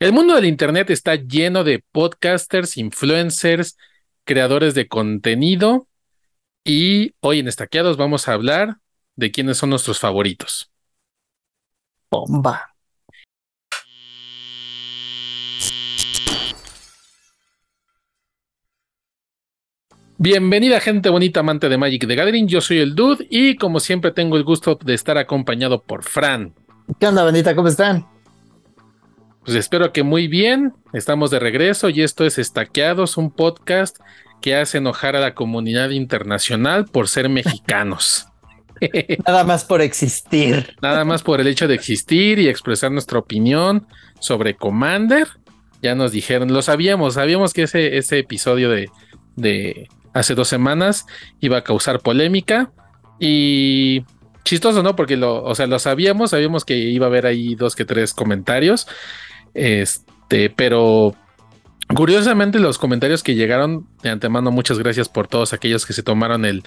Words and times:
El 0.00 0.12
mundo 0.12 0.34
del 0.34 0.46
Internet 0.46 0.90
está 0.90 1.14
lleno 1.14 1.62
de 1.62 1.84
podcasters, 1.92 2.76
influencers, 2.76 3.78
creadores 4.24 4.74
de 4.74 4.88
contenido 4.88 5.86
y 6.64 7.14
hoy 7.20 7.38
en 7.38 7.46
Estaqueados 7.46 7.96
vamos 7.96 8.28
a 8.28 8.32
hablar 8.32 8.78
de 9.14 9.30
quiénes 9.30 9.56
son 9.56 9.70
nuestros 9.70 10.00
favoritos. 10.00 10.68
Bomba. 12.10 12.74
Bienvenida 20.18 20.80
gente 20.80 21.08
bonita 21.08 21.40
amante 21.40 21.68
de 21.68 21.78
Magic 21.78 22.08
the 22.08 22.16
Gathering, 22.16 22.48
yo 22.48 22.60
soy 22.60 22.78
el 22.78 22.96
Dude 22.96 23.28
y 23.30 23.56
como 23.56 23.78
siempre 23.78 24.10
tengo 24.10 24.36
el 24.36 24.42
gusto 24.42 24.76
de 24.82 24.94
estar 24.94 25.18
acompañado 25.18 25.82
por 25.82 26.02
Fran. 26.02 26.52
¿Qué 26.98 27.06
onda, 27.06 27.22
bandita? 27.22 27.54
¿Cómo 27.54 27.68
están? 27.68 28.13
Pues 29.44 29.56
espero 29.56 29.92
que 29.92 30.02
muy 30.02 30.26
bien, 30.26 30.72
estamos 30.94 31.30
de 31.30 31.38
regreso 31.38 31.90
y 31.90 32.02
esto 32.02 32.24
es 32.24 32.38
Estaqueados, 32.38 33.18
un 33.18 33.30
podcast 33.30 33.98
que 34.40 34.56
hace 34.56 34.78
enojar 34.78 35.16
a 35.16 35.20
la 35.20 35.34
comunidad 35.34 35.90
internacional 35.90 36.86
por 36.86 37.08
ser 37.08 37.28
mexicanos. 37.28 38.28
Nada 39.26 39.44
más 39.44 39.64
por 39.64 39.82
existir. 39.82 40.74
Nada 40.80 41.04
más 41.04 41.22
por 41.22 41.40
el 41.40 41.46
hecho 41.46 41.68
de 41.68 41.74
existir 41.74 42.38
y 42.38 42.48
expresar 42.48 42.90
nuestra 42.90 43.18
opinión 43.18 43.86
sobre 44.18 44.54
Commander. 44.56 45.28
Ya 45.82 45.94
nos 45.94 46.12
dijeron, 46.12 46.52
lo 46.52 46.62
sabíamos, 46.62 47.14
sabíamos 47.14 47.52
que 47.52 47.64
ese, 47.64 47.98
ese 47.98 48.20
episodio 48.20 48.70
de, 48.70 48.88
de 49.36 49.88
hace 50.14 50.34
dos 50.34 50.48
semanas 50.48 51.04
iba 51.40 51.58
a 51.58 51.64
causar 51.64 52.00
polémica 52.00 52.70
y 53.20 54.04
chistoso, 54.44 54.82
¿no? 54.82 54.96
Porque 54.96 55.16
lo, 55.16 55.42
o 55.42 55.54
sea, 55.54 55.66
lo 55.66 55.78
sabíamos, 55.78 56.30
sabíamos 56.30 56.64
que 56.64 56.76
iba 56.76 57.06
a 57.06 57.08
haber 57.08 57.26
ahí 57.26 57.54
dos 57.54 57.74
que 57.74 57.84
tres 57.84 58.14
comentarios, 58.14 58.86
este, 59.54 60.50
pero 60.50 61.14
curiosamente 61.94 62.58
los 62.58 62.78
comentarios 62.78 63.22
que 63.22 63.34
llegaron 63.34 63.86
de 64.02 64.10
antemano, 64.10 64.50
muchas 64.50 64.78
gracias 64.78 65.08
por 65.08 65.28
todos 65.28 65.52
aquellos 65.52 65.86
que 65.86 65.92
se 65.92 66.02
tomaron 66.02 66.44
el 66.44 66.64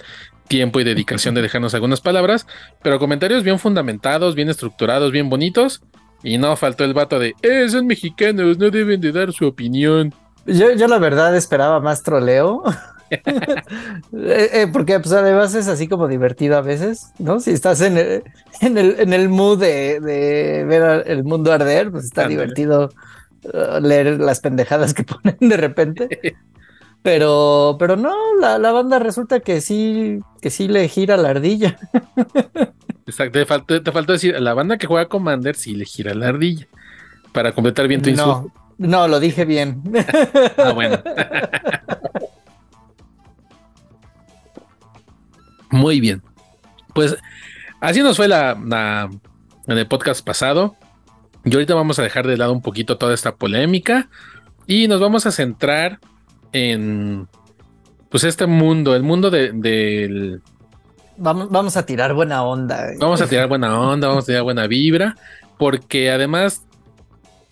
tiempo 0.48 0.80
y 0.80 0.84
dedicación 0.84 1.34
de 1.34 1.42
dejarnos 1.42 1.74
algunas 1.74 2.00
palabras, 2.00 2.46
pero 2.82 2.98
comentarios 2.98 3.44
bien 3.44 3.58
fundamentados, 3.58 4.34
bien 4.34 4.48
estructurados, 4.48 5.12
bien 5.12 5.28
bonitos. 5.28 5.82
Y 6.24 6.36
no 6.36 6.56
faltó 6.56 6.82
el 6.82 6.94
vato 6.94 7.20
de, 7.20 7.36
eh, 7.42 7.68
son 7.68 7.86
mexicanos, 7.86 8.58
no 8.58 8.70
deben 8.70 9.00
de 9.00 9.12
dar 9.12 9.32
su 9.32 9.46
opinión. 9.46 10.12
Yo, 10.46 10.72
yo 10.72 10.88
la 10.88 10.98
verdad 10.98 11.36
esperaba 11.36 11.78
más 11.78 12.02
troleo. 12.02 12.64
Eh, 13.10 14.50
eh, 14.52 14.66
porque 14.72 14.98
pues 15.00 15.12
además 15.12 15.54
es 15.54 15.68
así 15.68 15.88
como 15.88 16.08
divertido 16.08 16.56
a 16.56 16.60
veces, 16.60 17.12
¿no? 17.18 17.40
Si 17.40 17.50
estás 17.50 17.80
en 17.80 17.98
el, 17.98 18.22
en 18.60 18.78
el, 18.78 18.96
en 18.98 19.12
el 19.12 19.28
mood 19.28 19.60
de, 19.60 20.00
de 20.00 20.64
ver 20.64 21.04
el 21.06 21.24
mundo 21.24 21.52
arder, 21.52 21.90
pues 21.90 22.04
está 22.04 22.22
Ándale. 22.22 22.42
divertido 22.42 22.90
uh, 23.44 23.80
leer 23.80 24.20
las 24.20 24.40
pendejadas 24.40 24.94
que 24.94 25.04
ponen 25.04 25.36
de 25.40 25.56
repente. 25.56 26.36
Pero, 27.02 27.76
pero 27.78 27.96
no, 27.96 28.14
la, 28.40 28.58
la 28.58 28.72
banda 28.72 28.98
resulta 28.98 29.40
que 29.40 29.60
sí, 29.60 30.20
que 30.40 30.50
sí 30.50 30.68
le 30.68 30.88
gira 30.88 31.16
la 31.16 31.30
ardilla. 31.30 31.78
Exacto, 33.06 33.38
te 33.38 33.46
faltó, 33.46 33.82
te 33.82 33.92
faltó 33.92 34.12
decir, 34.12 34.38
la 34.40 34.52
banda 34.52 34.76
que 34.76 34.86
juega 34.86 35.08
Commander 35.08 35.56
sí 35.56 35.74
le 35.74 35.84
gira 35.84 36.14
la 36.14 36.28
ardilla. 36.28 36.66
Para 37.32 37.52
completar 37.52 37.88
bien 37.88 38.02
tu 38.02 38.10
insulto. 38.10 38.52
No, 38.78 38.88
no, 39.02 39.08
lo 39.08 39.20
dije 39.20 39.44
bien. 39.44 39.82
Ah, 40.56 40.72
bueno. 40.72 40.98
Muy 45.70 46.00
bien. 46.00 46.22
Pues 46.94 47.16
así 47.80 48.00
nos 48.02 48.16
fue 48.16 48.28
la, 48.28 48.58
la- 48.64 49.10
en 49.66 49.78
el 49.78 49.86
podcast 49.86 50.24
pasado. 50.24 50.76
Y 51.44 51.52
ahorita 51.54 51.74
vamos 51.74 51.98
a 51.98 52.02
dejar 52.02 52.26
de 52.26 52.36
lado 52.36 52.52
un 52.52 52.62
poquito 52.62 52.98
toda 52.98 53.14
esta 53.14 53.36
polémica 53.36 54.08
y 54.66 54.88
nos 54.88 55.00
vamos 55.00 55.24
a 55.26 55.30
centrar 55.30 55.98
en 56.52 57.28
pues 58.10 58.24
este 58.24 58.46
mundo, 58.46 58.96
el 58.96 59.02
mundo 59.02 59.30
de- 59.30 59.52
del 59.52 60.42
Vamos, 61.20 61.50
vamos 61.50 61.76
a 61.76 61.84
tirar 61.84 62.14
buena 62.14 62.44
onda. 62.44 62.86
Vamos 62.98 63.20
a 63.20 63.26
tirar 63.26 63.48
buena 63.48 63.78
onda, 63.78 64.08
vamos 64.08 64.24
a 64.24 64.26
tirar 64.28 64.42
buena 64.44 64.66
vibra, 64.68 65.16
porque 65.58 66.10
además 66.10 66.62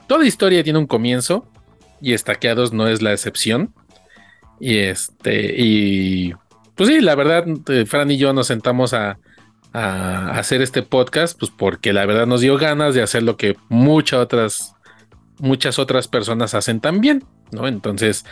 toda 0.06 0.24
historia 0.24 0.62
tiene 0.62 0.78
un 0.78 0.86
comienzo 0.86 1.46
y 2.00 2.12
Estaqueados 2.12 2.72
no 2.72 2.86
es 2.86 3.02
la 3.02 3.12
excepción. 3.12 3.74
Y 4.60 4.78
este, 4.78 5.60
y 5.60 6.32
pues 6.76 6.88
sí, 6.88 7.00
la 7.00 7.14
verdad, 7.14 7.44
eh, 7.68 7.86
Fran 7.86 8.10
y 8.10 8.18
yo 8.18 8.32
nos 8.32 8.46
sentamos 8.46 8.94
a, 8.94 9.18
a 9.72 10.30
hacer 10.38 10.62
este 10.62 10.82
podcast, 10.82 11.38
pues 11.38 11.50
porque 11.50 11.92
la 11.92 12.06
verdad 12.06 12.26
nos 12.26 12.40
dio 12.40 12.56
ganas 12.56 12.94
de 12.94 13.02
hacer 13.02 13.22
lo 13.22 13.36
que 13.36 13.56
muchas 13.68 14.20
otras, 14.20 14.74
muchas 15.38 15.78
otras 15.78 16.08
personas 16.08 16.54
hacen 16.54 16.80
también, 16.80 17.24
¿no? 17.50 17.68
Entonces 17.68 18.24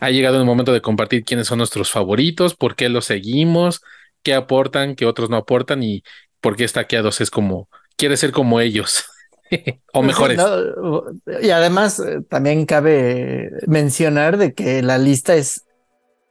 ha 0.00 0.10
llegado 0.10 0.38
el 0.38 0.44
momento 0.44 0.72
de 0.72 0.80
compartir 0.80 1.24
quiénes 1.24 1.46
son 1.46 1.58
nuestros 1.58 1.90
favoritos, 1.90 2.56
por 2.56 2.74
qué 2.74 2.88
los 2.88 3.04
seguimos, 3.04 3.82
qué 4.22 4.34
aportan, 4.34 4.96
qué 4.96 5.06
otros 5.06 5.30
no 5.30 5.36
aportan 5.36 5.82
y 5.82 6.02
por 6.40 6.56
qué 6.56 6.64
Estaqueados 6.64 7.20
es 7.20 7.30
como, 7.30 7.68
quiere 7.96 8.16
ser 8.16 8.32
como 8.32 8.60
ellos. 8.60 9.04
o 9.92 10.02
mejores. 10.02 10.38
No, 10.38 11.04
y 11.42 11.50
además 11.50 12.00
eh, 12.00 12.20
también 12.28 12.66
cabe 12.66 13.50
mencionar 13.66 14.38
de 14.38 14.54
que 14.54 14.82
la 14.82 14.98
lista 14.98 15.34
es 15.34 15.64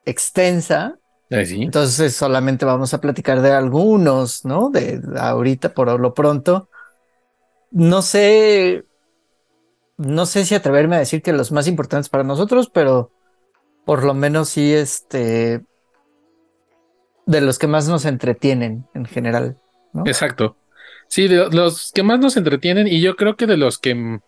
extensa, 0.05 0.98
sí. 1.29 1.61
entonces 1.61 2.15
solamente 2.15 2.65
vamos 2.65 2.93
a 2.93 3.01
platicar 3.01 3.41
de 3.41 3.51
algunos, 3.51 4.45
¿no? 4.45 4.69
De 4.69 5.01
ahorita 5.17 5.73
por 5.73 5.99
lo 5.99 6.13
pronto. 6.13 6.69
No 7.71 8.01
sé, 8.01 8.83
no 9.97 10.25
sé 10.25 10.45
si 10.45 10.55
atreverme 10.55 10.95
a 10.95 10.99
decir 10.99 11.21
que 11.21 11.33
los 11.33 11.51
más 11.51 11.67
importantes 11.67 12.09
para 12.09 12.23
nosotros, 12.23 12.69
pero 12.73 13.11
por 13.85 14.03
lo 14.03 14.13
menos 14.13 14.49
sí, 14.49 14.73
este, 14.73 15.61
de 17.25 17.41
los 17.41 17.59
que 17.59 17.67
más 17.67 17.87
nos 17.87 18.05
entretienen 18.05 18.85
en 18.95 19.05
general. 19.05 19.57
¿no? 19.93 20.03
Exacto. 20.05 20.55
Sí, 21.07 21.27
de 21.27 21.49
los 21.51 21.91
que 21.91 22.03
más 22.03 22.19
nos 22.19 22.37
entretienen 22.37 22.87
y 22.87 23.01
yo 23.01 23.15
creo 23.15 23.35
que 23.35 23.45
de 23.45 23.57
los 23.57 23.77
que 23.77 24.19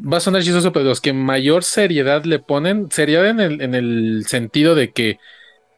va 0.00 0.16
a 0.16 0.20
sonar 0.20 0.42
chistoso, 0.42 0.72
pero 0.72 0.84
de 0.84 0.90
los 0.90 1.00
que 1.00 1.12
mayor 1.12 1.64
seriedad 1.64 2.24
le 2.24 2.38
ponen, 2.38 2.90
seriedad 2.90 3.28
en 3.28 3.40
el, 3.40 3.60
en 3.60 3.74
el 3.74 4.24
sentido 4.26 4.74
de 4.74 4.92
que 4.92 5.18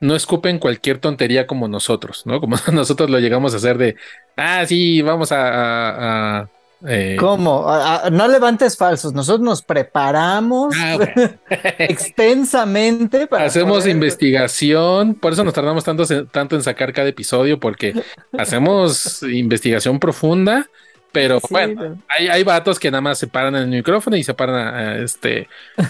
no 0.00 0.14
escupen 0.16 0.58
cualquier 0.58 0.98
tontería 0.98 1.46
como 1.46 1.68
nosotros, 1.68 2.22
¿no? 2.26 2.40
Como 2.40 2.56
nosotros 2.72 3.10
lo 3.10 3.18
llegamos 3.20 3.54
a 3.54 3.58
hacer 3.58 3.78
de, 3.78 3.96
ah, 4.36 4.64
sí, 4.66 5.02
vamos 5.02 5.30
a... 5.32 5.48
a- 5.48 6.38
a, 6.40 6.48
eh, 6.88 7.16
¿Cómo? 7.20 7.68
A- 7.68 8.08
no 8.10 8.26
levantes 8.26 8.78
falsos. 8.78 9.12
Nosotros 9.12 9.42
nos 9.44 9.60
preparamos 9.60 10.74
Ah, 10.78 10.96
extensamente 11.78 13.26
para 13.26 13.44
Hacemos 13.44 13.78
poder- 13.80 13.90
investigación, 13.90 15.14
por 15.14 15.32
eso 15.32 15.44
nos 15.44 15.52
tardamos 15.54 15.84
tanto, 15.84 16.04
tanto 16.26 16.56
en 16.56 16.62
sacar 16.62 16.92
cada 16.92 17.08
episodio, 17.08 17.60
porque 17.60 17.94
hacemos 18.38 19.22
investigación 19.22 19.98
profunda, 20.00 20.66
pero 21.12 21.40
Sí, 21.40 21.48
bueno, 21.50 21.98
hay, 22.08 22.28
hay 22.28 22.42
vatos 22.44 22.78
que 22.78 22.90
nada 22.90 23.00
más 23.00 23.18
se 23.18 23.26
paran 23.26 23.56
en 23.56 23.62
el 23.64 23.68
micrófono 23.68 24.16
y 24.16 24.22
se 24.24 24.32
paran 24.32 24.56
a, 24.56 24.78
a, 24.78 24.96
este, 24.98 25.48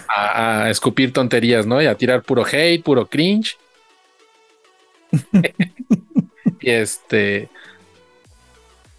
a, 0.08 0.62
a 0.64 0.70
escupir 0.70 1.12
tonterías, 1.12 1.66
¿no? 1.66 1.80
Y 1.80 1.86
a 1.86 1.94
tirar 1.94 2.22
puro 2.22 2.44
hate, 2.50 2.82
puro 2.82 3.06
cringe. 3.06 3.56
y 6.60 6.70
este. 6.70 7.48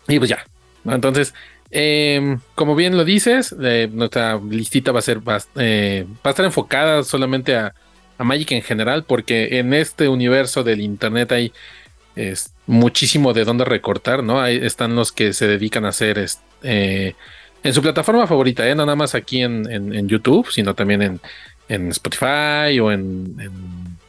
Y 0.07 0.17
pues 0.17 0.29
ya. 0.29 0.45
Entonces, 0.85 1.33
em, 1.69 2.39
como 2.55 2.75
bien 2.75 2.97
lo 2.97 3.05
dices, 3.05 3.55
eh, 3.61 3.89
nuestra 3.91 4.39
listita 4.49 4.91
va 4.91 4.99
a 4.99 5.03
ser 5.03 5.19
bast- 5.21 5.47
eh, 5.55 6.05
va 6.25 6.29
a 6.29 6.29
estar 6.31 6.45
enfocada 6.45 7.03
solamente 7.03 7.55
a, 7.55 7.73
a 8.17 8.23
Magic 8.23 8.51
en 8.51 8.61
general, 8.63 9.03
porque 9.05 9.59
en 9.59 9.73
este 9.73 10.07
universo 10.07 10.63
del 10.63 10.81
internet 10.81 11.31
hay 11.31 11.53
es, 12.15 12.53
muchísimo 12.67 13.33
de 13.33 13.45
dónde 13.45 13.63
recortar, 13.65 14.23
¿no? 14.23 14.41
Ahí 14.41 14.57
están 14.61 14.95
los 14.95 15.11
que 15.11 15.33
se 15.33 15.47
dedican 15.47 15.85
a 15.85 15.89
hacer 15.89 16.17
es- 16.19 16.41
eh, 16.63 17.15
en 17.63 17.73
su 17.73 17.81
plataforma 17.81 18.27
favorita, 18.27 18.63
no 18.75 18.85
nada 18.85 18.95
más 18.95 19.13
aquí 19.15 19.41
en, 19.43 19.69
en- 19.71 20.07
YouTube, 20.09 20.49
sino 20.51 20.73
también 20.73 21.01
en, 21.03 21.21
en 21.69 21.89
Spotify 21.89 22.79
o 22.81 22.91
en, 22.91 23.35
en 23.39 23.51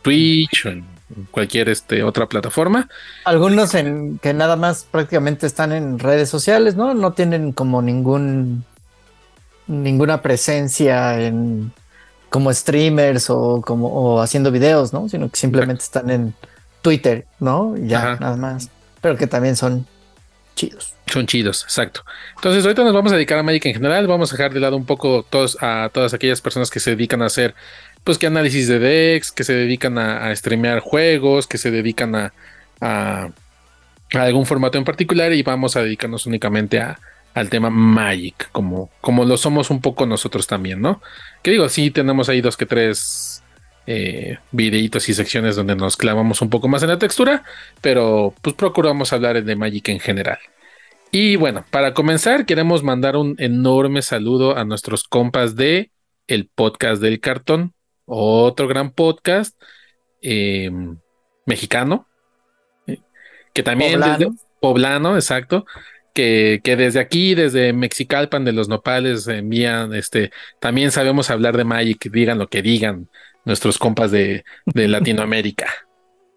Twitch 0.02 0.66
o 0.66 0.70
en 0.70 0.84
cualquier 1.30 1.68
este, 1.68 2.02
otra 2.02 2.28
plataforma. 2.28 2.88
Algunos 3.24 3.74
en 3.74 4.18
que 4.18 4.34
nada 4.34 4.56
más 4.56 4.86
prácticamente 4.90 5.46
están 5.46 5.72
en 5.72 5.98
redes 5.98 6.28
sociales, 6.28 6.76
¿no? 6.76 6.94
No 6.94 7.12
tienen 7.12 7.52
como 7.52 7.82
ningún 7.82 8.64
ninguna 9.66 10.22
presencia 10.22 11.20
en 11.20 11.72
como 12.28 12.52
streamers 12.52 13.30
o 13.30 13.62
como 13.62 13.88
o 13.88 14.20
haciendo 14.20 14.50
videos, 14.50 14.92
¿no? 14.92 15.08
Sino 15.08 15.28
que 15.28 15.36
simplemente 15.36 15.84
están 15.84 16.10
en 16.10 16.34
Twitter, 16.80 17.26
¿no? 17.40 17.74
Y 17.76 17.88
ya, 17.88 17.98
Ajá. 17.98 18.16
nada 18.20 18.36
más. 18.36 18.70
Pero 19.00 19.16
que 19.16 19.26
también 19.26 19.56
son 19.56 19.86
chidos. 20.54 20.94
Son 21.06 21.26
chidos, 21.26 21.62
exacto. 21.64 22.04
Entonces, 22.36 22.64
ahorita 22.64 22.84
nos 22.84 22.94
vamos 22.94 23.12
a 23.12 23.16
dedicar 23.16 23.38
a 23.38 23.42
Magic 23.42 23.66
en 23.66 23.74
general. 23.74 24.06
Vamos 24.06 24.32
a 24.32 24.36
dejar 24.36 24.52
de 24.52 24.60
lado 24.60 24.76
un 24.76 24.86
poco 24.86 25.24
todos, 25.28 25.58
a 25.60 25.90
todas 25.92 26.14
aquellas 26.14 26.40
personas 26.40 26.70
que 26.70 26.80
se 26.80 26.90
dedican 26.90 27.22
a 27.22 27.26
hacer, 27.26 27.54
pues, 28.04 28.18
que 28.18 28.26
análisis 28.26 28.68
de 28.68 28.78
decks, 28.78 29.32
que 29.32 29.44
se 29.44 29.54
dedican 29.54 29.98
a, 29.98 30.26
a 30.26 30.36
streamear 30.36 30.80
juegos, 30.80 31.46
que 31.46 31.58
se 31.58 31.70
dedican 31.70 32.14
a, 32.14 32.32
algún 34.12 34.46
formato 34.46 34.78
en 34.78 34.84
particular. 34.84 35.32
Y 35.32 35.42
vamos 35.42 35.76
a 35.76 35.82
dedicarnos 35.82 36.26
únicamente 36.26 36.80
a, 36.80 36.98
al 37.34 37.48
tema 37.48 37.70
Magic, 37.70 38.50
como, 38.52 38.90
como 39.00 39.24
lo 39.24 39.36
somos 39.36 39.70
un 39.70 39.80
poco 39.80 40.06
nosotros 40.06 40.46
también, 40.46 40.80
¿no? 40.80 41.00
Que 41.42 41.50
digo, 41.50 41.68
sí 41.68 41.90
tenemos 41.90 42.28
ahí 42.28 42.40
dos 42.40 42.56
que 42.56 42.66
tres 42.66 43.42
eh, 43.86 44.38
videitos 44.52 45.08
y 45.08 45.14
secciones 45.14 45.56
donde 45.56 45.74
nos 45.74 45.96
clavamos 45.96 46.40
un 46.42 46.50
poco 46.50 46.68
más 46.68 46.82
en 46.82 46.90
la 46.90 46.98
textura, 46.98 47.44
pero 47.80 48.34
pues 48.42 48.54
procuramos 48.54 49.12
hablar 49.12 49.42
de 49.42 49.56
Magic 49.56 49.88
en 49.88 50.00
general. 50.00 50.38
Y 51.10 51.36
bueno, 51.36 51.64
para 51.70 51.92
comenzar, 51.92 52.46
queremos 52.46 52.82
mandar 52.82 53.16
un 53.16 53.34
enorme 53.38 54.00
saludo 54.02 54.56
a 54.56 54.64
nuestros 54.64 55.04
compas 55.04 55.56
de 55.56 55.90
el 56.26 56.48
podcast 56.48 57.02
del 57.02 57.20
cartón, 57.20 57.74
otro 58.06 58.68
gran 58.68 58.90
podcast 58.92 59.60
em, 60.20 60.98
mexicano, 61.46 62.06
eh, 62.86 62.98
que 63.52 63.62
también 63.62 64.00
Poblano. 64.00 64.36
poblano, 64.60 65.14
exacto, 65.16 65.64
que, 66.14 66.60
que, 66.62 66.76
desde 66.76 67.00
aquí, 67.00 67.34
desde 67.34 67.72
Mexicalpan 67.72 68.44
de 68.44 68.52
los 68.52 68.68
Nopales, 68.68 69.26
envían, 69.28 69.94
este, 69.94 70.30
también 70.60 70.90
sabemos 70.90 71.30
hablar 71.30 71.56
de 71.56 71.64
Magic, 71.64 72.10
digan 72.10 72.38
lo 72.38 72.48
que 72.48 72.62
digan 72.62 73.08
nuestros 73.44 73.78
compas 73.78 74.10
de, 74.10 74.44
de 74.66 74.88
Latinoamérica. 74.88 75.66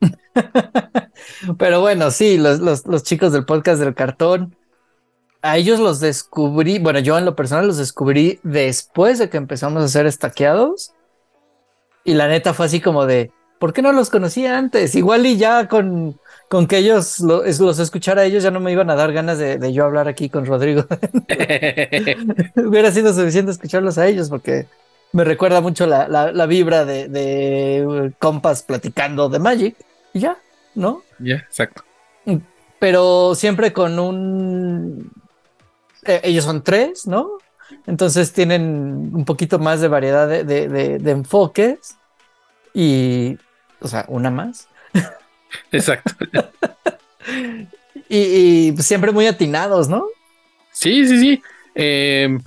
Pero 1.58 1.82
bueno, 1.82 2.12
sí, 2.12 2.38
los, 2.38 2.60
los, 2.60 2.86
los, 2.86 3.04
chicos 3.04 3.32
del 3.32 3.46
podcast 3.46 3.80
del 3.80 3.96
cartón, 3.96 4.56
a 5.42 5.58
ellos 5.58 5.80
los 5.80 6.00
descubrí, 6.00 6.80
bueno, 6.80 7.00
yo 7.00 7.18
en 7.18 7.26
lo 7.26 7.36
personal 7.36 7.68
los 7.68 7.78
descubrí 7.78 8.40
después 8.44 9.20
de 9.20 9.30
que 9.30 9.38
empezamos 9.38 9.84
a 9.84 9.88
ser 9.88 10.06
estaqueados. 10.06 10.95
Y 12.06 12.14
la 12.14 12.28
neta 12.28 12.54
fue 12.54 12.68
así 12.68 12.80
como 12.80 13.06
de, 13.06 13.32
¿por 13.60 13.74
qué 13.74 13.82
no 13.82 13.92
los 13.92 14.10
conocía 14.10 14.58
antes? 14.58 14.96
Igual 14.96 15.26
y 15.26 15.38
ya 15.38 15.68
con, 15.68 16.18
con 16.50 16.68
que 16.68 16.78
ellos 16.78 17.20
lo, 17.20 17.44
los 17.44 17.80
escuchara 17.80 18.22
a 18.22 18.26
ellos 18.26 18.44
ya 18.44 18.52
no 18.52 18.60
me 18.60 18.72
iban 18.72 18.90
a 18.92 18.96
dar 18.96 19.12
ganas 19.12 19.40
de, 19.40 19.58
de 19.58 19.74
yo 19.74 19.84
hablar 19.84 20.08
aquí 20.08 20.30
con 20.30 20.46
Rodrigo. 20.46 20.86
Hubiera 22.56 22.92
sido 22.92 23.12
suficiente 23.14 23.52
escucharlos 23.52 23.98
a 23.98 24.08
ellos 24.08 24.30
porque 24.30 24.68
me 25.12 25.24
recuerda 25.24 25.62
mucho 25.62 25.88
la, 25.88 26.08
la, 26.08 26.32
la 26.32 26.46
vibra 26.46 26.86
de, 26.86 27.08
de, 27.08 28.14
compas 28.20 28.64
platicando 28.64 29.30
de 29.30 29.40
Magic 29.40 29.76
y 30.14 30.20
ya, 30.20 30.38
¿no? 30.76 31.04
Ya, 31.20 31.26
yeah, 31.26 31.38
exacto. 31.38 31.84
Pero 32.80 33.34
siempre 33.34 33.72
con 33.74 33.98
un... 33.98 35.12
Eh, 36.04 36.22
ellos 36.24 36.44
son 36.44 36.62
tres, 36.64 37.08
¿no? 37.08 37.38
Entonces 37.88 38.34
tienen 38.34 39.12
un 39.14 39.26
poquito 39.26 39.60
más 39.60 39.82
de 39.82 39.88
variedad 39.88 40.28
de, 40.28 40.44
de, 40.44 40.68
de, 40.68 41.00
de 41.00 41.12
enfoques 41.12 41.98
y, 42.74 43.38
o 43.80 43.88
sea, 43.88 44.06
una 44.08 44.32
más. 44.32 44.68
Exacto. 45.72 46.14
y, 48.10 48.18
y, 48.18 48.78
siempre 48.78 49.12
muy 49.12 49.28
atinados, 49.28 49.88
¿no? 49.88 50.06
Sí, 50.72 51.08
sí, 51.08 51.20
sí. 51.20 51.42
Eh, 51.76 52.38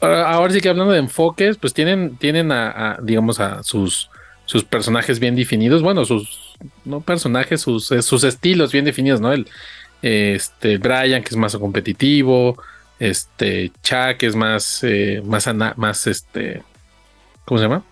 ahora 0.00 0.52
sí 0.52 0.60
que 0.60 0.68
hablando 0.68 0.92
de 0.92 0.98
enfoques, 0.98 1.56
pues 1.58 1.74
tienen, 1.74 2.16
tienen 2.16 2.50
a, 2.50 2.92
a, 2.92 2.98
digamos, 3.02 3.38
a 3.38 3.62
sus, 3.62 4.10
sus 4.46 4.64
personajes 4.64 5.20
bien 5.20 5.36
definidos. 5.36 5.82
Bueno, 5.82 6.04
sus 6.04 6.56
no 6.84 7.00
personajes, 7.00 7.60
sus, 7.60 7.86
sus 7.86 8.24
estilos 8.24 8.72
bien 8.72 8.84
definidos, 8.84 9.20
¿no? 9.20 9.32
El, 9.32 9.46
este, 10.02 10.78
Brian, 10.78 11.22
que 11.22 11.28
es 11.28 11.36
más 11.36 11.56
competitivo, 11.56 12.56
este, 13.00 13.72
Chuck, 13.82 14.18
que 14.18 14.26
es 14.26 14.36
más, 14.36 14.84
eh, 14.84 15.20
más, 15.24 15.48
ana, 15.48 15.74
más, 15.76 16.06
este, 16.06 16.62
¿cómo 17.44 17.58
se 17.58 17.64
llama? 17.64 17.82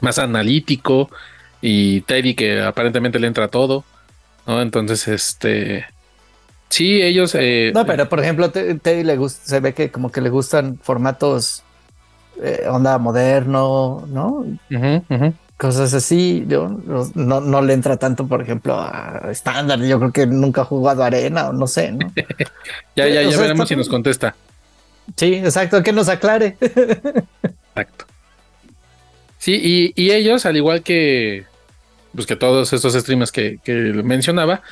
Más 0.00 0.18
analítico, 0.18 1.08
y 1.66 2.02
Teddy, 2.02 2.34
que 2.34 2.60
aparentemente 2.60 3.18
le 3.18 3.26
entra 3.26 3.48
todo, 3.48 3.84
¿no? 4.46 4.60
Entonces, 4.60 5.08
este, 5.08 5.86
sí, 6.68 7.00
ellos... 7.00 7.34
Eh, 7.34 7.72
no, 7.74 7.86
pero 7.86 8.06
por 8.10 8.20
ejemplo, 8.20 8.50
Teddy 8.50 9.02
le 9.02 9.16
gusta, 9.16 9.46
se 9.46 9.60
ve 9.60 9.72
que 9.72 9.90
como 9.90 10.12
que 10.12 10.20
le 10.20 10.28
gustan 10.28 10.78
formatos 10.82 11.62
eh, 12.42 12.66
onda 12.68 12.98
moderno, 12.98 14.04
¿no? 14.08 14.26
Uh 14.40 14.58
-huh, 14.68 15.02
uh 15.08 15.14
-huh. 15.14 15.34
Cosas 15.56 15.94
así, 15.94 16.44
yo 16.48 16.80
no, 17.14 17.40
no, 17.40 17.62
le 17.62 17.74
entra 17.74 17.96
tanto, 17.96 18.26
por 18.26 18.42
ejemplo, 18.42 18.74
a 18.76 19.28
estándar. 19.30 19.80
Yo 19.80 19.98
creo 20.00 20.12
que 20.12 20.26
nunca 20.26 20.62
ha 20.62 20.64
jugado 20.64 21.04
arena 21.04 21.48
o 21.48 21.52
no 21.52 21.68
sé, 21.68 21.92
¿no? 21.92 22.12
ya, 22.96 23.06
ya, 23.06 23.22
ya 23.22 23.30
sea, 23.30 23.40
veremos 23.40 23.68
si 23.68 23.76
nos 23.76 23.88
contesta. 23.88 24.34
Sí, 25.16 25.34
exacto, 25.34 25.82
que 25.82 25.92
nos 25.92 26.08
aclare. 26.08 26.56
exacto. 26.60 28.06
Sí, 29.38 29.60
y, 29.62 30.02
y, 30.02 30.10
ellos, 30.10 30.44
al 30.44 30.56
igual 30.56 30.82
que, 30.82 31.44
pues 32.14 32.26
que 32.26 32.34
todos 32.34 32.72
estos 32.72 32.94
streamers 32.94 33.30
que, 33.30 33.58
que 33.62 33.72
mencionaba, 33.72 34.62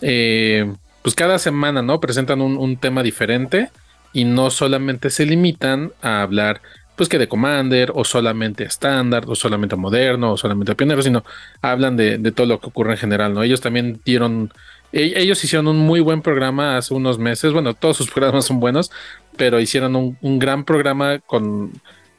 eh, 0.00 0.72
pues 1.02 1.14
cada 1.14 1.38
semana, 1.38 1.82
¿no? 1.82 2.00
Presentan 2.00 2.40
un, 2.40 2.56
un 2.56 2.76
tema 2.78 3.02
diferente 3.02 3.70
y 4.12 4.24
no 4.24 4.50
solamente 4.50 5.10
se 5.10 5.26
limitan 5.26 5.92
a 6.00 6.22
hablar 6.22 6.62
pues 7.00 7.08
que 7.08 7.16
de 7.16 7.28
Commander, 7.28 7.92
o 7.94 8.04
solamente 8.04 8.62
estándar, 8.62 9.24
o 9.26 9.34
solamente 9.34 9.74
moderno, 9.74 10.32
o 10.32 10.36
solamente 10.36 10.74
pionero, 10.74 11.00
sino 11.00 11.24
hablan 11.62 11.96
de, 11.96 12.18
de, 12.18 12.30
todo 12.30 12.46
lo 12.46 12.60
que 12.60 12.66
ocurre 12.66 12.90
en 12.90 12.98
general, 12.98 13.32
¿no? 13.32 13.42
Ellos 13.42 13.62
también 13.62 14.02
dieron, 14.04 14.52
ellos 14.92 15.42
hicieron 15.42 15.66
un 15.68 15.78
muy 15.78 16.00
buen 16.00 16.20
programa 16.20 16.76
hace 16.76 16.92
unos 16.92 17.18
meses, 17.18 17.54
bueno, 17.54 17.72
todos 17.72 17.96
sus 17.96 18.10
programas 18.10 18.44
son 18.44 18.60
buenos, 18.60 18.90
pero 19.38 19.60
hicieron 19.60 19.96
un, 19.96 20.18
un 20.20 20.38
gran 20.38 20.64
programa 20.64 21.20
con 21.20 21.72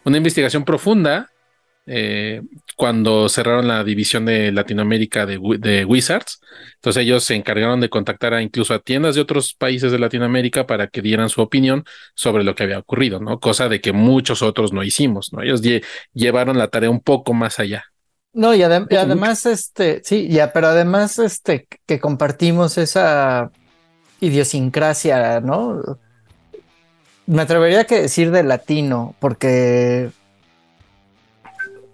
una 0.03 0.17
investigación 0.17 0.65
profunda 0.65 1.30
eh, 1.93 2.41
cuando 2.77 3.27
cerraron 3.27 3.67
la 3.67 3.83
división 3.83 4.23
de 4.23 4.49
Latinoamérica 4.53 5.25
de, 5.25 5.37
de, 5.59 5.83
Wizards. 5.83 6.39
Entonces 6.75 7.03
ellos 7.03 7.25
se 7.25 7.35
encargaron 7.35 7.81
de 7.81 7.89
contactar 7.89 8.33
a 8.33 8.41
incluso 8.41 8.73
a 8.73 8.79
tiendas 8.79 9.15
de 9.15 9.21
otros 9.21 9.53
países 9.53 9.91
de 9.91 9.99
Latinoamérica 9.99 10.65
para 10.65 10.87
que 10.87 11.01
dieran 11.01 11.27
su 11.27 11.41
opinión 11.41 11.83
sobre 12.15 12.45
lo 12.45 12.55
que 12.55 12.63
había 12.63 12.79
ocurrido, 12.79 13.19
¿no? 13.19 13.41
Cosa 13.41 13.67
de 13.67 13.81
que 13.81 13.91
muchos 13.91 14.41
otros 14.41 14.71
no 14.71 14.83
hicimos, 14.83 15.33
¿no? 15.33 15.41
Ellos 15.41 15.61
lle 15.61 15.83
llevaron 16.13 16.57
la 16.57 16.69
tarea 16.69 16.89
un 16.89 17.01
poco 17.01 17.33
más 17.33 17.59
allá. 17.59 17.83
No, 18.31 18.55
y, 18.55 18.63
adem 18.63 18.87
y 18.89 18.95
además, 18.95 19.45
este, 19.45 20.01
sí, 20.05 20.29
ya, 20.29 20.53
pero 20.53 20.67
además, 20.67 21.19
este, 21.19 21.67
que 21.85 21.99
compartimos 21.99 22.77
esa 22.77 23.51
idiosincrasia, 24.21 25.41
¿no? 25.41 25.99
Me 27.25 27.41
atrevería 27.41 27.81
a 27.81 27.83
que 27.83 28.03
decir 28.03 28.31
de 28.31 28.43
latino, 28.43 29.13
porque 29.19 30.09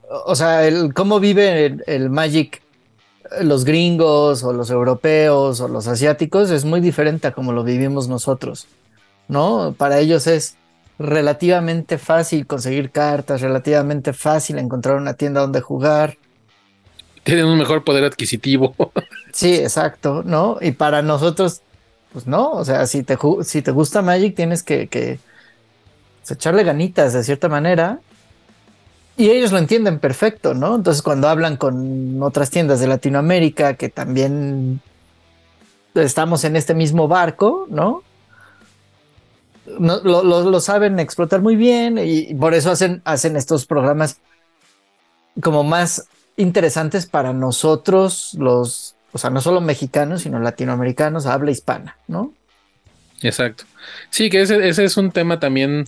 o 0.09 0.35
sea, 0.35 0.67
el, 0.67 0.93
cómo 0.93 1.19
vive 1.19 1.65
el, 1.65 1.83
el, 1.87 2.09
Magic 2.09 2.61
los 3.41 3.65
gringos 3.65 4.43
o 4.43 4.53
los 4.53 4.69
europeos 4.69 5.59
o 5.59 5.67
los 5.67 5.87
asiáticos 5.87 6.49
es 6.49 6.65
muy 6.65 6.79
diferente 6.79 7.27
a 7.27 7.33
como 7.33 7.51
lo 7.51 7.63
vivimos 7.63 8.07
nosotros, 8.07 8.67
¿no? 9.27 9.75
Para 9.77 9.99
ellos 9.99 10.27
es 10.27 10.55
relativamente 10.99 11.97
fácil 11.97 12.47
conseguir 12.47 12.91
cartas, 12.91 13.41
relativamente 13.41 14.13
fácil 14.13 14.57
encontrar 14.57 14.95
una 14.95 15.13
tienda 15.13 15.41
donde 15.41 15.61
jugar. 15.61 16.17
Tienen 17.23 17.45
un 17.45 17.57
mejor 17.57 17.83
poder 17.83 18.05
adquisitivo. 18.05 18.73
sí, 19.33 19.55
exacto, 19.55 20.23
¿no? 20.25 20.57
Y 20.61 20.71
para 20.71 21.01
nosotros, 21.01 21.61
pues 22.13 22.25
no, 22.25 22.51
o 22.51 22.65
sea, 22.65 22.87
si 22.87 23.03
te, 23.03 23.17
si 23.43 23.61
te 23.61 23.71
gusta 23.71 24.01
Magic 24.01 24.35
tienes 24.35 24.63
que, 24.63 24.87
que 24.87 25.19
pues, 26.21 26.31
echarle 26.31 26.63
ganitas 26.63 27.13
de 27.13 27.23
cierta 27.23 27.49
manera 27.49 27.99
y 29.17 29.31
ellos 29.31 29.51
lo 29.51 29.57
entienden 29.57 29.99
perfecto, 29.99 30.53
¿no? 30.53 30.75
Entonces 30.75 31.01
cuando 31.01 31.27
hablan 31.27 31.57
con 31.57 32.21
otras 32.21 32.51
tiendas 32.51 32.79
de 32.79 32.87
Latinoamérica 32.87 33.73
que 33.73 33.89
también 33.89 34.79
estamos 35.95 36.43
en 36.43 36.55
este 36.55 36.75
mismo 36.75 37.07
barco, 37.07 37.65
¿no? 37.69 38.03
lo, 39.79 40.59
saben 40.61 40.99
explotar 40.99 41.41
muy 41.41 41.55
bien 41.55 41.97
y 42.01 42.33
por 42.35 42.53
eso 42.53 42.71
hacen, 42.71 43.01
hacen 43.03 43.35
estos 43.35 43.65
programas 43.65 44.19
como 45.41 45.63
más 45.63 46.07
interesantes 46.37 47.05
para 47.05 47.33
nosotros, 47.33 48.33
los, 48.39 48.95
o 49.11 49.17
sea, 49.17 49.29
no 49.29 49.41
solo 49.41 49.59
mexicanos, 49.59 50.21
sino 50.21 50.39
latinoamericanos, 50.39 51.25
habla 51.25 51.51
hispana, 51.51 51.97
¿no? 52.07 52.33
Exacto. 53.21 53.65
Sí, 54.09 54.29
que 54.29 54.41
ese, 54.41 54.67
ese 54.67 54.83
es 54.83 54.95
un 54.97 55.11
tema 55.11 55.39
también, 55.39 55.85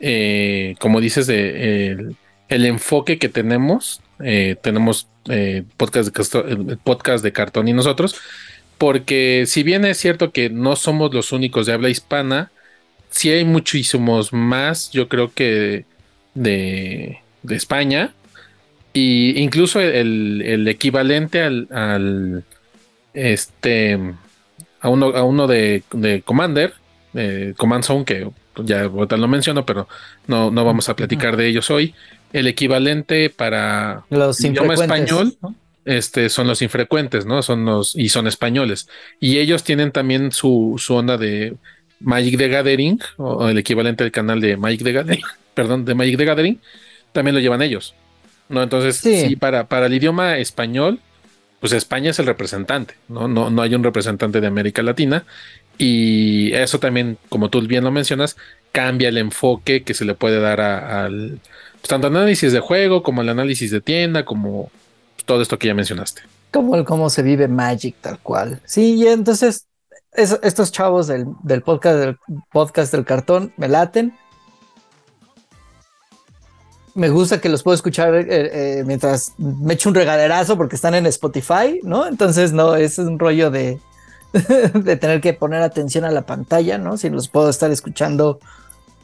eh, 0.00 0.74
como 0.80 1.00
dices, 1.00 1.26
de... 1.26 1.92
Eh, 1.92 2.14
el 2.50 2.66
enfoque 2.66 3.18
que 3.18 3.28
tenemos, 3.28 4.02
eh, 4.22 4.56
tenemos 4.60 5.06
eh, 5.28 5.62
podcast, 5.76 6.14
de, 6.14 6.76
podcast 6.76 7.24
de 7.24 7.32
cartón 7.32 7.68
y 7.68 7.72
nosotros, 7.72 8.16
porque 8.76 9.44
si 9.46 9.62
bien 9.62 9.84
es 9.84 9.98
cierto 9.98 10.32
que 10.32 10.50
no 10.50 10.76
somos 10.76 11.14
los 11.14 11.32
únicos 11.32 11.66
de 11.66 11.72
habla 11.72 11.88
hispana, 11.88 12.50
sí 13.08 13.30
hay 13.30 13.44
muchísimos 13.44 14.32
más, 14.32 14.90
yo 14.90 15.08
creo 15.08 15.32
que 15.32 15.84
de, 16.34 17.20
de 17.42 17.56
España, 17.56 18.14
y 18.92 19.40
incluso 19.40 19.80
el, 19.80 20.42
el 20.44 20.66
equivalente 20.66 21.42
al, 21.42 21.68
al, 21.70 22.44
este 23.14 23.98
a 24.80 24.88
uno, 24.88 25.06
a 25.14 25.22
uno 25.22 25.46
de, 25.46 25.84
de 25.92 26.22
Commander, 26.22 26.74
eh, 27.14 27.54
Command 27.56 27.84
Zone, 27.84 28.04
que 28.04 28.28
ya 28.64 28.82
ahorita 28.82 29.16
lo 29.16 29.28
menciono, 29.28 29.64
pero 29.64 29.86
no, 30.26 30.50
no 30.50 30.64
vamos 30.64 30.88
a 30.88 30.96
platicar 30.96 31.36
de 31.36 31.46
ellos 31.46 31.70
hoy 31.70 31.94
el 32.32 32.46
equivalente 32.46 33.30
para 33.30 34.04
los 34.10 34.40
idioma 34.40 34.74
español 34.74 35.36
¿no? 35.42 35.54
este, 35.84 36.28
son 36.28 36.46
los 36.46 36.62
infrecuentes, 36.62 37.26
¿no? 37.26 37.42
Son 37.42 37.64
los, 37.64 37.96
y 37.96 38.08
son 38.08 38.26
españoles. 38.26 38.88
Y 39.18 39.38
ellos 39.38 39.64
tienen 39.64 39.92
también 39.92 40.32
su, 40.32 40.76
su 40.78 40.94
onda 40.94 41.16
de, 41.16 41.56
Magic 42.00 42.38
the 42.38 42.48
Gathering, 42.48 42.98
o 43.18 43.48
el 43.48 43.58
equivalente 43.58 44.04
del 44.04 44.10
canal 44.10 44.40
de 44.40 44.56
Magic 44.56 44.82
the 44.82 44.92
Gathering, 44.92 45.22
perdón, 45.54 45.84
de 45.84 45.94
Magic 45.94 46.16
the 46.16 46.24
Gathering, 46.24 46.60
también 47.12 47.34
lo 47.34 47.40
llevan 47.40 47.62
ellos. 47.62 47.94
¿no? 48.48 48.62
Entonces, 48.62 48.96
sí, 48.96 49.36
para, 49.36 49.68
para 49.68 49.86
el 49.86 49.94
idioma 49.94 50.38
español, 50.38 50.98
pues 51.60 51.72
España 51.72 52.10
es 52.10 52.18
el 52.18 52.26
representante, 52.26 52.94
¿no? 53.08 53.28
¿no? 53.28 53.50
No 53.50 53.62
hay 53.62 53.74
un 53.74 53.84
representante 53.84 54.40
de 54.40 54.46
América 54.46 54.82
Latina. 54.82 55.24
Y 55.76 56.52
eso 56.52 56.78
también, 56.78 57.16
como 57.28 57.48
tú 57.48 57.60
bien 57.62 57.84
lo 57.84 57.90
mencionas, 57.90 58.36
cambia 58.72 59.08
el 59.08 59.18
enfoque 59.18 59.82
que 59.82 59.94
se 59.94 60.04
le 60.04 60.14
puede 60.14 60.40
dar 60.40 60.60
al 60.60 61.38
pues, 61.38 61.69
tanto 61.88 62.06
análisis 62.06 62.52
de 62.52 62.60
juego 62.60 63.02
como 63.02 63.22
el 63.22 63.28
análisis 63.28 63.70
de 63.70 63.80
tienda, 63.80 64.24
como 64.24 64.70
todo 65.24 65.42
esto 65.42 65.58
que 65.58 65.68
ya 65.68 65.74
mencionaste. 65.74 66.22
Como 66.50 66.74
el 66.76 66.84
cómo 66.84 67.10
se 67.10 67.22
vive 67.22 67.48
Magic 67.48 67.94
tal 68.00 68.18
cual. 68.18 68.60
Sí, 68.64 68.94
y 68.94 69.06
entonces 69.06 69.66
estos 70.12 70.72
chavos 70.72 71.06
del, 71.06 71.26
del, 71.42 71.62
podcast, 71.62 71.98
del 71.98 72.18
podcast 72.52 72.92
del 72.92 73.04
cartón 73.04 73.52
me 73.56 73.68
laten. 73.68 74.16
Me 76.94 77.08
gusta 77.08 77.40
que 77.40 77.48
los 77.48 77.62
puedo 77.62 77.76
escuchar 77.76 78.14
eh, 78.14 78.26
eh, 78.28 78.84
mientras 78.84 79.34
me 79.38 79.74
echo 79.74 79.88
un 79.88 79.94
regaderazo 79.94 80.56
porque 80.56 80.74
están 80.74 80.94
en 80.94 81.06
Spotify, 81.06 81.78
¿no? 81.84 82.06
Entonces, 82.06 82.52
no, 82.52 82.74
es 82.74 82.98
un 82.98 83.18
rollo 83.18 83.50
de, 83.50 83.78
de 84.74 84.96
tener 84.96 85.20
que 85.20 85.32
poner 85.32 85.62
atención 85.62 86.04
a 86.04 86.10
la 86.10 86.22
pantalla, 86.22 86.78
¿no? 86.78 86.96
Si 86.96 87.08
los 87.08 87.28
puedo 87.28 87.48
estar 87.48 87.70
escuchando, 87.70 88.40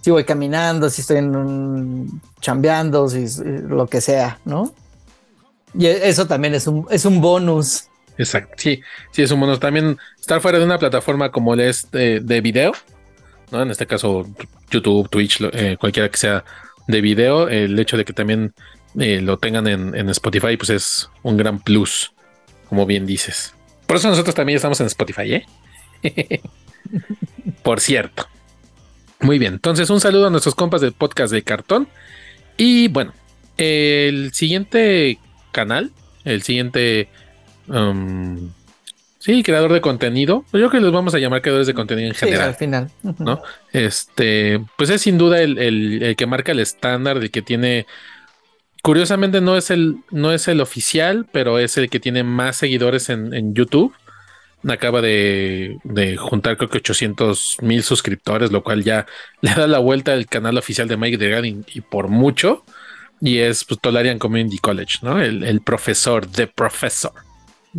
si 0.07 0.13
voy 0.13 0.23
caminando, 0.23 0.89
si 0.89 1.01
estoy 1.01 1.17
en 1.17 2.21
chambeando, 2.41 3.09
si 3.09 3.27
lo 3.43 3.89
que 3.89 4.01
sea, 4.01 4.39
¿no? 4.45 4.73
Y 5.77 5.87
eso 5.87 6.29
también 6.29 6.55
es 6.55 6.69
un, 6.69 6.87
es 6.93 7.05
un 7.07 7.21
bonus. 7.21 7.89
Exacto, 8.17 8.55
sí, 8.57 8.81
sí, 9.11 9.23
es 9.23 9.33
un 9.33 9.41
bonus. 9.41 9.59
También 9.59 9.99
estar 10.21 10.41
fuera 10.41 10.61
de 10.61 10.65
una 10.65 10.79
plataforma 10.79 11.33
como 11.33 11.55
el 11.55 11.75
de, 11.91 12.41
video, 12.41 12.71
¿no? 13.51 13.63
En 13.63 13.71
este 13.73 13.89
caso, 13.89 14.25
YouTube, 14.71 15.09
Twitch, 15.09 15.41
eh, 15.41 15.77
cualquiera 15.77 16.09
que 16.09 16.19
sea 16.19 16.45
de 16.87 17.01
video, 17.01 17.49
el 17.49 17.77
hecho 17.77 17.97
de 17.97 18.05
que 18.05 18.13
también 18.13 18.55
eh, 19.01 19.21
lo 19.21 19.39
tengan 19.39 19.67
en, 19.67 19.93
en, 19.97 20.09
Spotify, 20.11 20.57
pues 20.57 20.71
es 20.71 21.11
un 21.25 21.37
gran 21.37 21.59
plus, 21.59 22.13
como 22.69 22.87
bien 22.87 23.07
dices. 23.07 23.55
Por 23.89 23.97
eso 23.97 24.09
nosotros 24.09 24.37
también 24.37 24.55
estamos 24.55 24.81
en 24.81 24.87
Spotify, 24.87 25.43
¿eh? 26.05 26.41
Por 27.65 27.81
cierto. 27.81 28.29
Muy 29.21 29.39
bien, 29.39 29.55
entonces 29.55 29.91
un 29.91 30.01
saludo 30.01 30.27
a 30.27 30.31
nuestros 30.31 30.55
compas 30.55 30.81
del 30.81 30.93
podcast 30.93 31.33
de 31.33 31.43
cartón. 31.43 31.89
Y 32.57 32.89
bueno, 32.89 33.13
el 33.57 34.33
siguiente 34.33 35.19
canal, 35.53 35.91
el 36.25 36.43
siguiente 36.43 37.09
um, 37.69 38.51
Sí, 39.27 39.43
creador 39.43 39.73
de 39.73 39.81
contenido. 39.81 40.45
Yo 40.53 40.59
creo 40.61 40.71
que 40.71 40.81
los 40.81 40.93
vamos 40.93 41.13
a 41.17 41.19
llamar 41.19 41.43
creadores 41.43 41.67
de 41.67 41.75
contenido 41.75 42.07
en 42.07 42.15
general. 42.15 42.43
Sí, 42.43 42.47
al 42.47 42.55
final. 42.55 42.91
¿No? 43.19 43.43
Este, 43.73 44.65
pues 44.77 44.89
es 44.89 45.03
sin 45.03 45.19
duda 45.19 45.43
el, 45.43 46.15
que 46.17 46.27
marca 46.27 46.53
el 46.53 46.61
estándar, 46.61 47.17
el 47.17 47.33
que 47.33 47.43
tiene. 47.43 47.89
Curiosamente 48.85 49.41
no 49.41 49.57
es 49.57 49.73
el, 49.73 49.97
no 50.13 50.31
es 50.31 50.47
el 50.47 50.61
oficial, 50.61 51.27
pero 51.33 51.59
es 51.59 51.77
el 51.77 51.91
que 51.91 51.99
tiene 51.99 52.23
más 52.23 52.55
seguidores 52.55 53.11
en, 53.11 53.53
YouTube. 53.53 53.93
Acaba 54.69 55.01
de, 55.01 55.79
juntar 56.19 56.57
creo 56.57 56.69
que 56.69 56.79
800 56.79 57.59
mil 57.63 57.83
suscriptores, 57.83 58.51
lo 58.51 58.63
cual 58.63 58.83
ya 58.83 59.07
le 59.41 59.55
da 59.55 59.67
la 59.67 59.79
vuelta 59.79 60.13
al 60.13 60.27
canal 60.27 60.59
oficial 60.59 60.89
de 60.89 60.97
Mike 60.97 61.19
de 61.19 61.65
y, 61.67 61.81
por 61.81 62.09
mucho. 62.09 62.65
Y 63.21 63.39
es 63.39 63.65
pues, 63.65 63.81
Tolarian 63.81 64.19
Community 64.19 64.59
College, 64.59 64.99
¿no? 65.03 65.21
El, 65.21 65.43
el 65.45 65.61
profesor, 65.61 66.29
de 66.29 66.47
profesor. 66.47 67.27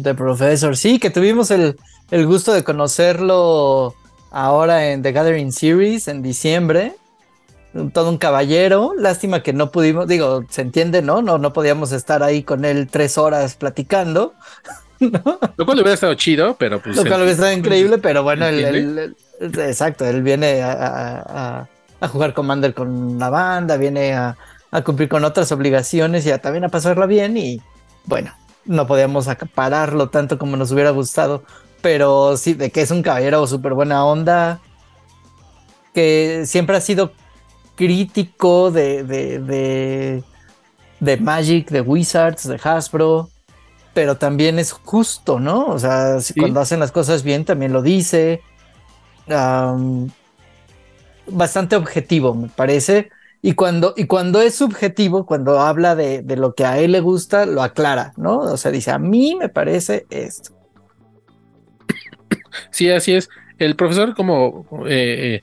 The 0.02 0.14
Professor, 0.14 0.78
sí, 0.78 1.00
que 1.00 1.10
tuvimos 1.10 1.50
el, 1.50 1.76
gusto 2.12 2.54
de 2.54 2.64
conocerlo 2.64 3.96
ahora 4.30 4.92
en 4.92 5.02
The 5.02 5.12
Gathering 5.12 5.52
Series 5.52 6.08
en 6.08 6.22
diciembre. 6.22 6.96
Todo 7.94 8.10
un 8.10 8.18
caballero. 8.18 8.94
Lástima 8.98 9.42
que 9.42 9.54
no 9.54 9.72
pudimos, 9.72 10.08
digo, 10.08 10.44
se 10.50 10.62
entiende, 10.62 11.02
¿no? 11.02 11.22
No, 11.22 11.40
no 11.40 11.52
podíamos 11.52 11.92
estar 11.92 12.22
ahí 12.22 12.44
con 12.44 12.64
él 12.64 12.88
tres 12.90 13.18
horas 13.18 13.56
platicando. 13.56 14.34
Lo 15.00 15.66
cual 15.66 15.78
hubiera 15.80 15.94
estado 15.94 16.14
chido, 16.16 16.56
pero 16.58 16.82
pues. 16.82 16.96
Lo 16.96 17.04
cual 17.04 17.22
hubiera 17.22 17.32
estado 17.32 17.52
increíble, 17.52 17.98
pero 17.98 18.24
bueno, 18.24 18.46
el, 18.46 19.16
exacto, 19.40 20.06
él 20.06 20.24
viene 20.24 20.62
a, 20.64 21.68
jugar 22.12 22.34
Commander 22.34 22.74
con 22.74 23.18
la 23.20 23.30
banda, 23.30 23.78
viene 23.78 24.14
a, 24.14 24.38
a 24.72 24.84
cumplir 24.84 25.10
con 25.10 25.24
otras 25.24 25.52
obligaciones 25.52 26.26
y 26.26 26.32
a, 26.32 26.40
también 26.40 26.66
a 26.66 26.70
pasarla 26.70 27.06
bien 27.06 27.38
y 27.38 27.62
bueno, 28.06 28.32
no 28.66 28.88
podíamos 28.88 29.28
acapararlo 29.28 30.10
tanto 30.10 30.38
como 30.38 30.58
nos 30.58 30.72
hubiera 30.72 30.92
gustado, 30.92 31.44
pero 31.82 32.38
sí, 32.38 32.54
de 32.54 32.72
que 32.72 32.82
es 32.82 32.92
un 32.92 33.02
caballero 33.02 33.46
súper 33.48 33.74
buena 33.74 34.06
onda, 34.06 34.60
que 35.94 36.44
siempre 36.46 36.78
ha 36.78 36.82
sido 36.82 37.12
crítico 37.76 38.72
de, 38.72 39.04
de, 39.04 40.24
de, 41.00 41.18
Magic, 41.18 41.70
de 41.70 41.82
Wizards, 41.82 42.48
de 42.48 42.60
Hasbro, 42.62 43.30
pero 43.98 44.16
también 44.16 44.60
es 44.60 44.74
justo, 44.74 45.40
¿no? 45.40 45.66
O 45.66 45.80
sea, 45.80 46.18
cuando 46.38 46.60
hacen 46.60 46.80
las 46.80 46.92
cosas 46.92 47.24
bien 47.24 47.46
también 47.46 47.74
lo 47.74 47.82
dice. 47.82 48.44
bastante 51.26 51.76
objetivo, 51.76 52.36
me 52.36 52.48
parece. 52.48 53.10
Y 53.42 53.54
cuando, 53.54 53.96
y 53.98 54.06
cuando 54.06 54.40
es 54.40 54.54
subjetivo, 54.54 55.26
cuando 55.26 55.60
habla 55.62 55.96
de, 55.96 56.24
lo 56.38 56.54
que 56.54 56.64
a 56.64 56.78
él 56.78 56.92
le 56.92 57.00
gusta, 57.00 57.48
lo 57.48 57.64
aclara, 57.64 58.14
¿no? 58.18 58.38
O 58.38 58.58
sea, 58.58 58.70
dice, 58.70 58.92
a 58.92 59.00
mí 59.00 59.34
me 59.34 59.50
parece 59.50 60.06
esto. 60.12 60.52
Sí, 62.70 62.92
así 62.92 63.16
es. 63.16 63.30
El 63.58 63.76
profesor 63.76 64.14
como... 64.14 64.68
Eh, 64.88 65.42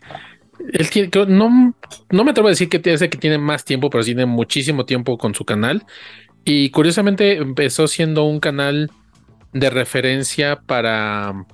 él 0.72 0.90
tiene, 0.90 1.10
no, 1.26 1.74
no 2.08 2.24
me 2.24 2.30
atrevo 2.30 2.46
a 2.46 2.52
decir 2.52 2.68
que 2.68 2.78
tiene, 2.78 3.10
que 3.10 3.18
tiene 3.18 3.38
más 3.38 3.64
tiempo, 3.64 3.90
pero 3.90 4.04
tiene 4.04 4.26
muchísimo 4.26 4.84
tiempo 4.84 5.18
con 5.18 5.34
su 5.34 5.44
canal. 5.44 5.84
Y 6.44 6.70
curiosamente 6.70 7.36
empezó 7.36 7.88
siendo 7.88 8.24
un 8.24 8.40
canal 8.40 8.90
de 9.52 9.70
referencia 9.70 10.60
para 10.60 11.46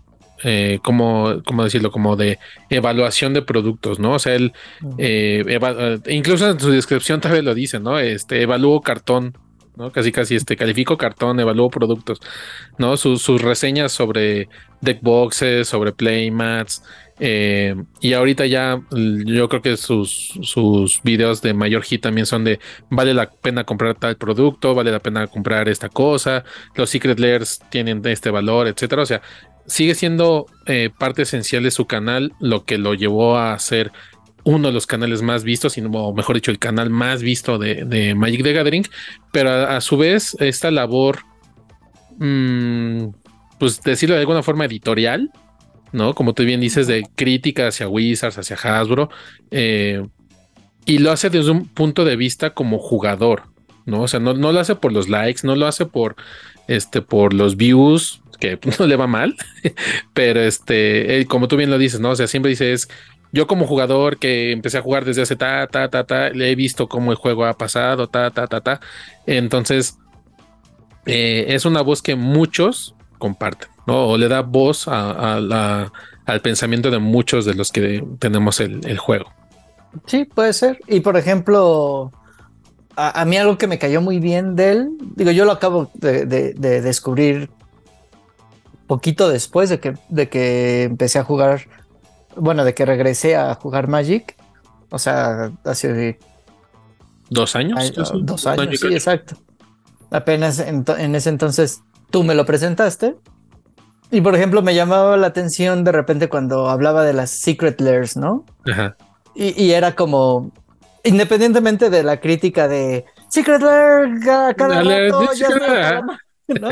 eh, 0.42 0.80
como, 0.82 1.42
decirlo, 1.62 1.90
como 1.90 2.16
de 2.16 2.38
evaluación 2.70 3.34
de 3.34 3.42
productos, 3.42 3.98
¿no? 3.98 4.12
O 4.14 4.18
sea, 4.18 4.34
él, 4.34 4.52
eh, 4.96 5.44
eh, 5.46 5.98
incluso 6.08 6.48
en 6.48 6.58
su 6.58 6.70
descripción 6.70 7.20
tal 7.20 7.32
vez 7.32 7.44
lo 7.44 7.54
dice, 7.54 7.78
¿no? 7.78 7.98
Este, 7.98 8.40
evalúo 8.42 8.80
cartón, 8.80 9.36
¿no? 9.76 9.92
Casi, 9.92 10.12
casi, 10.12 10.36
este, 10.36 10.56
califico 10.56 10.96
cartón, 10.96 11.40
evalúo 11.40 11.68
productos, 11.68 12.20
¿no? 12.78 12.96
Sus, 12.96 13.20
sus 13.20 13.42
reseñas 13.42 13.92
sobre 13.92 14.48
deck 14.80 15.02
boxes, 15.02 15.68
sobre 15.68 15.92
playmats, 15.92 16.82
eh, 17.22 17.74
y 18.00 18.14
ahorita 18.14 18.46
ya 18.46 18.80
yo 18.90 19.48
creo 19.50 19.60
que 19.60 19.76
sus, 19.76 20.38
sus 20.40 21.02
videos 21.02 21.42
de 21.42 21.52
mayor 21.52 21.82
hit 21.82 22.00
también 22.00 22.24
son 22.24 22.44
de 22.44 22.58
vale 22.88 23.12
la 23.12 23.30
pena 23.30 23.64
comprar 23.64 23.94
tal 23.94 24.16
producto, 24.16 24.74
vale 24.74 24.90
la 24.90 25.00
pena 25.00 25.26
comprar 25.26 25.68
esta 25.68 25.90
cosa, 25.90 26.44
los 26.74 26.88
secret 26.88 27.20
layers 27.20 27.60
tienen 27.68 28.00
este 28.06 28.30
valor, 28.30 28.68
etcétera. 28.68 29.02
O 29.02 29.06
sea, 29.06 29.20
sigue 29.66 29.94
siendo 29.94 30.46
eh, 30.66 30.88
parte 30.98 31.22
esencial 31.22 31.62
de 31.62 31.70
su 31.70 31.86
canal, 31.86 32.32
lo 32.40 32.64
que 32.64 32.78
lo 32.78 32.94
llevó 32.94 33.36
a 33.36 33.58
ser 33.58 33.92
uno 34.44 34.68
de 34.68 34.74
los 34.74 34.86
canales 34.86 35.20
más 35.20 35.44
vistos, 35.44 35.76
o 35.76 36.14
mejor 36.14 36.36
dicho, 36.36 36.50
el 36.50 36.58
canal 36.58 36.88
más 36.88 37.22
visto 37.22 37.58
de, 37.58 38.14
Magic 38.14 38.42
the 38.42 38.54
Gathering, 38.54 38.86
pero 39.30 39.50
a, 39.50 39.78
su 39.82 39.98
vez 39.98 40.34
esta 40.40 40.70
labor, 40.70 41.18
mm, 42.18 43.08
pues 43.58 43.82
decirlo 43.82 44.14
de 44.14 44.22
alguna 44.22 44.42
forma 44.42 44.64
editorial, 44.64 45.30
¿no? 45.92 46.14
Como 46.14 46.34
tú 46.34 46.44
bien 46.44 46.60
dices, 46.60 46.86
de 46.86 47.04
crítica 47.14 47.68
hacia 47.68 47.88
Wizards, 47.88 48.38
hacia 48.38 48.56
Hasbro, 48.56 49.10
eh, 49.50 50.06
y 50.86 50.98
lo 50.98 51.12
hace 51.12 51.30
desde 51.30 51.50
un 51.50 51.66
punto 51.66 52.04
de 52.04 52.16
vista 52.16 52.50
como 52.50 52.78
jugador, 52.78 53.44
¿no? 53.86 54.02
O 54.02 54.08
sea, 54.08 54.20
no, 54.20 54.34
no 54.34 54.52
lo 54.52 54.60
hace 54.60 54.74
por 54.76 54.92
los 54.92 55.08
likes, 55.08 55.40
no 55.44 55.56
lo 55.56 55.66
hace 55.66 55.86
por, 55.86 56.16
este, 56.68 57.02
por 57.02 57.34
los 57.34 57.56
views, 57.56 58.22
que 58.38 58.58
no 58.78 58.86
le 58.86 58.96
va 58.96 59.06
mal, 59.06 59.36
pero 60.14 60.40
este, 60.40 61.26
como 61.28 61.48
tú 61.48 61.56
bien 61.56 61.70
lo 61.70 61.78
dices, 61.78 62.00
¿no? 62.00 62.10
O 62.10 62.16
sea, 62.16 62.26
siempre 62.26 62.50
dices, 62.50 62.88
yo 63.32 63.46
como 63.46 63.66
jugador 63.66 64.18
que 64.18 64.52
empecé 64.52 64.78
a 64.78 64.82
jugar 64.82 65.04
desde 65.04 65.22
hace 65.22 65.36
ta, 65.36 65.66
ta, 65.68 65.88
ta, 65.88 66.04
ta, 66.04 66.30
le 66.30 66.50
he 66.50 66.54
visto 66.54 66.88
cómo 66.88 67.12
el 67.12 67.16
juego 67.16 67.44
ha 67.44 67.56
pasado, 67.56 68.08
ta, 68.08 68.30
ta, 68.30 68.46
ta, 68.46 68.60
ta. 68.60 68.80
Entonces, 69.26 69.98
eh, 71.06 71.46
es 71.48 71.64
una 71.64 71.82
voz 71.82 72.02
que 72.02 72.16
muchos 72.16 72.94
comparten, 73.20 73.68
¿no? 73.86 74.08
O 74.08 74.18
le 74.18 74.26
da 74.26 74.40
voz 74.40 74.88
a, 74.88 75.38
la, 75.38 75.92
al 76.26 76.40
pensamiento 76.40 76.90
de 76.90 76.98
muchos 76.98 77.44
de 77.44 77.54
los 77.54 77.70
que 77.70 78.04
tenemos 78.18 78.58
el, 78.58 78.98
juego. 78.98 79.32
Sí, 80.06 80.24
puede 80.24 80.52
ser. 80.52 80.80
Y 80.88 80.98
por 80.98 81.16
ejemplo, 81.16 82.10
a, 82.96 83.24
mí 83.24 83.36
algo 83.36 83.56
que 83.56 83.68
me 83.68 83.78
cayó 83.78 84.00
muy 84.00 84.18
bien 84.18 84.56
de 84.56 84.72
él, 84.72 84.88
digo, 85.14 85.30
yo 85.30 85.44
lo 85.44 85.52
acabo 85.52 85.88
de, 85.94 86.26
de 86.26 86.80
descubrir 86.80 87.48
poquito 88.90 89.28
después 89.28 89.68
de 89.68 89.78
que, 89.78 89.94
de 90.08 90.28
que 90.28 90.82
empecé 90.82 91.20
a 91.20 91.22
jugar, 91.22 91.68
bueno, 92.34 92.64
de 92.64 92.74
que 92.74 92.84
regresé 92.84 93.36
a 93.36 93.54
jugar 93.54 93.86
Magic, 93.86 94.34
o 94.90 94.98
sea, 94.98 95.52
hace... 95.62 96.18
¿Dos 97.28 97.54
años? 97.54 97.92
dos 98.22 98.46
años, 98.48 98.80
sí, 98.80 98.88
exacto. 98.88 99.36
Apenas 100.10 100.58
en, 100.58 101.14
ese 101.14 101.28
entonces 101.28 101.84
tú 102.10 102.22
me 102.24 102.34
lo 102.34 102.44
presentaste 102.44 103.16
Y 104.10 104.20
por 104.20 104.34
ejemplo, 104.34 104.62
me 104.62 104.74
llamaba 104.74 105.16
la 105.16 105.28
atención 105.28 105.84
de 105.84 105.92
repente 105.92 106.28
cuando 106.28 106.68
hablaba 106.68 107.04
de 107.04 107.12
las 107.12 107.30
secret 107.30 107.80
lairs, 107.80 108.16
¿no? 108.16 108.44
Ajá. 108.70 108.96
Y, 109.34 109.60
y 109.62 109.72
era 109.72 109.94
como, 109.94 110.50
independientemente 111.04 111.90
de 111.90 112.02
la 112.02 112.18
crítica 112.20 112.66
de 112.68 113.04
secret 113.28 113.62
lair, 113.62 114.18
cada, 114.24 114.82
rato, 114.82 115.32
ya 115.32 115.48
secret 115.48 115.62
está, 115.62 115.72
lair. 115.72 115.82
caramba", 115.82 116.18
¿no? 116.48 116.68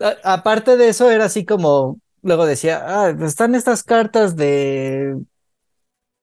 A- 0.00 0.32
Aparte 0.34 0.76
de 0.76 0.88
eso, 0.88 1.10
era 1.10 1.26
así 1.26 1.44
como, 1.44 1.98
luego 2.22 2.44
decía, 2.46 2.82
ah, 2.84 3.10
están 3.22 3.54
estas 3.54 3.84
cartas 3.84 4.34
de 4.36 5.16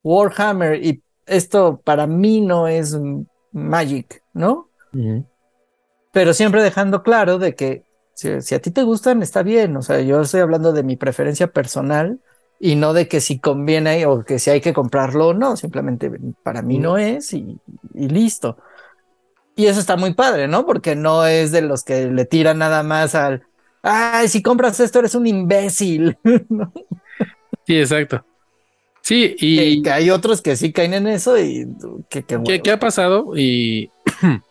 Warhammer 0.04 0.84
y 0.84 1.01
esto 1.25 1.82
para 1.84 2.08
mí 2.08 2.42
no 2.42 2.68
es 2.68 2.96
Magic, 3.51 4.22
¿no? 4.34 4.70
Pero 6.12 6.34
siempre 6.34 6.62
dejando 6.63 7.04
claro 7.04 7.38
de 7.39 7.56
que 7.56 7.84
si, 8.16 8.42
si 8.42 8.56
a 8.56 8.60
ti 8.62 8.72
te 8.72 8.84
gustan, 8.84 9.22
está 9.22 9.44
bien. 9.44 9.78
O 9.78 9.84
sea, 9.84 10.02
yo 10.02 10.22
estoy 10.22 10.40
hablando 10.42 10.74
de 10.74 10.84
mi 10.84 10.96
preferencia 10.96 11.48
personal 11.48 12.20
y 12.60 12.76
no 12.76 12.94
de 12.94 13.08
que 13.08 13.22
si 13.22 13.40
conviene 13.40 14.06
o 14.08 14.24
que 14.24 14.40
si 14.40 14.50
hay 14.50 14.62
que 14.62 14.74
comprarlo 14.74 15.28
o 15.30 15.34
no. 15.34 15.58
Simplemente 15.58 16.12
para 16.42 16.64
mí 16.64 16.80
no 16.80 16.98
es 16.98 17.34
y, 17.34 17.60
y 17.94 18.08
listo. 18.08 18.58
Y 19.56 19.68
eso 19.68 19.80
está 19.80 19.96
muy 19.96 20.14
padre, 20.14 20.48
¿no? 20.48 20.66
Porque 20.66 20.96
no 20.96 21.26
es 21.26 21.52
de 21.52 21.62
los 21.62 21.84
que 21.84 22.08
le 22.08 22.26
tiran 22.26 22.58
nada 22.58 22.84
más 22.84 23.16
al, 23.16 23.44
ay, 23.84 24.28
si 24.28 24.42
compras 24.42 24.80
esto 24.80 25.00
eres 25.00 25.16
un 25.16 25.28
imbécil. 25.28 26.18
¿no? 26.50 26.74
Sí, 27.66 27.80
exacto. 27.80 28.26
Sí, 29.02 29.36
Que, 29.38 29.46
y 29.46 29.82
que 29.84 29.92
hay 29.92 30.10
otros 30.10 30.42
que 30.42 30.56
sí 30.56 30.74
caen 30.74 30.96
en 30.96 31.08
eso 31.08 31.38
y 31.38 31.68
que, 32.10 32.24
que 32.24 32.42
¿qué, 32.44 32.62
qué 32.62 32.72
ha 32.72 32.80
pasado? 32.80 33.34
Y 33.38 33.92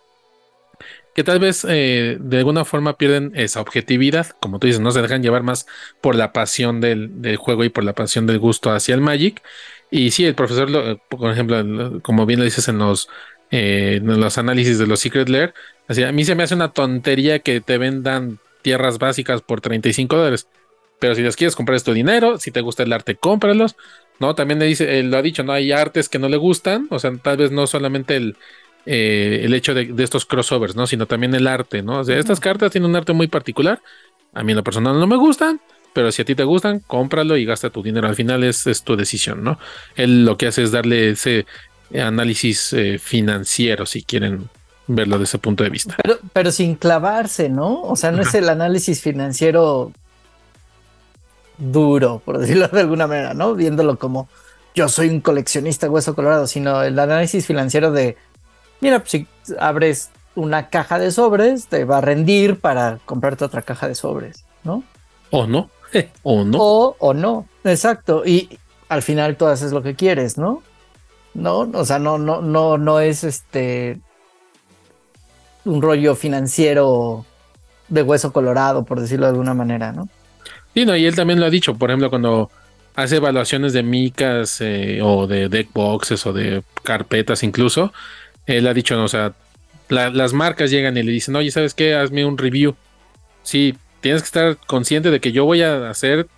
que 1.14 1.24
tal 1.24 1.38
vez 1.38 1.64
eh, 1.68 2.18
de 2.20 2.38
alguna 2.38 2.64
forma 2.64 2.96
pierden 2.98 3.32
esa 3.34 3.60
objetividad, 3.60 4.28
como 4.40 4.58
tú 4.58 4.66
dices, 4.66 4.80
no 4.80 4.90
se 4.90 5.02
dejan 5.02 5.22
llevar 5.22 5.42
más 5.42 5.66
por 6.00 6.16
la 6.16 6.32
pasión 6.32 6.80
del, 6.80 7.36
juego 7.36 7.64
y 7.64 7.68
por 7.68 7.84
la 7.84 7.94
pasión 7.94 8.26
del 8.26 8.38
gusto 8.38 8.70
hacia 8.72 8.94
el 8.94 9.00
Magic. 9.00 9.42
Y 9.90 10.10
sí, 10.10 10.24
el 10.26 10.34
profesor, 10.34 10.70
lo- 10.70 10.98
por 11.08 11.30
ejemplo, 11.30 11.62
lo- 11.62 12.00
como 12.02 12.26
bien 12.26 12.40
lo 12.40 12.44
dices 12.44 12.68
en 12.68 12.78
los, 12.78 13.08
eh, 13.50 13.96
en 14.02 14.20
los 14.20 14.38
análisis 14.38 14.78
de 14.78 14.86
los 14.86 15.00
Secret 15.00 15.28
Lair, 15.28 15.54
así, 15.88 16.02
a 16.02 16.12
mí 16.12 16.24
se 16.24 16.34
me 16.34 16.42
hace 16.42 16.54
una 16.54 16.72
tontería 16.72 17.38
que 17.38 17.60
te 17.60 17.78
vendan 17.78 18.38
tierras 18.62 18.98
básicas 18.98 19.42
por 19.42 19.60
35 19.60 20.16
dólares. 20.16 20.48
Pero 20.98 21.14
si 21.14 21.22
las 21.22 21.36
quieres 21.36 21.56
comprar 21.56 21.76
es 21.76 21.84
tu 21.84 21.92
dinero, 21.92 22.38
si 22.38 22.50
te 22.50 22.60
gusta 22.60 22.82
el 22.82 22.92
arte, 22.92 23.16
cómpralos. 23.16 23.76
No, 24.20 24.34
también 24.34 24.58
le 24.60 24.66
dice, 24.66 24.98
él 25.00 25.10
lo 25.10 25.18
ha 25.18 25.22
dicho, 25.22 25.42
no 25.42 25.52
hay 25.52 25.72
artes 25.72 26.08
que 26.08 26.18
no 26.18 26.28
le 26.28 26.36
gustan, 26.36 26.86
o 26.90 26.98
sea, 26.98 27.12
tal 27.22 27.36
vez 27.36 27.50
no 27.50 27.66
solamente 27.66 28.16
el, 28.16 28.36
eh, 28.86 29.40
el 29.44 29.54
hecho 29.54 29.74
de, 29.74 29.86
de 29.86 30.04
estos 30.04 30.26
crossovers, 30.26 30.76
¿no? 30.76 30.86
Sino 30.86 31.06
también 31.06 31.34
el 31.34 31.46
arte, 31.46 31.82
¿no? 31.82 32.00
O 32.00 32.04
sea, 32.04 32.18
estas 32.18 32.40
cartas 32.40 32.72
tienen 32.72 32.90
un 32.90 32.96
arte 32.96 33.12
muy 33.12 33.28
particular. 33.28 33.80
A 34.32 34.42
mí 34.42 34.52
en 34.52 34.56
lo 34.56 34.64
personal 34.64 34.98
no 34.98 35.06
me 35.06 35.16
gustan, 35.16 35.60
pero 35.92 36.10
si 36.12 36.22
a 36.22 36.24
ti 36.24 36.34
te 36.34 36.44
gustan, 36.44 36.80
cómpralo 36.80 37.36
y 37.36 37.44
gasta 37.44 37.70
tu 37.70 37.82
dinero. 37.82 38.08
Al 38.08 38.16
final 38.16 38.44
es, 38.44 38.66
es 38.66 38.82
tu 38.82 38.96
decisión, 38.96 39.42
¿no? 39.42 39.58
Él 39.94 40.24
lo 40.24 40.36
que 40.36 40.48
hace 40.48 40.62
es 40.62 40.72
darle 40.72 41.10
ese 41.10 41.46
análisis 41.94 42.72
eh, 42.72 42.98
financiero, 42.98 43.86
si 43.86 44.02
quieren 44.02 44.48
verlo 44.86 45.18
desde 45.18 45.30
ese 45.30 45.38
punto 45.38 45.64
de 45.64 45.70
vista. 45.70 45.96
Pero, 46.02 46.18
pero 46.32 46.50
sin 46.50 46.74
clavarse, 46.74 47.48
¿no? 47.48 47.82
O 47.82 47.96
sea, 47.96 48.10
no 48.10 48.22
es 48.22 48.34
el 48.34 48.48
análisis 48.48 49.00
financiero 49.00 49.92
duro, 51.58 52.20
por 52.24 52.38
decirlo 52.38 52.68
de 52.68 52.80
alguna 52.80 53.06
manera, 53.06 53.34
¿no? 53.34 53.54
Viéndolo 53.54 53.98
como 53.98 54.28
yo 54.74 54.88
soy 54.88 55.08
un 55.08 55.20
coleccionista 55.20 55.88
hueso 55.88 56.14
colorado, 56.14 56.46
sino 56.46 56.82
el 56.82 56.98
análisis 56.98 57.46
financiero 57.46 57.92
de, 57.92 58.16
mira, 58.84 58.98
pues 58.98 59.12
si 59.12 59.26
abres 59.58 60.10
una 60.34 60.68
caja 60.68 60.98
de 60.98 61.10
sobres, 61.10 61.68
te 61.68 61.86
va 61.86 61.98
a 61.98 62.00
rendir 62.02 62.60
para 62.60 62.98
comprarte 63.06 63.42
otra 63.42 63.62
caja 63.62 63.88
de 63.88 63.94
sobres, 63.94 64.44
¿no? 64.62 64.84
O 65.30 65.46
no, 65.46 65.70
o 66.22 66.44
no. 66.44 66.58
O, 66.60 66.96
o 66.98 67.14
no, 67.14 67.48
exacto. 67.64 68.26
Y 68.26 68.58
al 68.90 69.00
final 69.00 69.38
tú 69.38 69.46
haces 69.46 69.72
lo 69.72 69.82
que 69.82 69.94
quieres, 69.94 70.36
¿no? 70.36 70.62
No, 71.32 71.60
o 71.60 71.84
sea, 71.86 71.98
no, 71.98 72.18
no, 72.18 72.42
no, 72.42 72.76
no 72.76 73.00
es 73.00 73.24
este 73.24 74.00
un 75.64 75.80
rollo 75.80 76.14
financiero 76.14 77.24
de 77.88 78.02
hueso 78.02 78.34
colorado, 78.34 78.84
por 78.84 79.00
decirlo 79.00 79.24
de 79.24 79.30
alguna 79.30 79.54
manera, 79.54 79.92
¿no? 79.92 80.10
Sí, 80.74 80.84
no, 80.84 80.94
y 80.94 81.06
él 81.06 81.16
también 81.16 81.40
lo 81.40 81.46
ha 81.46 81.50
dicho, 81.50 81.74
por 81.74 81.88
ejemplo, 81.88 82.10
cuando 82.10 82.50
hace 82.96 83.16
evaluaciones 83.16 83.72
de 83.72 83.82
micas 83.82 84.60
eh, 84.60 85.00
o 85.02 85.26
de 85.26 85.48
deck 85.48 85.72
boxes 85.72 86.26
o 86.26 86.34
de 86.34 86.62
carpetas 86.82 87.42
incluso, 87.42 87.94
él 88.46 88.66
ha 88.66 88.74
dicho, 88.74 88.96
no, 88.96 89.04
o 89.04 89.08
sea, 89.08 89.34
la- 89.88 90.10
las 90.10 90.32
marcas 90.32 90.70
llegan 90.70 90.96
y 90.96 91.02
le 91.02 91.12
dicen, 91.12 91.36
oye, 91.36 91.50
¿sabes 91.50 91.74
qué? 91.74 91.94
Hazme 91.94 92.24
un 92.24 92.38
review. 92.38 92.76
Sí, 93.42 93.76
tienes 94.00 94.22
que 94.22 94.26
estar 94.26 94.58
consciente 94.66 95.10
de 95.10 95.20
que 95.20 95.32
yo 95.32 95.44
voy 95.44 95.62
a 95.62 95.90
hacer 95.90 96.28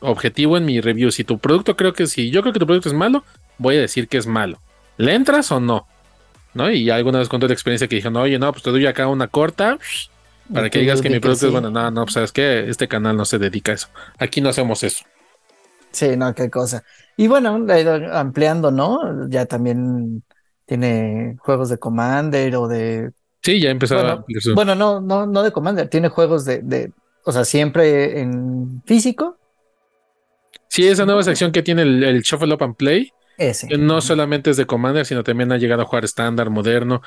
objetivo 0.00 0.56
en 0.56 0.64
mi 0.66 0.80
review. 0.80 1.10
Si 1.10 1.24
tu 1.24 1.38
producto 1.38 1.76
creo 1.76 1.92
que, 1.92 2.06
si 2.06 2.30
yo 2.30 2.42
creo 2.42 2.52
que 2.52 2.60
tu 2.60 2.66
producto 2.66 2.88
es 2.88 2.94
malo, 2.94 3.24
voy 3.58 3.76
a 3.76 3.80
decir 3.80 4.08
que 4.08 4.18
es 4.18 4.26
malo. 4.26 4.60
¿Le 4.96 5.14
entras 5.14 5.50
o 5.52 5.60
no? 5.60 5.86
¿No? 6.54 6.70
Y 6.70 6.90
alguna 6.90 7.18
vez 7.20 7.28
conté 7.28 7.48
la 7.48 7.54
experiencia 7.54 7.88
que 7.88 7.96
dijeron, 7.96 8.16
oye, 8.16 8.38
no, 8.38 8.52
pues 8.52 8.62
te 8.64 8.70
doy 8.70 8.86
acá 8.86 9.08
una 9.08 9.28
corta 9.28 9.78
para 10.52 10.70
que 10.70 10.80
digas 10.80 11.02
que 11.02 11.10
mi 11.10 11.20
producto 11.20 11.46
sí. 11.46 11.48
es 11.48 11.52
bueno. 11.52 11.70
No, 11.70 11.90
no, 11.90 12.04
pues 12.04 12.14
sabes 12.14 12.32
que 12.32 12.68
este 12.70 12.88
canal 12.88 13.16
no 13.16 13.24
se 13.26 13.38
dedica 13.38 13.72
a 13.72 13.76
eso. 13.76 13.88
Aquí 14.18 14.40
no 14.40 14.50
hacemos 14.50 14.82
eso. 14.84 15.04
Sí, 15.92 16.16
no, 16.16 16.34
qué 16.34 16.50
cosa. 16.50 16.82
Y 17.16 17.28
bueno, 17.28 17.64
ampliando, 18.12 18.70
¿no? 18.72 19.28
Ya 19.28 19.46
también 19.46 20.24
tiene 20.66 21.36
juegos 21.40 21.68
de 21.68 21.78
Commander 21.78 22.56
o 22.56 22.68
de 22.68 23.12
Sí, 23.42 23.60
ya 23.60 23.70
empezó 23.70 23.96
Bueno, 23.96 24.24
Bueno, 24.54 24.74
no, 24.74 25.00
no, 25.00 25.26
no 25.26 25.42
de 25.42 25.52
Commander, 25.52 25.88
tiene 25.88 26.08
juegos 26.08 26.44
de, 26.44 26.60
de, 26.62 26.92
o 27.24 27.32
sea, 27.32 27.44
siempre 27.44 28.20
en 28.20 28.82
físico, 28.86 29.38
Sí, 30.68 30.86
esa 30.88 31.04
nueva 31.06 31.22
sección 31.22 31.52
que 31.52 31.62
tiene 31.62 31.82
el, 31.82 32.02
el 32.02 32.22
Shuffle 32.22 32.52
Up 32.54 32.62
and 32.64 32.76
Play, 32.76 33.12
ese. 33.36 33.66
que 33.68 33.78
no 33.78 34.00
solamente 34.00 34.50
es 34.50 34.56
de 34.56 34.66
Commander, 34.66 35.06
sino 35.06 35.22
también 35.22 35.52
ha 35.52 35.58
llegado 35.58 35.82
a 35.82 35.86
jugar 35.86 36.04
estándar, 36.04 36.50
moderno. 36.50 37.00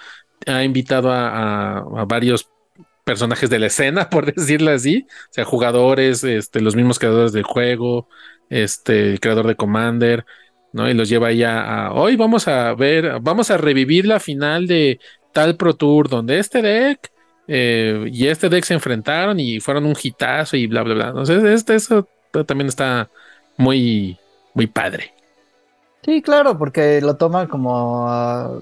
Ha 0.46 0.64
invitado 0.64 1.12
a, 1.12 1.30
a- 1.30 1.80
a 1.80 2.06
varios 2.06 2.50
personajes 3.04 3.50
de 3.50 3.60
la 3.60 3.68
escena, 3.68 4.10
por 4.12 4.34
decirlo 4.34 4.72
así. 4.72 5.06
O 5.10 5.34
sea, 5.34 5.46
jugadores, 5.46 6.24
este, 6.24 6.62
los 6.62 6.76
mismos 6.76 7.00
creadores 7.00 7.34
del 7.34 7.44
juego, 7.44 8.08
este, 8.50 9.12
el 9.12 9.20
creador 9.20 9.48
de 9.48 9.56
Commander, 9.56 10.26
¿no? 10.74 10.90
Y 10.90 10.94
los 10.94 11.10
lleva 11.10 11.28
ahí 11.28 11.44
a, 11.44 11.88
a, 11.88 11.94
hoy 11.94 12.16
vamos 12.16 12.48
a 12.48 12.74
ver, 12.74 13.20
vamos 13.22 13.52
a 13.52 13.58
revivir 13.58 14.06
la 14.06 14.20
final 14.20 14.68
de 14.68 15.00
tal 15.34 15.56
Pro 15.56 15.76
Tour, 15.76 16.10
donde 16.10 16.40
este 16.40 16.62
deck 16.62 17.12
eh, 17.48 18.10
y 18.12 18.28
este 18.28 18.50
deck 18.50 18.66
se 18.66 18.74
enfrentaron 18.74 19.40
y 19.40 19.60
fueron 19.60 19.86
un 19.86 19.96
hitazo 20.02 20.58
y 20.58 20.68
bla, 20.68 20.84
bla, 20.84 20.94
bla. 20.94 21.08
Entonces, 21.10 21.44
este, 21.44 21.76
eso 21.76 22.08
también 22.46 22.68
está 22.68 23.10
muy, 23.56 24.18
muy 24.54 24.68
padre. 24.68 25.14
Sí, 26.04 26.22
claro, 26.22 26.58
porque 26.58 27.02
lo 27.02 27.16
toma 27.16 27.48
como 27.48 28.08
ah, 28.10 28.60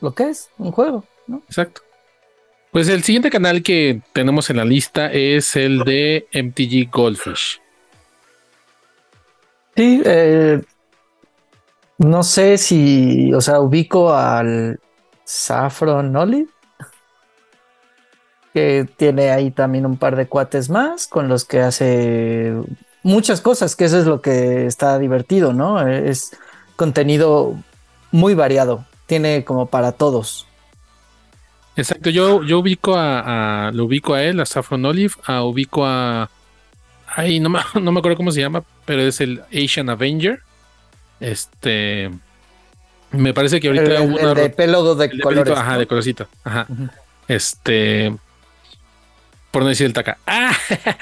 lo 0.00 0.14
que 0.14 0.30
es, 0.30 0.50
un 0.58 0.72
juego, 0.72 1.04
¿no? 1.26 1.42
Exacto. 1.46 1.82
Pues 2.70 2.88
el 2.88 3.02
siguiente 3.02 3.30
canal 3.30 3.62
que 3.62 4.00
tenemos 4.14 4.48
en 4.48 4.56
la 4.56 4.64
lista 4.64 5.12
es 5.12 5.56
el 5.56 5.80
de 5.80 6.26
MTG 6.32 6.90
Goldfish. 6.90 7.60
Sí, 9.76 10.02
eh, 10.04 10.62
no 11.98 12.22
sé 12.22 12.58
si, 12.58 13.32
o 13.32 13.40
sea, 13.40 13.60
ubico 13.60 14.12
al 14.12 14.80
Saffron 15.24 16.14
Olive, 16.16 16.48
que 18.52 18.86
tiene 18.96 19.30
ahí 19.30 19.50
también 19.50 19.86
un 19.86 19.96
par 19.96 20.16
de 20.16 20.26
cuates 20.26 20.68
más 20.68 21.06
con 21.06 21.28
los 21.28 21.44
que 21.44 21.60
hace 21.60 22.54
muchas 23.02 23.40
cosas, 23.40 23.76
que 23.76 23.86
eso 23.86 23.98
es 23.98 24.06
lo 24.06 24.20
que 24.20 24.66
está 24.66 24.98
divertido, 24.98 25.52
¿no? 25.52 25.86
Es 25.86 26.36
contenido 26.76 27.56
muy 28.10 28.34
variado, 28.34 28.84
tiene 29.06 29.44
como 29.44 29.66
para 29.66 29.92
todos. 29.92 30.46
Exacto, 31.74 32.10
yo, 32.10 32.42
yo 32.42 32.58
ubico 32.58 32.94
a, 32.96 33.70
lo 33.72 33.86
ubico 33.86 34.14
a 34.14 34.22
él, 34.22 34.40
a 34.40 34.46
Saffron 34.46 34.84
Olive, 34.84 35.14
a 35.24 35.42
ubico 35.42 35.86
a 35.86 36.28
ay, 37.06 37.40
no 37.40 37.48
me, 37.48 37.60
no 37.80 37.92
me 37.92 37.98
acuerdo 37.98 38.16
cómo 38.16 38.32
se 38.32 38.40
llama, 38.40 38.62
pero 38.84 39.02
es 39.02 39.20
el 39.20 39.42
Asian 39.52 39.88
Avenger. 39.88 40.40
Este 41.22 42.10
me 43.12 43.32
parece 43.34 43.60
que 43.60 43.68
ahorita 43.68 43.96
El, 43.98 44.02
hubo 44.10 44.18
el 44.18 44.24
una 44.26 44.34
de 44.34 44.50
pelo 44.50 44.94
de 44.94 45.08
colores. 45.20 45.42
pelito, 45.44 45.60
ajá, 45.60 45.78
de 45.78 45.86
colorcito, 45.86 46.28
ajá. 46.44 46.66
Este. 47.28 48.14
Por 49.50 49.62
no 49.62 49.68
decir 49.68 49.84
el 49.86 49.92
taca. 49.92 50.16
Ah, 50.26 50.56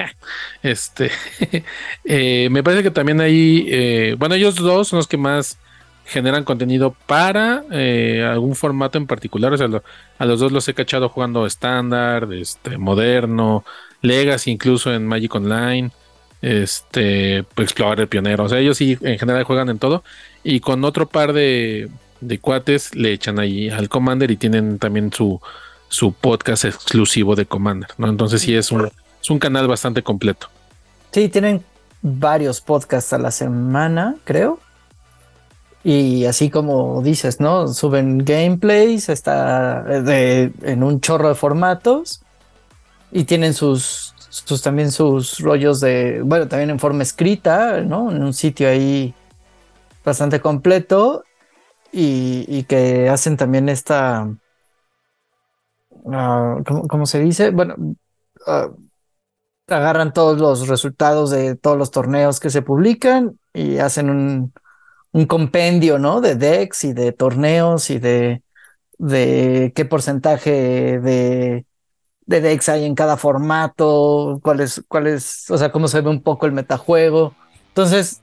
este. 0.62 1.10
eh, 2.04 2.48
me 2.50 2.62
parece 2.62 2.82
que 2.82 2.90
también 2.90 3.20
hay. 3.20 3.64
eh, 3.68 4.16
bueno, 4.18 4.34
ellos 4.34 4.56
dos 4.56 4.88
son 4.88 4.98
los 4.98 5.06
que 5.06 5.16
más 5.16 5.56
generan 6.04 6.42
contenido 6.42 6.96
para 7.06 7.62
eh, 7.70 8.26
algún 8.28 8.56
formato 8.56 8.98
en 8.98 9.06
particular. 9.06 9.52
O 9.52 9.56
sea, 9.56 9.68
lo- 9.68 9.84
a 10.18 10.24
los 10.26 10.40
dos 10.40 10.50
los 10.50 10.66
he 10.68 10.74
cachado 10.74 11.08
jugando 11.08 11.46
estándar, 11.46 12.28
este, 12.32 12.76
moderno, 12.76 13.64
Legacy, 14.02 14.50
incluso 14.50 14.92
en 14.92 15.06
Magic 15.06 15.32
Online. 15.34 15.92
Este, 16.42 17.38
Explorer 17.38 18.08
Pionero. 18.08 18.44
O 18.44 18.48
sea, 18.48 18.58
ellos 18.58 18.76
sí 18.76 18.96
en 19.00 19.18
general 19.18 19.44
juegan 19.44 19.68
en 19.68 19.78
todo. 19.78 20.02
Y 20.42 20.60
con 20.60 20.84
otro 20.84 21.08
par 21.08 21.32
de, 21.32 21.90
de 22.20 22.38
cuates 22.38 22.94
le 22.94 23.12
echan 23.12 23.38
ahí 23.38 23.68
al 23.68 23.88
Commander 23.88 24.30
y 24.30 24.36
tienen 24.36 24.78
también 24.78 25.12
su, 25.12 25.40
su 25.88 26.12
podcast 26.12 26.64
exclusivo 26.64 27.34
de 27.36 27.46
Commander, 27.46 27.90
¿no? 27.98 28.08
Entonces 28.08 28.42
sí 28.42 28.54
es 28.54 28.70
un, 28.72 28.90
es 29.20 29.30
un 29.30 29.38
canal 29.38 29.66
bastante 29.68 30.02
completo. 30.02 30.48
Sí, 31.10 31.28
tienen 31.28 31.62
varios 32.02 32.60
podcasts 32.60 33.12
a 33.12 33.18
la 33.18 33.30
semana, 33.30 34.16
creo. 34.24 34.60
Y 35.82 36.26
así 36.26 36.50
como 36.50 37.02
dices, 37.02 37.40
¿no? 37.40 37.68
Suben 37.68 38.18
gameplays, 38.18 39.08
está 39.08 39.82
de, 39.82 40.52
en 40.62 40.82
un 40.82 41.00
chorro 41.00 41.28
de 41.28 41.34
formatos 41.34 42.22
y 43.10 43.24
tienen 43.24 43.54
sus, 43.54 44.09
sus 44.30 44.62
también 44.62 44.90
sus 44.90 45.40
rollos 45.40 45.80
de, 45.80 46.22
bueno, 46.22 46.48
también 46.48 46.70
en 46.70 46.78
forma 46.78 47.02
escrita, 47.02 47.82
¿no? 47.82 48.10
En 48.10 48.22
un 48.22 48.32
sitio 48.32 48.68
ahí 48.68 49.14
bastante 50.04 50.40
completo 50.40 51.24
y, 51.92 52.64
que 52.64 53.08
hacen 53.10 53.36
también 53.36 53.68
esta, 53.68 54.28
ah, 56.12 56.56
¿cómo, 56.88 57.06
se 57.06 57.20
dice? 57.20 57.50
Bueno, 57.50 57.74
ah, 58.46 58.70
agarran 59.68 60.12
todos 60.12 60.38
los 60.38 60.68
resultados 60.68 61.30
de 61.30 61.56
todos 61.56 61.76
los 61.76 61.90
torneos 61.90 62.40
que 62.40 62.50
se 62.50 62.62
publican 62.62 63.38
y 63.52 63.78
hacen 63.78 64.10
un 64.10 64.52
un 65.12 65.26
compendio, 65.26 65.98
¿no? 65.98 66.20
De 66.20 66.34
decks 66.36 66.84
y 66.84 66.92
de 66.92 67.12
torneos 67.12 67.90
y 67.90 67.98
de, 67.98 68.42
de 68.98 69.72
qué 69.74 69.84
porcentaje 69.84 71.00
de, 71.00 71.66
de 72.30 72.40
decks 72.40 72.68
hay 72.68 72.84
en 72.84 72.94
cada 72.94 73.16
formato, 73.16 74.38
cuál 74.40 74.60
es, 74.60 74.84
cuál 74.86 75.08
es, 75.08 75.50
o 75.50 75.58
sea, 75.58 75.72
cómo 75.72 75.88
se 75.88 76.00
ve 76.00 76.10
un 76.10 76.22
poco 76.22 76.46
el 76.46 76.52
metajuego. 76.52 77.34
Entonces, 77.70 78.20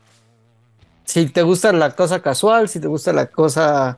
si 1.04 1.26
te 1.26 1.42
gusta 1.42 1.74
la 1.74 1.92
cosa 1.94 2.22
casual, 2.22 2.70
si 2.70 2.80
te 2.80 2.88
gusta 2.88 3.12
la 3.12 3.26
cosa 3.26 3.98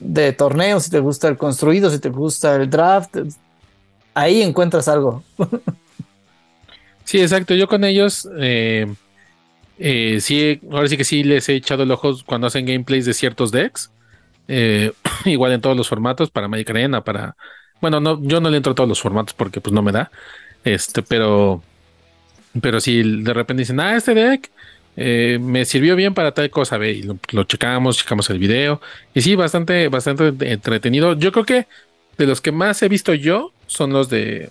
de 0.00 0.32
torneos, 0.32 0.82
si 0.82 0.90
te 0.90 0.98
gusta 0.98 1.28
el 1.28 1.36
construido, 1.36 1.88
si 1.88 2.00
te 2.00 2.08
gusta 2.08 2.56
el 2.56 2.68
draft, 2.68 3.16
ahí 4.12 4.42
encuentras 4.42 4.88
algo. 4.88 5.22
Sí, 7.04 7.20
exacto. 7.20 7.54
Yo 7.54 7.68
con 7.68 7.84
ellos, 7.84 8.28
eh, 8.40 8.92
eh, 9.78 10.18
sí, 10.20 10.60
ahora 10.72 10.88
sí 10.88 10.96
que 10.96 11.04
sí 11.04 11.22
les 11.22 11.48
he 11.48 11.54
echado 11.54 11.84
el 11.84 11.92
ojo 11.92 12.12
cuando 12.26 12.48
hacen 12.48 12.66
gameplays 12.66 13.06
de 13.06 13.14
ciertos 13.14 13.52
decks. 13.52 13.92
Eh, 14.48 14.92
igual 15.26 15.52
en 15.52 15.60
todos 15.60 15.76
los 15.76 15.88
formatos, 15.88 16.28
para 16.32 16.48
Magic 16.48 16.70
Arena, 16.70 17.04
para. 17.04 17.36
Bueno, 17.80 18.00
no, 18.00 18.20
yo 18.22 18.40
no 18.40 18.50
le 18.50 18.56
entro 18.56 18.72
a 18.72 18.74
todos 18.74 18.88
los 18.88 19.00
formatos 19.00 19.34
porque 19.34 19.60
pues 19.60 19.72
no 19.72 19.82
me 19.82 19.92
da. 19.92 20.10
Este, 20.64 21.02
pero. 21.02 21.62
Pero 22.60 22.80
si 22.80 23.22
de 23.22 23.34
repente 23.34 23.62
dicen, 23.62 23.78
ah, 23.78 23.96
este 23.96 24.14
deck 24.14 24.50
eh, 24.96 25.38
me 25.40 25.64
sirvió 25.64 25.94
bien 25.94 26.14
para 26.14 26.32
tal 26.32 26.50
cosa, 26.50 26.76
ve, 26.76 26.90
y 26.90 27.02
lo, 27.02 27.44
checamos, 27.44 27.98
checamos 27.98 28.30
el 28.30 28.38
video. 28.38 28.80
Y 29.14 29.20
sí, 29.20 29.36
bastante, 29.36 29.88
bastante 29.88 30.32
entretenido. 30.50 31.16
Yo 31.16 31.30
creo 31.30 31.44
que 31.44 31.66
de 32.16 32.26
los 32.26 32.40
que 32.40 32.50
más 32.50 32.82
he 32.82 32.88
visto 32.88 33.14
yo 33.14 33.52
son 33.66 33.92
los 33.92 34.08
de. 34.08 34.50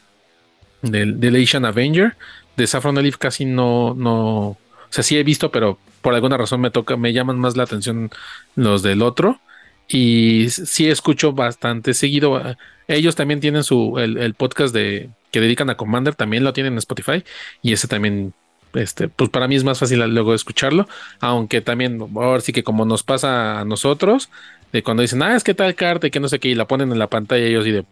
De, 0.82 1.42
Asian 1.44 1.66
Avenger. 1.66 2.16
De 2.56 2.66
Saffron 2.66 2.96
Leaf 2.96 3.18
casi 3.18 3.46
no, 3.46 3.94
no, 3.94 4.58
o 4.90 4.90
sea, 4.90 5.04
sí 5.04 5.18
he 5.18 5.24
visto, 5.24 5.52
pero 5.52 5.78
por 6.02 6.16
alguna 6.16 6.38
razón 6.38 6.62
me 6.62 6.72
toca, 6.72 6.98
me 6.98 7.14
llaman 7.14 7.38
más 7.38 7.58
la 7.58 7.64
atención 7.64 8.10
los 8.56 8.82
del 8.82 9.02
otro. 9.02 9.40
Y 9.88 10.50
sí 10.50 10.90
escucho 10.90 11.34
bastante 11.34 11.94
seguido. 11.94 12.42
Ellos 12.88 13.16
también 13.16 13.40
tienen 13.40 13.64
su 13.64 13.98
el, 14.00 14.34
podcast 14.34 14.74
de 14.74 15.10
que 15.32 15.42
dedican 15.42 15.70
a 15.70 15.76
Commander, 15.76 16.16
también 16.16 16.44
lo 16.44 16.54
tienen 16.54 16.74
en 16.74 16.80
Spotify. 16.80 17.24
Y 17.62 17.74
ese 17.74 17.88
también, 17.88 18.34
este, 18.74 19.08
pues 19.08 19.30
para 19.30 19.48
mí 19.48 19.56
es 19.56 19.64
más 19.64 19.80
fácil 19.80 20.00
luego 20.14 20.34
escucharlo. 20.34 20.88
Aunque 21.20 21.62
también, 21.62 22.00
ahora 22.16 22.42
sí 22.42 22.52
que 22.52 22.64
como 22.64 22.86
nos 22.86 23.04
pasa 23.04 23.60
a 23.60 23.66
nosotros, 23.66 24.30
de 24.74 24.84
cuando 24.84 25.02
dicen, 25.02 25.24
ah, 25.24 25.36
es 25.36 25.44
que 25.44 25.54
tal 25.54 25.76
carta 25.76 26.08
y 26.08 26.12
que 26.12 26.20
no 26.20 26.28
sé 26.28 26.40
qué, 26.40 26.50
y 26.50 26.56
la 26.56 26.68
ponen 26.68 26.92
en 26.92 27.00
la 27.00 27.08
pantalla 27.08 27.46
ellos 27.46 27.66
y 27.66 27.72
de, 27.72 27.86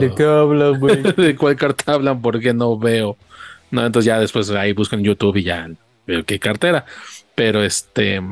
¿de 0.00 0.14
qué 0.14 0.24
hablan, 0.24 0.80
güey? 0.80 1.02
¿De 1.16 1.36
cuál 1.36 1.56
carta 1.56 1.94
hablan? 1.94 2.22
Porque 2.22 2.54
no 2.54 2.78
veo. 2.78 3.16
No, 3.70 3.84
entonces 3.84 4.06
ya 4.06 4.18
después 4.18 4.48
ahí 4.50 4.72
buscan 4.72 5.02
YouTube 5.02 5.36
y 5.36 5.42
ya 5.42 5.68
qué 6.24 6.38
cartera. 6.38 6.86
Pero 7.34 7.62
este, 7.62 8.22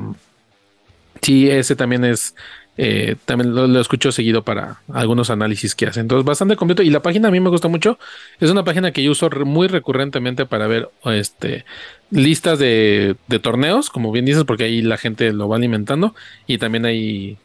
sí, 1.24 1.50
ese 1.50 1.74
también 1.74 2.04
es, 2.04 2.34
eh, 2.76 3.16
también 3.24 3.54
lo, 3.54 3.80
escucho 3.80 4.12
seguido 4.12 4.42
para 4.42 4.82
algunos 4.92 5.30
análisis 5.30 5.74
que 5.74 5.86
hacen. 5.86 6.02
Entonces, 6.02 6.24
bastante 6.24 6.56
completo. 6.56 6.82
Y 6.82 6.90
la 6.90 7.02
página 7.02 7.28
a 7.28 7.30
mí 7.30 7.40
me 7.40 7.50
gusta 7.50 7.68
mucho. 7.68 7.98
Es 8.40 8.50
una 8.50 8.64
página 8.64 8.92
que 8.92 9.02
yo 9.02 9.12
uso 9.12 9.30
muy 9.44 9.68
recurrentemente 9.68 10.46
para 10.46 10.66
ver 10.66 10.90
este, 11.04 11.64
listas 12.10 12.58
de, 12.58 13.16
torneos, 13.42 13.90
como 13.90 14.12
bien 14.12 14.24
dices, 14.24 14.44
porque 14.44 14.64
ahí 14.64 14.82
la 14.82 14.98
gente 14.98 15.32
lo 15.32 15.48
va 15.48 15.56
alimentando. 15.56 16.14
Y 16.46 16.58
también 16.58 16.84
ahí 16.84 17.38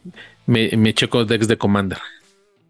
me, 0.46 0.94
checo 0.94 1.24
decks 1.24 1.48
de 1.48 1.56
Commander. 1.56 1.98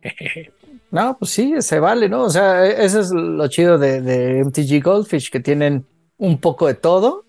No, 0.92 1.16
pues 1.16 1.30
sí, 1.30 1.54
se 1.60 1.78
vale, 1.78 2.08
¿no? 2.08 2.24
O 2.24 2.30
sea, 2.30 2.66
e, 2.66 2.84
eso 2.84 2.98
es 2.98 3.12
lo 3.12 3.46
chido 3.46 3.78
de, 3.78 4.00
de 4.00 4.42
MTG 4.44 4.82
Goldfish, 4.82 5.30
que 5.30 5.38
tienen 5.38 5.86
un 6.18 6.40
poco 6.40 6.66
de 6.66 6.74
todo 6.74 7.24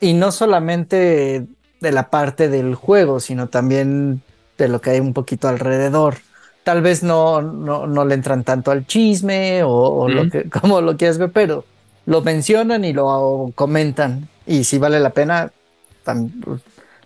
y 0.00 0.14
no 0.14 0.32
solamente 0.32 1.46
de 1.80 1.92
la 1.92 2.10
parte 2.10 2.48
del 2.48 2.74
juego, 2.74 3.20
sino 3.20 3.48
también 3.48 4.22
de 4.58 4.68
lo 4.68 4.80
que 4.80 4.90
hay 4.90 5.00
un 5.00 5.12
poquito 5.12 5.48
alrededor. 5.48 6.16
Tal 6.64 6.82
vez 6.82 7.02
no, 7.02 7.42
no, 7.42 8.04
le 8.04 8.14
entran 8.14 8.42
tanto 8.42 8.70
al 8.70 8.86
chisme 8.86 9.62
o, 9.64 10.08
lo 10.08 10.28
que, 10.28 10.48
como 10.60 10.80
lo 10.80 10.96
quieras 10.96 11.18
ver, 11.18 11.30
pero 11.30 11.64
lo 12.06 12.22
mencionan 12.22 12.84
y 12.84 12.92
lo 12.92 13.52
comentan. 13.54 14.28
Y 14.46 14.64
si 14.64 14.78
vale 14.78 14.98
la 15.00 15.10
pena, 15.10 15.50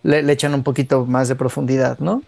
le, 0.03 0.23
le, 0.23 0.33
echan 0.33 0.55
un 0.55 0.63
poquito 0.63 1.05
más 1.05 1.29
de 1.29 1.35
profundidad, 1.35 1.99
¿no? 1.99 2.23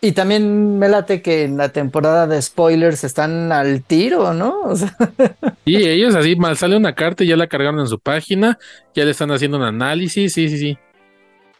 Y 0.00 0.12
también 0.12 0.78
me 0.78 0.88
late 0.88 1.22
que 1.22 1.44
en 1.44 1.56
la 1.56 1.70
temporada 1.70 2.26
de 2.26 2.40
spoilers 2.40 3.02
están 3.02 3.50
al 3.50 3.82
tiro, 3.82 4.34
¿no? 4.34 4.74
Y 5.64 5.76
ellos 5.88 6.14
así 6.14 6.36
mal 6.36 6.56
sale 6.56 6.76
una 6.76 6.94
carta 6.94 7.24
y 7.24 7.26
ya 7.26 7.36
la 7.36 7.48
cargaron 7.48 7.80
en 7.80 7.88
su 7.88 7.98
página, 7.98 8.56
ya 8.94 9.04
le 9.04 9.10
están 9.10 9.32
haciendo 9.32 9.56
un 9.56 9.64
análisis, 9.64 10.32
sí, 10.32 10.48
sí, 10.48 10.58
sí. 10.58 10.78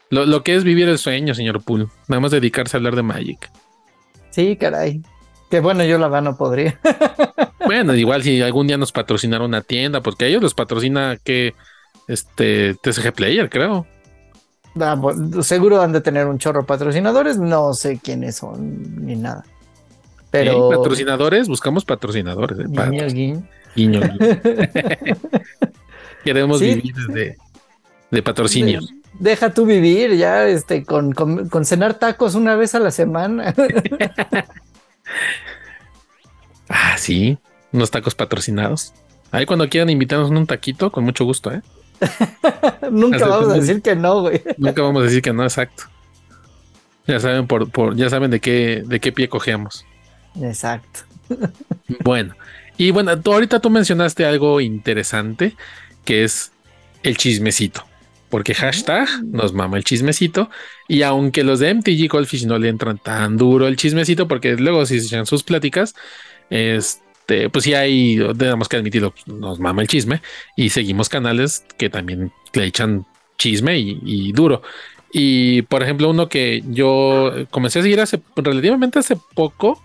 Lo, 0.09 0.43
que 0.43 0.55
es 0.55 0.63
vivir 0.63 0.87
el 0.87 0.97
sueño, 0.97 1.33
señor 1.33 1.63
Pool. 1.63 1.89
Nada 2.07 2.19
más 2.19 2.31
dedicarse 2.31 2.75
a 2.75 2.79
hablar 2.79 2.95
de 2.95 3.03
Magic. 3.03 3.51
Sí, 4.29 4.55
caray. 4.55 5.01
Que 5.49 5.59
bueno, 5.59 5.83
yo 5.83 5.97
la 5.97 6.07
verdad 6.07 6.31
no 6.31 6.37
podría. 6.37 6.79
Bueno, 7.65 7.93
igual 7.95 8.23
si 8.23 8.41
algún 8.41 8.67
día 8.67 8.77
nos 8.77 8.93
patrocinara 8.93 9.43
una 9.43 9.61
tienda, 9.61 9.99
porque 9.99 10.23
a 10.23 10.27
ellos 10.29 10.41
los 10.41 10.53
patrocina 10.53 11.17
que 11.21 11.53
este 12.07 12.75
TSG 12.75 13.11
Player, 13.11 13.49
creo. 13.49 13.85
Ah, 14.79 14.97
seguro 15.41 15.81
han 15.81 15.91
de 15.91 15.99
tener 15.99 16.27
un 16.27 16.37
chorro 16.37 16.61
de 16.61 16.67
patrocinadores, 16.67 17.37
no 17.37 17.73
sé 17.73 17.99
quiénes 18.01 18.37
son 18.37 19.05
ni 19.05 19.17
nada. 19.17 19.43
Pero. 20.31 20.69
patrocinadores, 20.69 21.47
buscamos 21.47 21.83
patrocinadores. 21.83 22.59
Eh, 22.59 23.41
guiño, 23.75 24.01
Queremos 26.23 26.59
vivir 26.59 26.93
de, 28.11 28.23
patrocinio. 28.23 28.81
Deja 29.19 29.53
tú 29.53 29.65
vivir 29.65 30.15
ya, 30.15 30.47
este, 30.47 30.83
con, 30.83 31.13
con, 31.13 31.65
cenar 31.65 31.95
tacos 31.95 32.35
una 32.35 32.55
vez 32.55 32.75
a 32.75 32.79
la 32.79 32.91
semana. 32.91 33.53
ah, 36.69 36.97
sí, 36.97 37.37
unos 37.71 37.91
tacos 37.91 38.15
patrocinados. 38.15 38.93
Ahí 39.31 39.45
cuando 39.45 39.69
quieran 39.69 39.89
invitarnos 39.89 40.29
un 40.29 40.47
taquito, 40.47 40.91
con 40.91 41.03
mucho 41.03 41.25
gusto, 41.25 41.51
¿eh? 41.51 41.61
Nunca 42.91 43.27
vamos 43.27 43.53
a 43.53 43.55
decir 43.55 43.81
que 43.81 43.95
no, 43.95 44.21
güey. 44.21 44.41
Nunca 44.57 44.81
vamos 44.81 45.01
a 45.01 45.05
decir 45.05 45.21
que 45.21 45.33
no, 45.33 45.43
exacto. 45.43 45.83
Ya 47.07 47.19
saben 47.19 47.47
por, 47.47 47.69
por, 47.71 47.95
ya 47.95 48.09
saben 48.09 48.31
de 48.31 48.39
qué, 48.39 48.83
de 48.85 48.99
qué 48.99 49.11
pie 49.11 49.29
cojeamos. 49.29 49.85
Exacto. 50.41 51.01
Bueno, 52.03 52.35
y 52.77 52.91
bueno, 52.91 53.19
tú, 53.19 53.33
ahorita 53.33 53.59
tú 53.59 53.69
mencionaste 53.69 54.25
algo 54.25 54.59
interesante 54.59 55.55
que 56.03 56.25
es 56.25 56.51
el 57.01 57.17
chismecito. 57.17 57.83
Porque 58.29 58.53
hashtag 58.53 59.07
nos 59.25 59.53
mama 59.53 59.77
el 59.77 59.83
chismecito. 59.83 60.49
Y 60.87 61.01
aunque 61.03 61.43
los 61.43 61.59
de 61.59 61.73
MTG 61.73 62.07
Goldfish 62.09 62.45
no 62.45 62.57
le 62.57 62.69
entran 62.69 62.97
tan 62.97 63.37
duro 63.37 63.67
el 63.67 63.77
chismecito, 63.77 64.27
porque 64.27 64.55
luego 64.55 64.85
si 64.85 64.99
se 64.99 65.07
echan 65.07 65.25
sus 65.25 65.43
pláticas, 65.43 65.95
es 66.49 67.01
este, 67.27 67.49
pues 67.49 67.65
sí 67.65 67.73
hay, 67.73 68.17
tenemos 68.37 68.69
que 68.69 68.77
admitirlo, 68.77 69.13
nos 69.25 69.59
mama 69.59 69.81
el 69.81 69.89
chisme 69.89 70.21
y 70.55 70.69
seguimos 70.69 71.09
canales 71.09 71.65
que 71.77 71.89
también 71.89 72.31
le 72.53 72.65
echan 72.65 73.05
chisme 73.37 73.77
y, 73.77 74.31
duro. 74.31 74.61
Y 75.11 75.63
por 75.63 75.83
ejemplo, 75.83 76.09
uno 76.09 76.29
que 76.29 76.63
yo 76.69 77.33
comencé 77.49 77.79
a 77.79 77.81
seguir 77.81 77.99
hace 77.99 78.21
relativamente 78.33 78.99
hace 78.99 79.17
poco, 79.35 79.83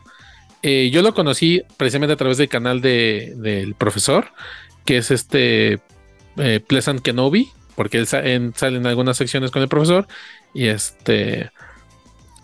eh, 0.62 0.90
yo 0.92 1.02
lo 1.02 1.14
conocí 1.14 1.62
precisamente 1.76 2.12
a 2.12 2.16
través 2.16 2.38
del 2.38 2.48
canal 2.48 2.80
de, 2.80 3.32
del 3.36 3.74
profesor, 3.74 4.28
que 4.84 4.98
es 4.98 5.10
este 5.10 5.80
eh, 6.36 6.60
Pleasant 6.64 7.00
Kenobi, 7.00 7.50
porque 7.74 7.98
él 7.98 8.06
sale 8.06 8.36
en 8.76 8.86
algunas 8.86 9.16
secciones 9.16 9.50
con 9.50 9.62
el 9.62 9.68
profesor 9.68 10.06
y 10.54 10.66
este 10.66 11.50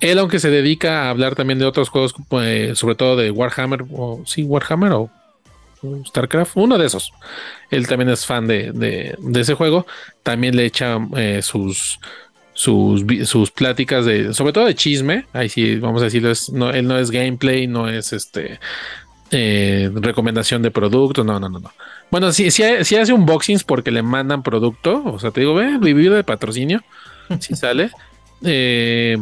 él, 0.01 0.19
aunque 0.19 0.39
se 0.39 0.51
dedica 0.51 1.03
a 1.03 1.11
hablar 1.11 1.35
también 1.35 1.59
de 1.59 1.65
otros 1.65 1.89
juegos, 1.89 2.15
pues, 2.29 2.79
sobre 2.79 2.95
todo 2.95 3.17
de 3.17 3.31
Warhammer, 3.31 3.85
o 3.91 4.23
sí, 4.27 4.45
Warhammer 4.45 4.93
o 4.93 5.11
StarCraft, 6.07 6.57
uno 6.57 6.79
de 6.79 6.87
esos. 6.87 7.13
Él 7.71 7.87
también 7.87 8.11
es 8.11 8.25
fan 8.25 8.47
de, 8.47 9.17
ese 9.35 9.55
juego. 9.55 9.87
También 10.23 10.57
le 10.57 10.67
echa 10.67 10.99
eh, 11.17 11.41
sus, 11.43 11.99
sus, 12.53 13.05
sus 13.25 13.51
pláticas 13.51 14.05
de, 14.05 14.33
sobre 14.35 14.53
todo 14.53 14.67
de 14.67 14.75
chisme. 14.75 15.27
Ahí 15.33 15.49
sí, 15.49 15.77
vamos 15.77 16.03
a 16.03 16.07
decirlo, 16.07 16.33
no, 16.53 16.71
él 16.71 16.87
no 16.87 16.97
es 16.99 17.11
gameplay, 17.11 17.67
no 17.67 17.89
es 17.89 18.13
este 18.13 18.61
eh, 19.31 19.91
recomendación 19.95 20.63
de 20.63 20.71
producto, 20.71 21.25
no, 21.25 21.41
no, 21.41 21.49
no. 21.49 21.73
Bueno, 22.11 22.33
si, 22.33 22.51
si, 22.51 22.63
si, 22.85 22.97
hace 22.97 23.13
unboxings 23.13 23.65
porque 23.65 23.91
le 23.91 24.03
mandan 24.03 24.43
producto, 24.43 25.03
o 25.05 25.19
sea, 25.19 25.31
te 25.31 25.41
digo, 25.41 25.55
ve, 25.55 25.79
vivir 25.79 26.13
de 26.13 26.25
patrocinio, 26.25 26.83
si 27.39 27.55
sale. 27.57 27.91
Eh, 28.43 29.19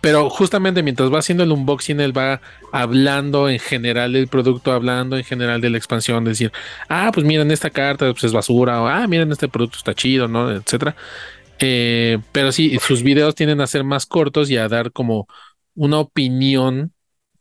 pero 0.00 0.30
justamente 0.30 0.82
mientras 0.82 1.12
va 1.12 1.18
haciendo 1.18 1.42
el 1.42 1.52
unboxing, 1.52 2.00
él 2.00 2.16
va 2.16 2.40
hablando 2.72 3.48
en 3.48 3.58
general 3.58 4.12
del 4.12 4.28
producto, 4.28 4.72
hablando 4.72 5.16
en 5.16 5.24
general 5.24 5.60
de 5.60 5.70
la 5.70 5.78
expansión, 5.78 6.24
decir, 6.24 6.52
ah, 6.88 7.10
pues 7.12 7.26
miren, 7.26 7.50
esta 7.50 7.70
carta 7.70 8.10
pues 8.12 8.24
es 8.24 8.32
basura, 8.32 8.80
o 8.80 8.86
ah, 8.86 9.06
miren, 9.06 9.32
este 9.32 9.48
producto 9.48 9.78
está 9.78 9.94
chido, 9.94 10.28
¿no? 10.28 10.50
Etcétera. 10.52 10.94
Eh, 11.58 12.18
pero 12.32 12.52
sí, 12.52 12.78
sus 12.80 13.02
videos 13.02 13.34
tienden 13.34 13.60
a 13.60 13.66
ser 13.66 13.82
más 13.82 14.06
cortos 14.06 14.50
y 14.50 14.56
a 14.56 14.68
dar 14.68 14.92
como 14.92 15.26
una 15.74 15.98
opinión, 15.98 16.92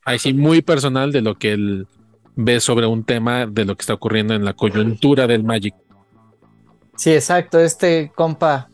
ahí 0.04 0.18
sí, 0.20 0.34
muy 0.34 0.62
personal 0.62 1.12
de 1.12 1.22
lo 1.22 1.36
que 1.36 1.52
él 1.52 1.88
ve 2.38 2.60
sobre 2.62 2.86
un 2.86 3.04
tema, 3.04 3.46
de 3.48 3.66
lo 3.66 3.76
que 3.76 3.82
está 3.82 3.96
ocurriendo 3.96 4.34
en 4.34 4.46
la 4.46 4.54
coyuntura 4.54 5.28
del 5.28 5.44
Magic. 5.44 5.76
Sí, 6.96 7.12
exacto. 7.12 7.60
Este 7.60 8.12
compa 8.16 8.70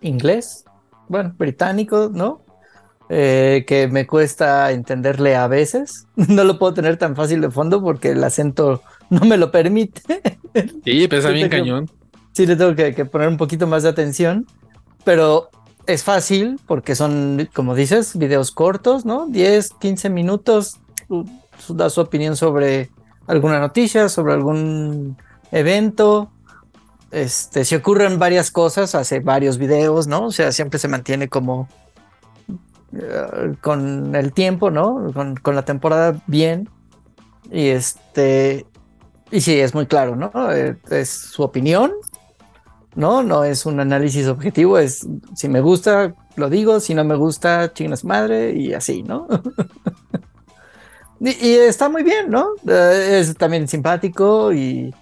inglés, 0.00 0.64
bueno, 1.08 1.34
británico, 1.36 2.10
¿no? 2.12 2.42
Eh, 3.08 3.64
que 3.68 3.86
me 3.86 4.06
cuesta 4.06 4.72
entenderle 4.72 5.36
a 5.36 5.46
veces. 5.46 6.06
No 6.16 6.42
lo 6.42 6.58
puedo 6.58 6.74
tener 6.74 6.96
tan 6.96 7.14
fácil 7.14 7.40
de 7.40 7.50
fondo 7.50 7.82
porque 7.82 8.10
el 8.10 8.24
acento 8.24 8.82
no 9.10 9.20
me 9.20 9.36
lo 9.36 9.52
permite. 9.52 10.02
Sí, 10.86 11.06
pesa 11.06 11.28
bien 11.28 11.50
cañón. 11.50 11.90
Sí, 12.32 12.46
le 12.46 12.56
tengo 12.56 12.74
que, 12.74 13.04
poner 13.04 13.28
un 13.28 13.36
poquito 13.36 13.66
más 13.66 13.82
de 13.82 13.90
atención, 13.90 14.46
pero 15.04 15.50
es 15.86 16.02
fácil 16.02 16.58
porque 16.66 16.94
son, 16.94 17.46
como 17.52 17.74
dices, 17.74 18.16
videos 18.16 18.52
cortos, 18.52 19.04
¿no? 19.04 19.26
10, 19.26 19.74
15 19.78 20.08
minutos, 20.08 20.78
da 21.68 21.90
su 21.90 22.00
opinión 22.00 22.36
sobre 22.36 22.90
alguna 23.26 23.58
noticia, 23.58 24.08
sobre 24.08 24.34
algún 24.34 25.16
evento. 25.50 26.30
Este, 27.10 27.76
ocurren 27.76 28.18
varias 28.18 28.50
cosas, 28.50 28.94
hace 28.94 29.20
varios 29.20 29.58
videos, 29.58 30.06
¿no? 30.06 30.26
O 30.26 30.32
sea, 30.32 30.52
siempre 30.52 30.78
se 30.78 30.88
mantiene 30.88 31.28
como 31.28 31.68
eh, 32.92 33.54
con 33.60 34.14
el 34.14 34.32
tiempo, 34.32 34.70
¿no? 34.70 35.12
Con, 35.12 35.54
la 35.54 35.64
temporada 35.64 36.20
bien. 36.26 36.68
Y 37.50 37.68
este. 37.68 38.66
Y 39.30 39.40
sí, 39.40 39.58
es 39.58 39.74
muy 39.74 39.86
claro, 39.86 40.16
¿no? 40.16 40.30
Eh, 40.52 40.76
es 40.90 41.10
su 41.10 41.42
opinión, 41.42 41.92
¿no? 42.94 43.22
No 43.22 43.44
es 43.44 43.66
un 43.66 43.80
análisis 43.80 44.28
objetivo, 44.28 44.78
es 44.78 45.06
si 45.34 45.48
me 45.48 45.60
gusta, 45.60 46.14
lo 46.36 46.48
digo, 46.48 46.80
si 46.80 46.94
no 46.94 47.04
me 47.04 47.16
gusta, 47.16 47.72
chingas 47.72 48.04
madre 48.04 48.52
y 48.52 48.72
así, 48.72 49.02
¿no? 49.02 49.26
y, 51.20 51.54
está 51.54 51.88
muy 51.88 52.02
bien, 52.02 52.30
¿no? 52.30 52.50
Eh, 52.68 53.18
es 53.20 53.34
también 53.36 53.68
simpático 53.68 54.52
y. 54.52 54.94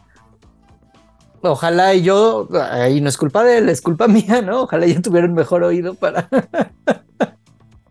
Ojalá 1.42 1.94
y 1.94 2.03
yo, 2.03 2.48
ahí 2.70 3.03
no 3.03 3.09
es 3.11 3.18
culpa 3.18 3.44
de 3.44 3.59
él, 3.59 3.68
es 3.68 3.83
culpa 3.83 4.09
mía, 4.09 4.40
¿no? 4.42 4.62
Ojalá 4.62 4.87
yo 4.87 5.03
tuviera 5.03 5.27
un 5.27 5.35
mejor 5.35 5.62
oído 5.62 5.94
para, 5.94 6.29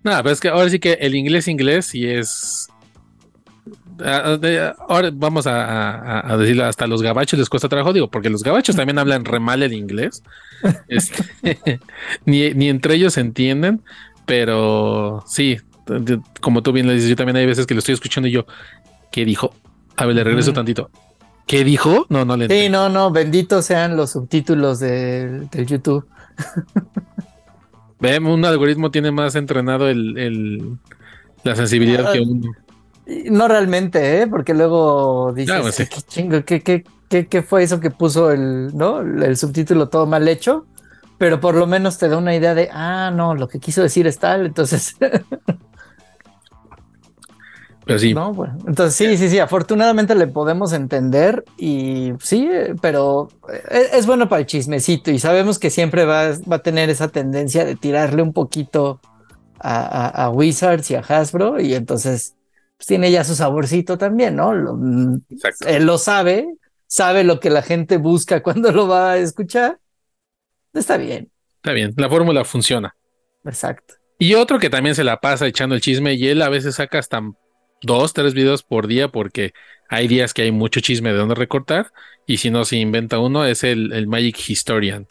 No, 0.03 0.11
pero 0.17 0.31
es 0.31 0.39
que 0.39 0.49
ahora 0.49 0.69
sí 0.69 0.79
que 0.79 0.93
el 0.93 1.15
inglés 1.15 1.47
inglés 1.47 1.95
y 1.95 2.07
es. 2.07 2.67
Ah, 4.03 4.37
ahora 4.89 5.11
vamos 5.13 5.45
a, 5.47 6.35
decirlo, 6.37 6.65
hasta 6.65 6.87
los 6.87 7.01
gabachos 7.01 7.39
les 7.39 7.47
cuesta 7.47 7.69
trabajo, 7.69 7.93
digo, 7.93 8.09
porque 8.09 8.29
los 8.29 8.43
gabachos 8.43 8.75
también 8.75 8.97
hablan 8.97 9.23
re 9.23 9.39
mal 9.39 9.63
el 9.63 9.73
inglés. 9.73 10.23
Este, 10.87 11.79
ni, 12.23 12.53
ni, 12.53 12.69
entre 12.69 12.95
ellos 12.95 13.15
se 13.15 13.19
entienden, 13.19 13.81
pero 14.25 15.21
sí, 15.27 15.59
como 16.41 16.61
tú 16.63 16.71
bien 16.71 16.87
le 16.87 16.93
dices, 16.93 17.09
yo 17.09 17.15
también 17.15 17.37
hay 17.37 17.45
veces 17.45 17.65
que 17.65 17.73
lo 17.73 17.79
estoy 17.79 17.93
escuchando 17.93 18.27
y 18.27 18.31
yo, 18.31 18.45
¿qué 19.11 19.25
dijo? 19.25 19.53
A 19.97 20.05
ver, 20.05 20.15
le 20.15 20.23
regreso 20.23 20.53
tantito. 20.53 20.89
¿Qué 21.45 21.63
dijo? 21.63 22.05
No, 22.09 22.25
no 22.25 22.37
le 22.37 22.47
Sí, 22.47 22.69
no, 22.69 22.89
no, 22.89 23.11
benditos 23.11 23.65
sean 23.65 23.97
los 23.97 24.11
subtítulos 24.11 24.79
de, 24.79 25.47
de 25.51 25.65
YouTube. 25.65 26.07
un 27.99 28.45
algoritmo 28.45 28.91
tiene 28.91 29.11
más 29.11 29.35
entrenado 29.35 29.89
el, 29.89 30.77
la 31.43 31.55
sensibilidad 31.55 32.11
que 32.11 32.21
uno. 32.21 32.51
No 33.29 33.49
realmente, 33.49 34.21
¿eh? 34.21 34.27
porque 34.27 34.53
luego 34.53 35.33
dices, 35.33 35.89
¿qué, 35.89 36.01
chingo, 36.07 36.45
¿qué, 36.45 36.61
qué, 36.61 37.27
qué, 37.27 37.41
fue 37.41 37.63
eso 37.63 37.81
que 37.81 37.91
puso 37.91 38.31
el, 38.31 38.75
¿no? 38.75 39.01
el 39.01 39.35
subtítulo 39.35 39.89
todo 39.89 40.05
mal 40.05 40.25
hecho? 40.27 40.65
Pero 41.17 41.41
por 41.41 41.55
lo 41.55 41.67
menos 41.67 41.97
te 41.97 42.07
da 42.07 42.17
una 42.17 42.33
idea 42.33 42.55
de, 42.55 42.69
ah, 42.71 43.11
no, 43.13 43.35
lo 43.35 43.49
que 43.49 43.59
quiso 43.59 43.81
decir 43.81 44.07
es 44.07 44.19
tal, 44.19 44.45
entonces 44.45 44.95
Pero 47.85 47.99
sí. 47.99 48.15
entonces 48.65 48.95
sí, 48.95 49.17
sí, 49.17 49.29
sí, 49.29 49.39
afortunadamente 49.39 50.15
le 50.15 50.27
podemos 50.27 50.71
entender 50.71 51.43
y 51.57 52.13
sí, 52.21 52.47
pero 52.81 53.29
eh, 53.51 53.89
es, 53.93 54.05
bueno 54.05 54.29
para 54.29 54.39
el 54.39 54.45
chismecito 54.45 55.11
y 55.11 55.19
sabemos 55.19 55.59
que 55.59 55.69
siempre 55.69 56.05
va, 56.05 56.29
va 56.49 56.57
a 56.57 56.63
tener 56.63 56.89
esa 56.89 57.09
tendencia 57.09 57.65
de 57.65 57.75
tirarle 57.75 58.21
un 58.21 58.31
poquito 58.31 59.01
a, 59.63 60.29
Wizards 60.29 60.91
y 60.91 60.95
a 60.95 60.99
Hasbro 60.99 61.59
y 61.59 61.73
entonces 61.73 62.35
pues, 62.77 62.87
tiene 62.87 63.11
ya 63.11 63.23
su 63.23 63.35
saborcito 63.35 63.97
también, 63.97 64.35
¿no? 64.35 64.51
Mm, 64.53 65.21
él 65.67 65.85
lo 65.85 65.97
sabe, 65.97 66.47
sabe 66.85 67.23
lo 67.23 67.39
que 67.39 67.49
la 67.49 67.61
gente 67.61 67.97
busca 67.97 68.43
cuando 68.43 68.71
lo 68.71 68.87
va 68.87 69.11
a 69.11 69.17
escuchar. 69.17 69.79
Está 70.73 70.97
bien. 70.97 71.31
Está 71.55 71.71
bien, 71.71 71.93
la 71.95 72.09
fórmula 72.09 72.43
funciona. 72.43 72.95
Exacto. 73.45 73.95
Y 74.19 74.35
otro 74.35 74.59
que 74.59 74.69
también 74.69 74.95
se 74.95 75.03
la 75.03 75.19
pasa 75.19 75.47
echando 75.47 75.75
el 75.75 75.81
chisme 75.81 76.13
y 76.13 76.27
él 76.27 76.41
a 76.41 76.49
veces 76.49 76.75
saca 76.75 76.99
hasta 76.99 77.21
dos, 77.83 78.13
tres 78.13 78.33
videos 78.33 78.63
por 78.63 78.87
día 78.87 79.07
porque 79.09 79.53
hay 79.89 80.07
días 80.07 80.33
que 80.33 80.41
hay 80.41 80.51
mucho 80.51 80.79
chisme 80.79 81.11
de 81.11 81.19
dónde 81.19 81.35
recortar 81.35 81.91
y 82.25 82.37
si 82.37 82.49
no 82.49 82.65
se 82.65 82.77
inventa 82.77 83.19
uno 83.19 83.45
es 83.45 83.63
el, 83.63 84.07
Magic 84.07 84.49
Historian. 84.49 85.07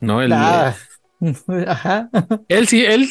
¿No? 0.00 0.22
El, 0.22 0.32
ah, 0.32 0.74
Ajá. 1.66 2.10
Él 2.48 2.66
sí, 2.66 2.84
él... 2.84 3.06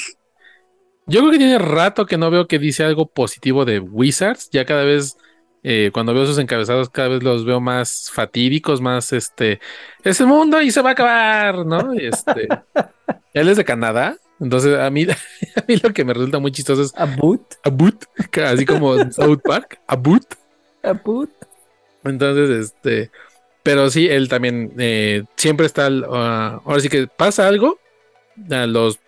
Yo 1.05 1.21
creo 1.21 1.31
que 1.31 1.37
tiene 1.39 1.57
rato 1.57 2.05
que 2.05 2.17
no 2.17 2.29
veo 2.29 2.47
que 2.47 2.59
dice 2.59 2.83
algo 2.83 3.07
positivo 3.07 3.65
de 3.65 3.79
Wizards. 3.79 4.49
Ya 4.51 4.65
cada 4.65 4.83
vez, 4.83 5.17
eh, 5.63 5.89
cuando 5.91 6.13
veo 6.13 6.25
sus 6.27 6.37
encabezados, 6.37 6.89
cada 6.89 7.09
vez 7.09 7.23
los 7.23 7.45
veo 7.45 7.59
más 7.59 8.11
fatídicos, 8.13 8.79
más 8.79 9.11
este... 9.13 9.59
Es 10.03 10.19
el 10.19 10.27
mundo 10.27 10.61
y 10.61 10.69
se 10.69 10.81
va 10.81 10.89
a 10.89 10.93
acabar, 10.93 11.65
¿no? 11.65 11.93
este... 11.93 12.47
él 13.33 13.49
es 13.49 13.57
de 13.57 13.65
Canadá. 13.65 14.17
Entonces, 14.39 14.79
a 14.79 14.89
mí, 14.89 15.03
a 15.55 15.63
mí 15.67 15.77
lo 15.77 15.93
que 15.93 16.05
me 16.05 16.13
resulta 16.13 16.39
muy 16.39 16.51
chistoso 16.51 16.81
es. 16.81 16.93
Abut. 16.95 17.41
Abut, 17.63 18.05
así 18.43 18.65
como 18.65 18.97
South 19.11 19.41
Park. 19.43 19.79
Abut. 19.87 20.23
Abut. 20.83 21.29
Entonces, 22.03 22.71
este. 22.71 23.11
Pero 23.63 23.89
sí, 23.89 24.07
él 24.07 24.29
también 24.29 24.73
eh, 24.77 25.23
siempre 25.35 25.65
está. 25.65 25.89
Ah, 26.09 26.61
ahora 26.63 26.79
sí 26.79 26.89
que 26.89 27.07
pasa 27.07 27.47
algo. 27.47 27.79
A 28.49 28.65
los 28.65 28.99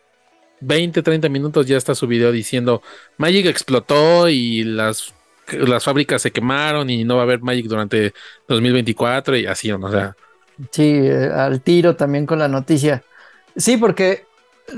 20, 0.59 1.01
30 1.01 1.29
minutos 1.29 1.65
ya 1.65 1.77
está 1.77 1.95
su 1.95 2.07
video 2.07 2.31
diciendo: 2.31 2.81
Magic 3.17 3.45
explotó 3.45 4.27
y 4.27 4.63
las, 4.65 5.13
las 5.51 5.83
fábricas 5.85 6.21
se 6.21 6.31
quemaron 6.31 6.89
y 6.89 7.05
no 7.05 7.15
va 7.15 7.21
a 7.21 7.23
haber 7.23 7.41
Magic 7.41 7.67
durante 7.67 8.13
2024 8.49 9.37
y 9.37 9.45
así, 9.45 9.71
o 9.71 9.91
sea. 9.91 10.15
Sí, 10.71 10.91
eh, 11.01 11.31
al 11.33 11.61
tiro 11.61 11.95
también 11.95 12.25
con 12.25 12.37
la 12.37 12.49
noticia. 12.49 13.03
Sí, 13.55 13.77
porque 13.77 14.25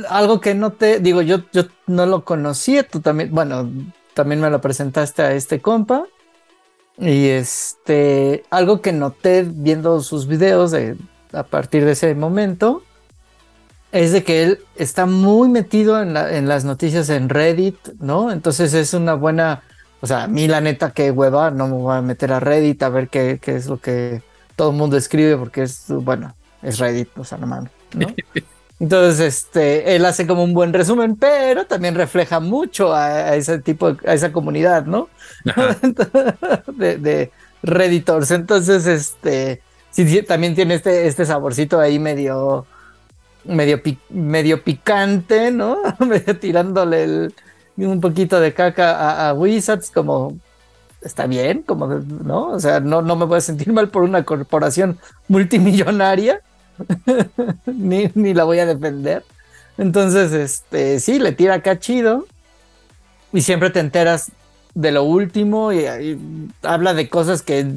algo 0.10 0.42
que 0.42 0.56
no 0.56 0.72
te, 0.72 1.00
digo, 1.00 1.22
yo, 1.22 1.44
yo 1.52 1.64
no 1.88 2.06
lo 2.06 2.26
conocía, 2.26 2.84
tú 2.84 3.00
también, 3.00 3.32
bueno, 3.32 3.70
también 4.14 4.42
me 4.42 4.50
lo 4.50 4.62
presentaste 4.62 5.22
a 5.22 5.34
este 5.34 5.62
compa. 5.62 6.06
Y 6.98 7.28
este, 7.30 8.44
algo 8.52 8.82
que 8.82 8.94
noté 8.94 9.44
viendo 9.48 10.02
sus 10.02 10.28
videos 10.28 10.72
de, 10.72 10.96
a 11.32 11.44
partir 11.44 11.86
de 11.86 11.94
ese 11.94 12.14
momento, 12.14 12.84
es 13.92 14.12
de 14.12 14.24
que 14.24 14.44
él 14.44 14.60
está 14.76 15.06
muy 15.06 15.50
metido 15.50 16.02
en, 16.02 16.16
en 16.16 16.48
las 16.48 16.66
noticias 16.66 17.10
en 17.10 17.30
Reddit, 17.30 17.78
¿no? 18.00 18.32
Entonces 18.32 18.74
es 18.74 18.94
una 18.94 19.16
buena, 19.16 19.64
o 20.02 20.08
sea, 20.08 20.24
a 20.24 20.28
mí 20.28 20.48
la 20.48 20.62
neta 20.62 20.92
que 20.92 21.12
hueva, 21.12 21.52
no 21.52 21.68
me 21.68 21.74
voy 21.74 21.96
a 21.96 22.02
meter 22.02 22.32
a 22.32 22.40
Reddit 22.40 22.82
a 22.84 22.90
ver 22.90 23.10
qué, 23.10 23.40
qué 23.42 23.56
es 23.56 23.68
lo 23.68 23.80
que 23.80 24.22
todo 24.56 24.72
el 24.72 24.78
mundo 24.78 24.98
escribe 24.98 25.38
porque 25.38 25.64
es, 25.64 25.86
bueno, 25.88 26.36
es 26.62 26.80
Reddit, 26.80 27.10
o 27.18 27.24
sea, 27.24 27.38
no 27.40 27.48
mames, 27.48 27.72
¿no? 27.96 28.08
Entonces, 28.80 29.20
este, 29.20 29.96
él 29.96 30.06
hace 30.06 30.28
como 30.28 30.44
un 30.44 30.54
buen 30.54 30.74
resumen, 30.74 31.16
pero 31.16 31.66
también 31.66 31.96
refleja 31.96 32.40
mucho 32.40 32.94
a, 32.94 33.36
ese 33.36 33.60
tipo, 33.60 33.96
a 34.06 34.14
esa 34.14 34.32
comunidad, 34.32 34.86
¿no? 34.86 35.10
de, 36.76 36.98
de, 36.98 37.32
Redditors. 37.62 38.32
Entonces, 38.32 38.86
este, 38.86 39.62
sí, 39.92 40.22
también 40.24 40.54
tiene 40.54 40.74
este, 40.76 41.08
este 41.08 41.26
saborcito 41.26 41.80
ahí 41.80 41.98
medio, 41.98 42.66
medio, 43.46 43.82
medio 44.10 44.64
picante, 44.64 45.50
¿no? 45.52 45.78
medio 46.00 46.38
tirándole 46.38 47.30
un 47.78 48.02
poquito 48.02 48.40
de 48.40 48.54
caca 48.54 49.30
a, 49.30 49.34
Wizards, 49.34 49.92
como 49.92 50.38
está 51.02 51.26
bien, 51.26 51.64
como, 51.64 51.88
¿no? 51.88 52.48
O 52.48 52.60
sea, 52.60 52.80
no, 52.80 53.02
no 53.02 53.16
me 53.16 53.26
voy 53.26 53.38
a 53.38 53.42
sentir 53.42 53.72
mal 53.72 53.90
por 53.90 54.04
una 54.04 54.24
corporación 54.24 55.00
multimillonaria 55.28 56.42
ni, 57.66 58.34
la 58.34 58.44
voy 58.44 58.60
a 58.60 58.66
defender. 58.66 59.24
Entonces, 59.78 60.32
este, 60.34 61.00
sí, 61.00 61.20
le 61.20 61.32
tira 61.32 61.56
acá 61.56 61.80
chido. 61.80 62.26
Y 63.32 63.42
siempre 63.42 63.70
te 63.72 63.80
enteras 63.80 64.32
de 64.76 64.92
lo 64.92 65.04
último 65.04 65.74
y, 65.74 65.86
habla 66.62 66.94
de 66.94 67.10
cosas 67.10 67.42
que 67.42 67.68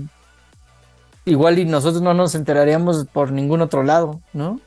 igual 1.24 1.58
y 1.58 1.64
nosotros 1.64 2.02
no 2.02 2.14
nos 2.14 2.34
enteraríamos 2.34 3.06
por 3.12 3.32
ningún 3.32 3.62
otro 3.62 3.82
lado, 3.82 4.20
¿no? 4.32 4.60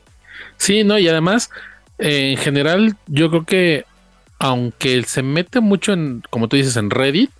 Sí, 0.56 0.84
no, 0.84 0.98
y 0.98 1.08
además, 1.08 1.50
eh, 1.98 2.32
en 2.32 2.36
general, 2.36 2.96
yo 3.06 3.30
creo 3.30 3.44
que 3.44 3.84
aunque 4.40 5.02
se 5.04 5.22
mete 5.22 5.60
mucho 5.60 5.92
en, 5.92 6.22
como 6.30 6.48
tú 6.48 6.56
dices, 6.56 6.76
en 6.76 6.90
Reddit, 6.90 7.30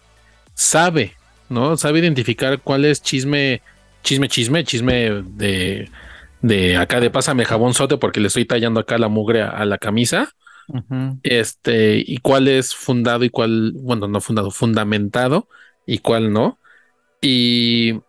sabe, 0.54 1.14
¿no? 1.48 1.76
Sabe 1.76 1.98
identificar 2.00 2.60
cuál 2.60 2.84
es 2.84 3.02
chisme, 3.02 3.62
chisme, 4.02 4.28
chisme, 4.28 4.64
chisme 4.64 5.22
de, 5.24 5.90
de 6.42 6.76
acá 6.76 7.00
de 7.00 7.10
pásame 7.10 7.44
jabón 7.44 7.74
sote 7.74 7.98
porque 7.98 8.20
le 8.20 8.28
estoy 8.28 8.44
tallando 8.44 8.80
acá 8.80 8.98
la 8.98 9.08
mugre 9.08 9.42
a 9.42 9.64
la 9.64 9.78
camisa 9.78 10.32
este, 11.22 12.02
y 12.06 12.18
cuál 12.18 12.48
es 12.48 12.74
fundado 12.74 13.24
y 13.24 13.30
cuál, 13.30 13.72
bueno, 13.74 14.08
no 14.08 14.20
fundado, 14.20 14.50
fundamentado 14.50 15.48
y 15.86 15.98
cuál 15.98 16.32
no. 16.32 16.58
Y 17.20 18.00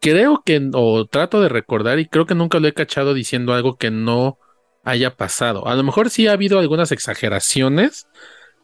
creo 0.00 0.42
que, 0.44 0.70
o 0.72 1.06
trato 1.06 1.40
de 1.40 1.48
recordar, 1.48 1.98
y 1.98 2.06
creo 2.06 2.26
que 2.26 2.34
nunca 2.34 2.58
lo 2.58 2.68
he 2.68 2.74
cachado 2.74 3.14
diciendo 3.14 3.54
algo 3.54 3.76
que 3.76 3.90
no 3.90 4.38
haya 4.82 5.16
pasado. 5.16 5.66
A 5.66 5.74
lo 5.74 5.82
mejor 5.82 6.10
sí 6.10 6.26
ha 6.26 6.32
habido 6.32 6.58
algunas 6.58 6.92
exageraciones 6.92 8.06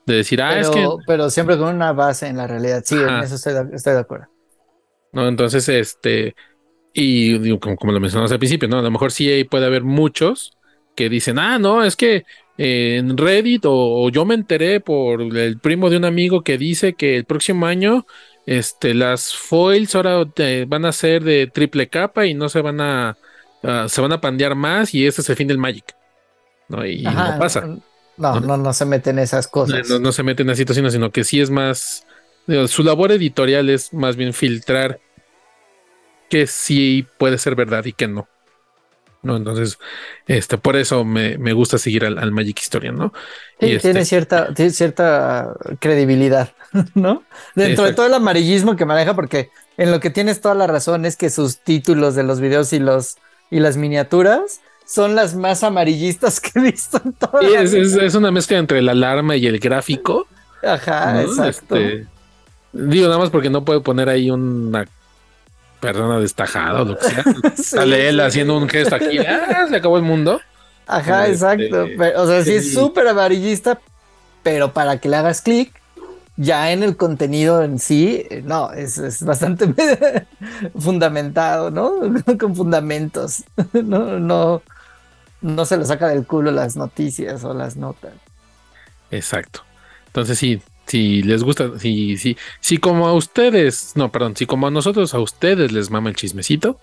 de 0.07 0.15
decir, 0.17 0.43
ah, 0.43 0.59
es 0.59 0.69
que. 0.69 0.87
Pero 1.07 1.31
siempre 1.31 1.57
con 1.57 1.75
una 1.75 1.93
base 1.93 2.27
en 2.27 2.37
la 2.37 2.47
realidad. 2.47 2.83
Sí, 2.85 2.97
en 2.97 3.23
eso 3.23 3.37
estoy 3.37 3.95
de, 3.95 3.99
acuerdo. 3.99 4.27
No, 5.13 5.27
entonces, 5.29 5.69
este, 5.69 6.35
y 6.92 7.57
como, 7.59 7.76
como, 7.76 7.92
lo 7.92 8.00
mencionamos 8.00 8.33
al 8.33 8.38
principio, 8.38 8.68
¿no? 8.68 8.79
A 8.79 8.83
lo 8.83 8.90
mejor 8.90 9.12
sí 9.12 9.44
puede 9.44 9.66
haber 9.66 9.85
muchos 9.85 10.53
que 10.94 11.09
dicen, 11.09 11.38
ah, 11.38 11.59
no, 11.59 11.85
es 11.85 11.96
que 11.96 12.24
en 12.59 13.16
Reddit 13.16 13.62
o, 13.64 14.11
yo 14.11 14.24
me 14.26 14.35
enteré 14.35 14.81
por 14.81 15.22
el 15.22 15.59
primo 15.59 15.88
de 15.88 15.96
un 15.96 16.05
amigo 16.05 16.42
que 16.42 16.59
dice 16.59 16.92
que 16.92 17.16
el 17.16 17.24
próximo 17.24 17.66
año 17.66 18.07
este, 18.44 18.92
las 18.92 19.33
foils 19.35 19.94
ahora 19.94 20.26
eh, 20.37 20.66
van 20.68 20.85
a 20.85 20.92
ser 20.92 21.24
de 21.24 21.46
triple 21.46 21.88
capa 21.88 22.26
y 22.26 22.35
no 22.35 22.48
se 22.48 22.61
van 22.61 22.81
a, 22.81 23.16
se 23.88 24.00
van 24.00 24.12
a 24.12 24.20
pandear 24.20 24.55
más 24.55 24.94
y 24.94 25.07
ese 25.07 25.22
es 25.22 25.31
el 25.31 25.37
fin 25.37 25.48
del 25.48 25.59
Magic. 25.59 25.96
¿no? 26.68 26.85
Y 26.85 27.03
no 27.03 27.37
pasa. 27.38 27.66
No, 28.16 28.40
no, 28.40 28.57
no, 28.59 28.72
se 28.74 28.85
meten 28.85 29.18
en 29.18 29.24
esas 29.24 29.48
cosas. 29.48 29.88
No, 29.88 29.98
no, 29.98 30.12
se 30.12 30.22
meten 30.22 30.46
en 30.46 30.50
esas 30.50 30.59
situaciones, 30.59 30.92
sino 30.92 31.11
que 31.11 31.24
sí 31.24 31.40
es 31.40 31.48
más. 31.48 32.05
su 32.66 32.83
labor 32.83 33.12
editorial 33.12 33.70
es 33.70 33.94
más 33.94 34.16
bien 34.16 34.35
filtrar 34.35 35.00
que 36.31 36.47
sí 36.47 37.07
puede 37.19 37.37
ser 37.37 37.55
verdad 37.55 37.85
y 37.85 37.93
que 37.93 38.09
no. 38.09 38.29
¿no? 39.23 39.37
Entonces, 39.37 39.79
este, 40.27 40.57
por 40.57 40.77
eso 40.77 41.05
me, 41.05 41.53
gusta 41.53 41.79
seguir 41.79 42.05
al, 42.05 42.33
Magic 42.33 42.59
Historian, 42.59 42.97
¿no? 42.97 43.12
y 43.61 43.73
este 43.73 43.90
tiene 43.90 44.05
cierta, 44.05 44.55
tiene 44.55 44.71
cierta 44.71 45.55
credibilidad, 45.79 46.53
¿no? 46.95 47.23
Dentro 47.55 47.85
de 47.85 47.93
todo 47.93 48.07
el 48.07 48.14
amarillismo 48.14 48.77
que 48.77 48.87
maneja, 48.87 49.14
porque 49.14 49.51
en 49.77 49.90
lo 49.90 50.01
que 50.01 50.11
tienes 50.11 50.40
toda 50.40 50.55
la 50.55 50.66
razón 50.66 51.05
es 51.05 51.16
que 51.16 51.29
sus 51.29 51.59
títulos 51.59 52.14
de 52.14 52.23
los 52.23 52.40
videos 52.40 52.73
y 52.73 52.79
los 52.79 53.19
y 53.51 53.59
las 53.59 53.77
miniaturas 53.77 54.61
son 54.87 55.16
las 55.16 55.35
más 55.35 55.64
amarillistas 55.64 56.40
que 56.40 56.59
he 56.59 56.62
visto 56.62 57.01
en 57.05 57.12
toda 57.12 57.40
es, 57.43 57.73
es, 57.75 58.14
una 58.14 58.31
mezcla 58.31 58.59
entre 58.59 58.81
la 58.81 58.93
alarma 58.93 59.37
y 59.37 59.47
el 59.47 59.59
gráfico. 59.59 60.27
Ajá, 60.62 61.23
exacto. 61.23 61.77
Este, 61.77 62.07
digo, 62.73 63.07
nada 63.07 63.19
más 63.19 63.31
porque 63.31 63.51
no 63.51 63.64
puedo 63.64 63.83
poner 63.83 64.09
ahí 64.09 64.31
una 64.31 64.87
persona 65.81 66.19
destajada 66.19 66.83
o 66.83 66.85
lo 66.85 66.99
que 66.99 67.09
sea. 67.09 67.25
Sale 67.57 68.09
él 68.09 68.21
haciendo 68.21 68.57
un 68.57 68.69
gesto 68.69 68.95
aquí, 68.95 69.19
¡ah! 69.19 69.66
Se 69.69 69.77
acabó 69.77 69.97
el 69.97 70.03
mundo. 70.03 70.40
Ajá, 70.87 71.27
este, 71.27 71.55
exacto. 71.55 72.21
o 72.21 72.27
sea, 72.27 72.45
sí 72.45 72.55
es 72.55 72.73
súper 72.73 73.07
amarillista, 73.07 73.81
pero 74.43 74.73
para 74.73 74.99
que 74.99 75.09
le 75.09 75.16
hagas 75.16 75.40
clic, 75.40 75.73
ya 76.37 76.73
en 76.73 76.83
el 76.83 76.97
contenido 76.97 77.62
en 77.62 77.79
sí, 77.79 78.27
no, 78.45 78.73
es, 78.73 79.23
bastante 79.23 79.73
fundamentado, 80.79 81.71
¿no? 81.71 81.93
Con 82.38 82.57
fundamentos. 82.57 83.45
No, 83.73 84.19
no, 84.19 84.62
no 85.43 85.64
se 85.66 85.77
lo 85.77 85.85
saca 85.85 86.09
del 86.09 86.27
culo 86.27 86.51
las 86.51 86.77
noticias 86.77 87.45
o 87.45 87.53
las 87.53 87.77
notas. 87.77 88.12
Exacto. 89.11 89.61
Entonces 90.07 90.38
sí, 90.38 90.62
si 90.90 91.22
les 91.22 91.44
gusta, 91.44 91.79
si, 91.79 92.16
si, 92.16 92.37
si 92.59 92.79
como 92.79 93.07
a 93.07 93.12
ustedes, 93.12 93.92
no, 93.94 94.11
perdón, 94.11 94.37
si 94.37 94.44
como 94.44 94.66
a 94.66 94.72
nosotros 94.72 95.14
a 95.14 95.20
ustedes 95.20 95.70
les 95.70 95.88
mama 95.88 96.11
el 96.11 96.16
chismecito, 96.16 96.81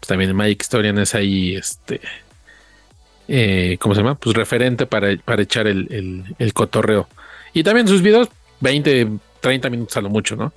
pues 0.00 0.08
también 0.08 0.30
el 0.30 0.34
Magic 0.34 0.62
Historian 0.62 0.98
es 0.98 1.14
ahí, 1.14 1.54
este, 1.54 2.00
eh, 3.28 3.78
¿cómo 3.80 3.94
se 3.94 4.00
llama? 4.00 4.16
Pues 4.16 4.34
referente 4.34 4.86
para, 4.86 5.16
para 5.24 5.42
echar 5.42 5.68
el, 5.68 6.34
el, 6.36 6.52
cotorreo. 6.52 7.06
Y 7.52 7.62
también 7.62 7.86
sus 7.86 8.02
videos, 8.02 8.28
20, 8.58 9.08
30 9.40 9.70
minutos 9.70 9.96
a 9.96 10.00
lo 10.00 10.10
mucho, 10.10 10.34
¿no? 10.34 10.52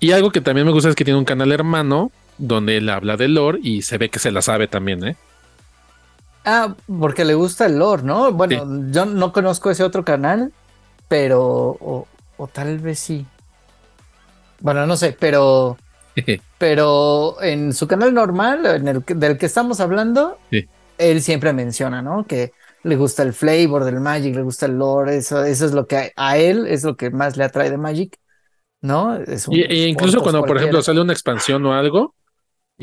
Y 0.00 0.10
algo 0.10 0.32
que 0.32 0.40
también 0.40 0.66
me 0.66 0.72
gusta 0.72 0.88
es 0.88 0.96
que 0.96 1.04
tiene 1.04 1.20
un 1.20 1.24
canal 1.24 1.52
hermano 1.52 2.10
donde 2.38 2.78
él 2.78 2.88
habla 2.88 3.16
de 3.16 3.28
lore 3.28 3.60
y 3.62 3.82
se 3.82 3.98
ve 3.98 4.08
que 4.08 4.18
se 4.18 4.32
la 4.32 4.42
sabe 4.42 4.66
también, 4.66 5.06
¿eh? 5.06 5.16
Ah, 6.44 6.74
porque 6.98 7.24
le 7.24 7.34
gusta 7.34 7.66
el 7.66 7.78
lore, 7.78 8.02
¿no? 8.02 8.32
Bueno, 8.32 8.90
yo 8.90 9.04
no 9.04 9.32
conozco 9.32 9.70
ese 9.70 9.84
otro 9.84 10.04
canal, 10.04 10.52
pero 11.06 11.40
o 11.78 12.08
tal 12.46 12.78
vez 12.78 12.98
sí. 12.98 13.26
Bueno, 14.60 14.86
no 14.86 14.96
sé, 14.96 15.16
pero. 15.18 15.76
pero 16.58 17.42
en 17.42 17.72
su 17.72 17.86
canal 17.86 18.12
normal, 18.14 18.66
en 18.66 18.88
el 18.88 19.04
del 19.06 19.38
que 19.38 19.46
estamos 19.46 19.80
hablando, 19.80 20.38
él 20.98 21.22
siempre 21.22 21.52
menciona, 21.52 22.02
¿no? 22.02 22.26
Que 22.26 22.52
le 22.84 22.96
gusta 22.96 23.22
el 23.22 23.32
flavor 23.32 23.84
del 23.84 24.00
Magic, 24.00 24.34
le 24.34 24.42
gusta 24.42 24.66
el 24.66 24.78
lore, 24.78 25.16
eso, 25.16 25.44
eso 25.44 25.66
es 25.66 25.72
lo 25.72 25.86
que 25.86 26.12
a, 26.14 26.36
él 26.36 26.66
es 26.66 26.84
lo 26.84 26.96
que 26.96 27.10
más 27.10 27.36
le 27.36 27.44
atrae 27.44 27.70
de 27.70 27.78
Magic, 27.78 28.18
¿no? 28.80 29.16
Es 29.16 29.46
y, 29.48 29.84
incluso 29.84 30.22
cuando, 30.22 30.44
por 30.44 30.56
ejemplo, 30.56 30.82
sale 30.82 31.00
una 31.00 31.12
expansión 31.12 31.64
o 31.66 31.72
algo, 31.72 32.14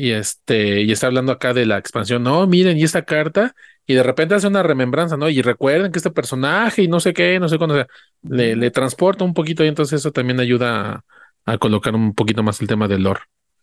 y 0.00 0.12
este, 0.12 0.80
y 0.80 0.92
está 0.92 1.08
hablando 1.08 1.30
acá 1.30 1.52
de 1.52 1.66
la 1.66 1.76
expansión, 1.76 2.22
no, 2.22 2.46
miren, 2.46 2.78
y 2.78 2.84
esta 2.84 3.04
carta, 3.04 3.54
y 3.86 3.92
de 3.92 4.02
repente 4.02 4.34
hace 4.34 4.46
una 4.46 4.62
remembranza, 4.62 5.18
¿no? 5.18 5.28
Y 5.28 5.42
recuerden 5.42 5.92
que 5.92 5.98
este 5.98 6.10
personaje 6.10 6.80
y 6.80 6.88
no 6.88 7.00
sé 7.00 7.12
qué, 7.12 7.38
no 7.38 7.50
sé 7.50 7.58
cuándo, 7.58 7.86
le, 8.22 8.70
transporta 8.70 9.24
un 9.24 9.34
poquito 9.34 9.62
y 9.62 9.68
entonces 9.68 10.00
eso 10.00 10.10
también 10.10 10.40
ayuda 10.40 11.04
a, 11.44 11.58
colocar 11.58 11.94
un 11.94 12.14
poquito 12.14 12.42
más 12.42 12.62
el 12.62 12.66
tema 12.66 12.88
del 12.88 13.02
lore, 13.02 13.20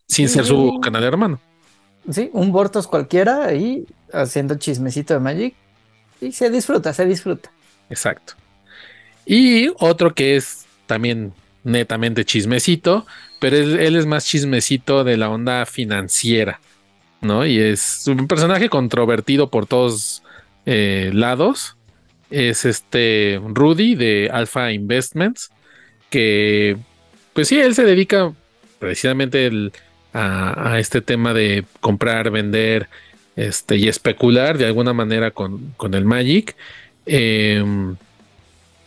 sin 0.07 0.29
ser 0.29 0.45
su 0.45 0.79
canal 0.79 1.03
hermano. 1.03 1.39
Sí, 2.11 2.29
un 2.33 2.51
Bortos 2.51 2.85
cualquiera 2.85 3.45
ahí 3.45 3.87
haciendo 4.13 4.59
chismecito 4.59 5.15
de 5.15 5.19
Magic 5.19 5.55
y 6.21 6.33
se 6.33 6.51
disfruta, 6.51 6.93
se 6.93 7.07
disfruta. 7.07 7.51
Exacto. 7.89 8.33
Y 9.25 9.69
otro 9.79 10.13
que 10.13 10.35
es 10.35 10.67
también 10.85 11.33
netamente 11.63 12.25
chismecito, 12.25 13.07
pero 13.39 13.57
él 13.57 13.95
es 13.95 14.05
más 14.05 14.25
chismecito 14.25 15.03
de 15.03 15.17
la 15.17 15.29
onda 15.29 15.65
financiera. 15.65 16.59
¿no? 17.21 17.45
Y 17.45 17.59
es 17.59 18.07
un 18.07 18.27
personaje 18.27 18.69
controvertido 18.69 19.49
por 19.49 19.65
todos 19.65 20.23
eh, 20.65 21.11
lados. 21.13 21.75
Es 22.29 22.65
este 22.65 23.39
Rudy 23.43 23.95
de 23.95 24.29
Alpha 24.31 24.71
Investments, 24.71 25.49
que 26.09 26.77
pues 27.33 27.47
sí, 27.47 27.59
él 27.59 27.73
se 27.75 27.83
dedica 27.83 28.33
precisamente 28.79 29.71
a, 30.13 30.79
este 30.79 31.01
tema 31.01 31.33
de 31.33 31.65
comprar, 31.79 32.31
vender 32.31 32.89
este, 33.35 33.77
y 33.77 33.87
especular 33.87 34.57
de 34.57 34.65
alguna 34.65 34.93
manera 34.93 35.31
con, 35.31 35.73
el 35.93 36.05
Magic. 36.05 36.55
Em, 37.05 37.95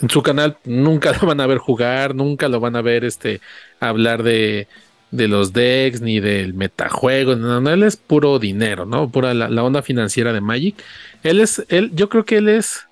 en 0.03 0.11
su 0.11 0.23
canal 0.23 0.59
nunca 0.65 1.13
lo 1.21 1.27
van 1.27 1.41
a 1.41 1.47
ver 1.47 1.59
jugar, 1.59 2.15
nunca 2.15 2.49
lo 2.49 2.61
van 2.61 2.77
a 2.77 2.83
ver 2.83 3.05
este, 3.05 3.41
hablar 3.81 4.23
de, 4.23 4.69
de 5.11 5.29
los 5.29 5.53
decks 5.53 6.01
ni 6.01 6.21
del 6.21 6.55
metajuego, 6.55 7.35
no, 7.37 7.61
no, 7.61 7.71
él 7.71 7.83
es 7.83 7.97
puro 7.97 8.39
dinero, 8.39 8.87
¿no? 8.87 9.09
Pura 9.09 9.35
la, 9.35 9.63
onda 9.63 9.83
financiera 9.83 10.33
de 10.33 10.41
Magic. 10.41 10.83
Él 11.23 11.41
es, 11.41 11.65
él, 11.69 11.91
yo 11.95 12.09
creo 12.09 12.25
que 12.25 12.37
él 12.37 12.49
es 12.49 12.87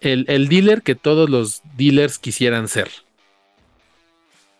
el, 0.00 0.48
dealer 0.48 0.82
que 0.82 0.94
todos 0.94 1.30
los 1.30 1.62
dealers 1.76 2.18
quisieran 2.18 2.68
ser. 2.68 2.88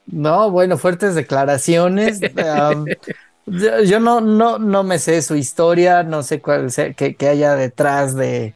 No, 0.06 0.50
bueno, 0.50 0.78
fuertes 0.78 1.14
declaraciones. 1.14 2.20
yo, 3.46 4.00
no, 4.00 4.20
no, 4.20 4.58
no 4.58 4.82
me 4.82 4.98
sé 4.98 5.20
su 5.22 5.36
historia, 5.36 6.04
no 6.04 6.22
sé 6.22 6.40
cuál 6.40 6.70
sea, 6.70 6.92
que, 6.94 7.16
haya 7.28 7.54
detrás 7.54 8.14
de, 8.14 8.54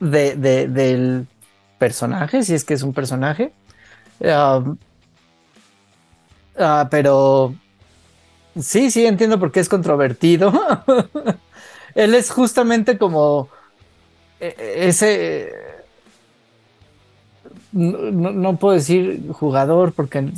de, 0.00 0.36
del 0.36 1.26
personaje, 1.78 2.42
si 2.42 2.54
es 2.54 2.64
que 2.64 2.74
es 2.74 2.82
un 2.82 2.92
personaje. 2.92 3.52
Ah, 6.60 6.88
pero 6.90 7.54
sí, 8.60 8.90
sí, 8.90 9.06
entiendo 9.06 9.38
por 9.38 9.50
qué 9.50 9.60
es 9.60 9.68
controvertido. 9.68 10.52
Él 11.94 12.14
es 12.14 12.30
justamente 12.30 12.98
como 12.98 13.48
e, 14.38 14.54
e, 14.58 14.88
ese... 14.88 15.52
No, 17.72 18.56
puedo 18.56 18.74
decir 18.74 19.22
jugador 19.30 19.92
porque, 19.92 20.28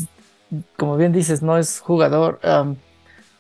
como 0.77 0.97
bien 0.99 1.12
dices, 1.12 1.43
no 1.43 1.57
es 1.57 1.81
jugador. 1.81 2.41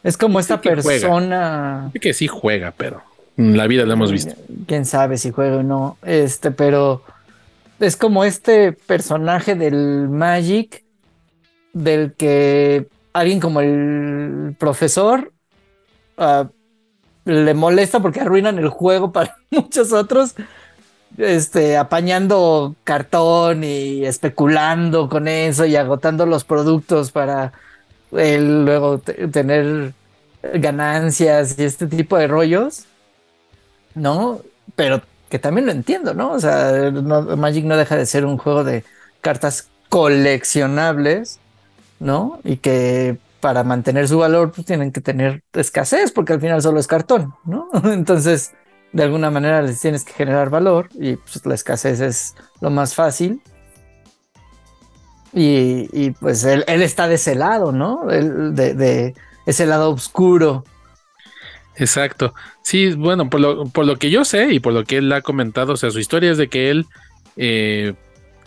es 0.02 0.16
como 0.16 0.40
esta 0.40 0.60
persona... 0.60 1.90
que 2.00 2.14
sí 2.14 2.26
juega, 2.26 2.72
pero 2.74 3.02
en 3.36 3.56
la 3.56 3.66
vida 3.66 3.84
lo 3.84 3.92
hemos 3.92 4.10
visto. 4.10 4.34
Quién 4.66 4.86
sabe 4.86 5.18
si 5.18 5.30
juega 5.30 5.58
o 5.58 5.62
no. 5.62 5.98
Este, 6.02 6.50
pero 6.50 7.02
es 7.80 7.96
como 7.96 8.24
este 8.24 8.72
personaje 8.72 9.54
del 9.54 10.08
Magic 10.08 10.84
del 11.72 12.14
que 12.14 12.88
alguien 13.12 13.40
como 13.40 13.60
el 13.60 14.54
profesor 14.58 15.32
ah, 16.18 16.48
le 17.24 17.54
molesta 17.54 18.00
porque 18.00 18.20
arruinan 18.20 18.58
el 18.58 18.68
juego 18.68 19.12
para 19.12 19.36
muchos 19.50 19.92
otros, 19.92 20.34
este, 21.18 21.76
apañando 21.76 22.74
cartón 22.84 23.64
y 23.64 24.04
especulando 24.04 25.08
con 25.08 25.28
eso 25.28 25.64
y 25.66 25.76
agotando 25.76 26.26
los 26.26 26.44
productos 26.44 27.10
para 27.12 27.52
él 28.12 28.64
luego 28.64 28.98
tener 28.98 29.92
ganancias 30.42 31.58
y 31.58 31.64
este 31.64 31.86
tipo 31.86 32.16
de 32.16 32.26
rollos, 32.26 32.84
¿no? 33.94 34.40
Pero 34.74 35.02
que 35.28 35.38
también 35.38 35.66
lo 35.66 35.72
entiendo, 35.72 36.14
¿no? 36.14 36.32
O 36.32 36.40
sea, 36.40 36.90
Magic 36.90 37.64
no 37.64 37.76
deja 37.76 37.96
de 37.96 38.06
ser 38.06 38.26
un 38.26 38.36
juego 38.36 38.64
de 38.64 38.84
cartas 39.20 39.68
coleccionables, 39.88 41.38
¿no? 42.02 42.40
Y 42.44 42.56
que 42.56 43.16
para 43.40 43.64
mantener 43.64 44.08
su 44.08 44.18
valor 44.18 44.52
pues 44.52 44.66
tienen 44.66 44.92
que 44.92 45.00
tener 45.00 45.42
escasez 45.52 46.12
porque 46.12 46.32
al 46.32 46.40
final 46.40 46.60
solo 46.60 46.80
es 46.80 46.86
cartón, 46.86 47.34
¿no? 47.44 47.68
Entonces, 47.84 48.52
de 48.92 49.04
alguna 49.04 49.30
manera 49.30 49.62
les 49.62 49.80
tienes 49.80 50.04
que 50.04 50.12
generar 50.12 50.50
valor 50.50 50.88
y 50.94 51.16
pues 51.16 51.44
la 51.46 51.54
escasez 51.54 52.00
es 52.00 52.34
lo 52.60 52.70
más 52.70 52.94
fácil. 52.94 53.40
Y, 55.34 56.10
pues 56.20 56.44
él, 56.44 56.62
está 56.68 57.08
de 57.08 57.14
ese 57.14 57.34
lado, 57.34 57.72
¿no? 57.72 58.04
de, 58.04 59.14
ese 59.46 59.64
lado 59.64 59.90
oscuro. 59.90 60.62
Exacto. 61.76 62.34
Sí, 62.62 62.92
bueno, 62.92 63.30
por 63.30 63.40
lo, 63.40 63.64
por 63.64 63.86
lo 63.86 63.96
que 63.96 64.10
yo 64.10 64.26
sé 64.26 64.52
y 64.52 64.60
por 64.60 64.74
lo 64.74 64.84
que 64.84 64.98
él 64.98 65.10
ha 65.10 65.22
comentado, 65.22 65.72
o 65.72 65.76
sea, 65.78 65.90
su 65.90 66.00
historia 66.00 66.32
es 66.32 66.36
de 66.36 66.48
que 66.48 66.68
él 66.68 66.86
eh, 67.38 67.94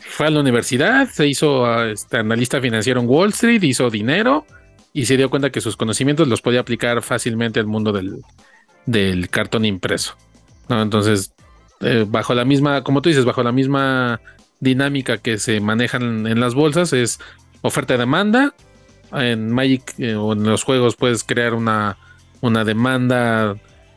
fue 0.08 0.28
a 0.28 0.30
la 0.30 0.40
universidad, 0.40 1.10
se 1.10 1.28
hizo 1.28 1.66
ah, 1.66 1.90
este, 1.90 2.18
analista 2.18 2.62
financiero 2.62 3.02
en 3.02 3.08
Wall 3.08 3.30
Street, 3.30 3.64
hizo 3.64 3.90
dinero 3.90 4.46
y 4.94 5.06
se 5.06 5.18
dio 5.18 5.30
cuenta 5.30 5.50
que 5.50 5.62
sus 5.62 5.76
conocimientos 5.76 6.28
los 6.28 6.42
podía 6.42 6.62
aplicar 6.62 7.02
fácilmente 7.02 7.60
al 7.60 7.66
mundo 7.66 7.92
del, 7.92 8.22
del 8.86 9.30
cartón 9.30 9.66
impreso. 9.66 10.16
Entonces, 10.70 11.34
eh, 11.82 12.06
bajo 12.08 12.34
la 12.34 12.46
misma, 12.46 12.84
como 12.84 13.02
tú 13.02 13.10
dices, 13.10 13.26
bajo 13.26 13.44
la 13.44 13.52
misma 13.52 14.22
dinámica 14.60 15.18
que 15.18 15.38
se 15.38 15.60
manejan 15.60 16.28
en 16.28 16.40
las 16.40 16.56
bolsas, 16.56 16.94
es 16.94 17.20
oferta 17.62 17.98
demanda. 17.98 18.54
En 19.12 19.52
Magic 19.52 19.94
eh, 19.98 20.16
o 20.16 20.34
en 20.34 20.44
los 20.44 20.64
juegos 20.64 20.96
puedes 20.96 21.24
crear 21.24 21.54
una, 21.54 21.98
una 22.42 22.64
demanda 22.64 23.56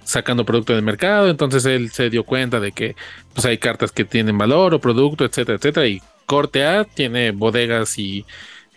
sacando 0.08 0.44
producto 0.44 0.72
del 0.72 0.82
mercado. 0.82 1.28
Entonces 1.28 1.66
él 1.66 1.90
se 1.90 2.08
dio 2.08 2.24
cuenta 2.24 2.60
de 2.60 2.72
que 2.72 2.96
pues, 3.34 3.44
hay 3.44 3.58
cartas 3.58 3.92
que 3.92 4.04
tienen 4.04 4.38
valor 4.38 4.72
o 4.72 4.80
producto, 4.80 5.24
etcétera, 5.24 5.58
etcétera. 5.58 5.86
Y 5.86 6.00
Corte 6.24 6.64
tiene 6.94 7.30
bodegas 7.32 7.98
y 7.98 8.24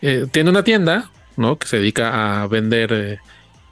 eh, 0.01 0.27
tiene 0.29 0.49
una 0.49 0.63
tienda, 0.63 1.09
¿no? 1.37 1.57
Que 1.57 1.67
se 1.67 1.77
dedica 1.77 2.41
a 2.41 2.47
vender 2.47 3.19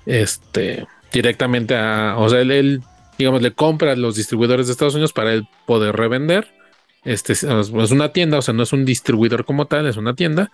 este 0.06 0.88
directamente 1.12 1.76
a, 1.76 2.16
o 2.18 2.30
sea, 2.30 2.42
él 2.42 2.82
digamos, 3.18 3.42
le 3.42 3.52
compra 3.52 3.92
a 3.92 3.96
los 3.98 4.16
distribuidores 4.16 4.68
de 4.68 4.72
Estados 4.72 4.94
Unidos 4.94 5.12
para 5.12 5.34
él 5.34 5.46
poder 5.66 5.96
revender. 5.96 6.48
Este 7.04 7.34
es 7.34 7.44
una 7.44 8.14
tienda, 8.14 8.38
o 8.38 8.42
sea, 8.42 8.54
no 8.54 8.64
es 8.64 8.72
un 8.72 8.86
distribuidor 8.86 9.44
como 9.44 9.66
tal, 9.66 9.88
es 9.88 9.98
una 9.98 10.16
tienda, 10.16 10.52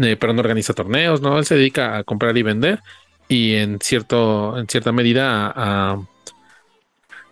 eh, 0.00 0.16
pero 0.18 0.32
no 0.32 0.40
organiza 0.40 0.72
torneos, 0.72 1.20
¿no? 1.20 1.38
Él 1.38 1.44
se 1.44 1.56
dedica 1.56 1.98
a 1.98 2.04
comprar 2.04 2.36
y 2.38 2.42
vender 2.42 2.80
y 3.28 3.54
en, 3.54 3.78
cierto, 3.80 4.58
en 4.58 4.68
cierta 4.68 4.92
medida 4.92 5.52
a, 5.54 5.98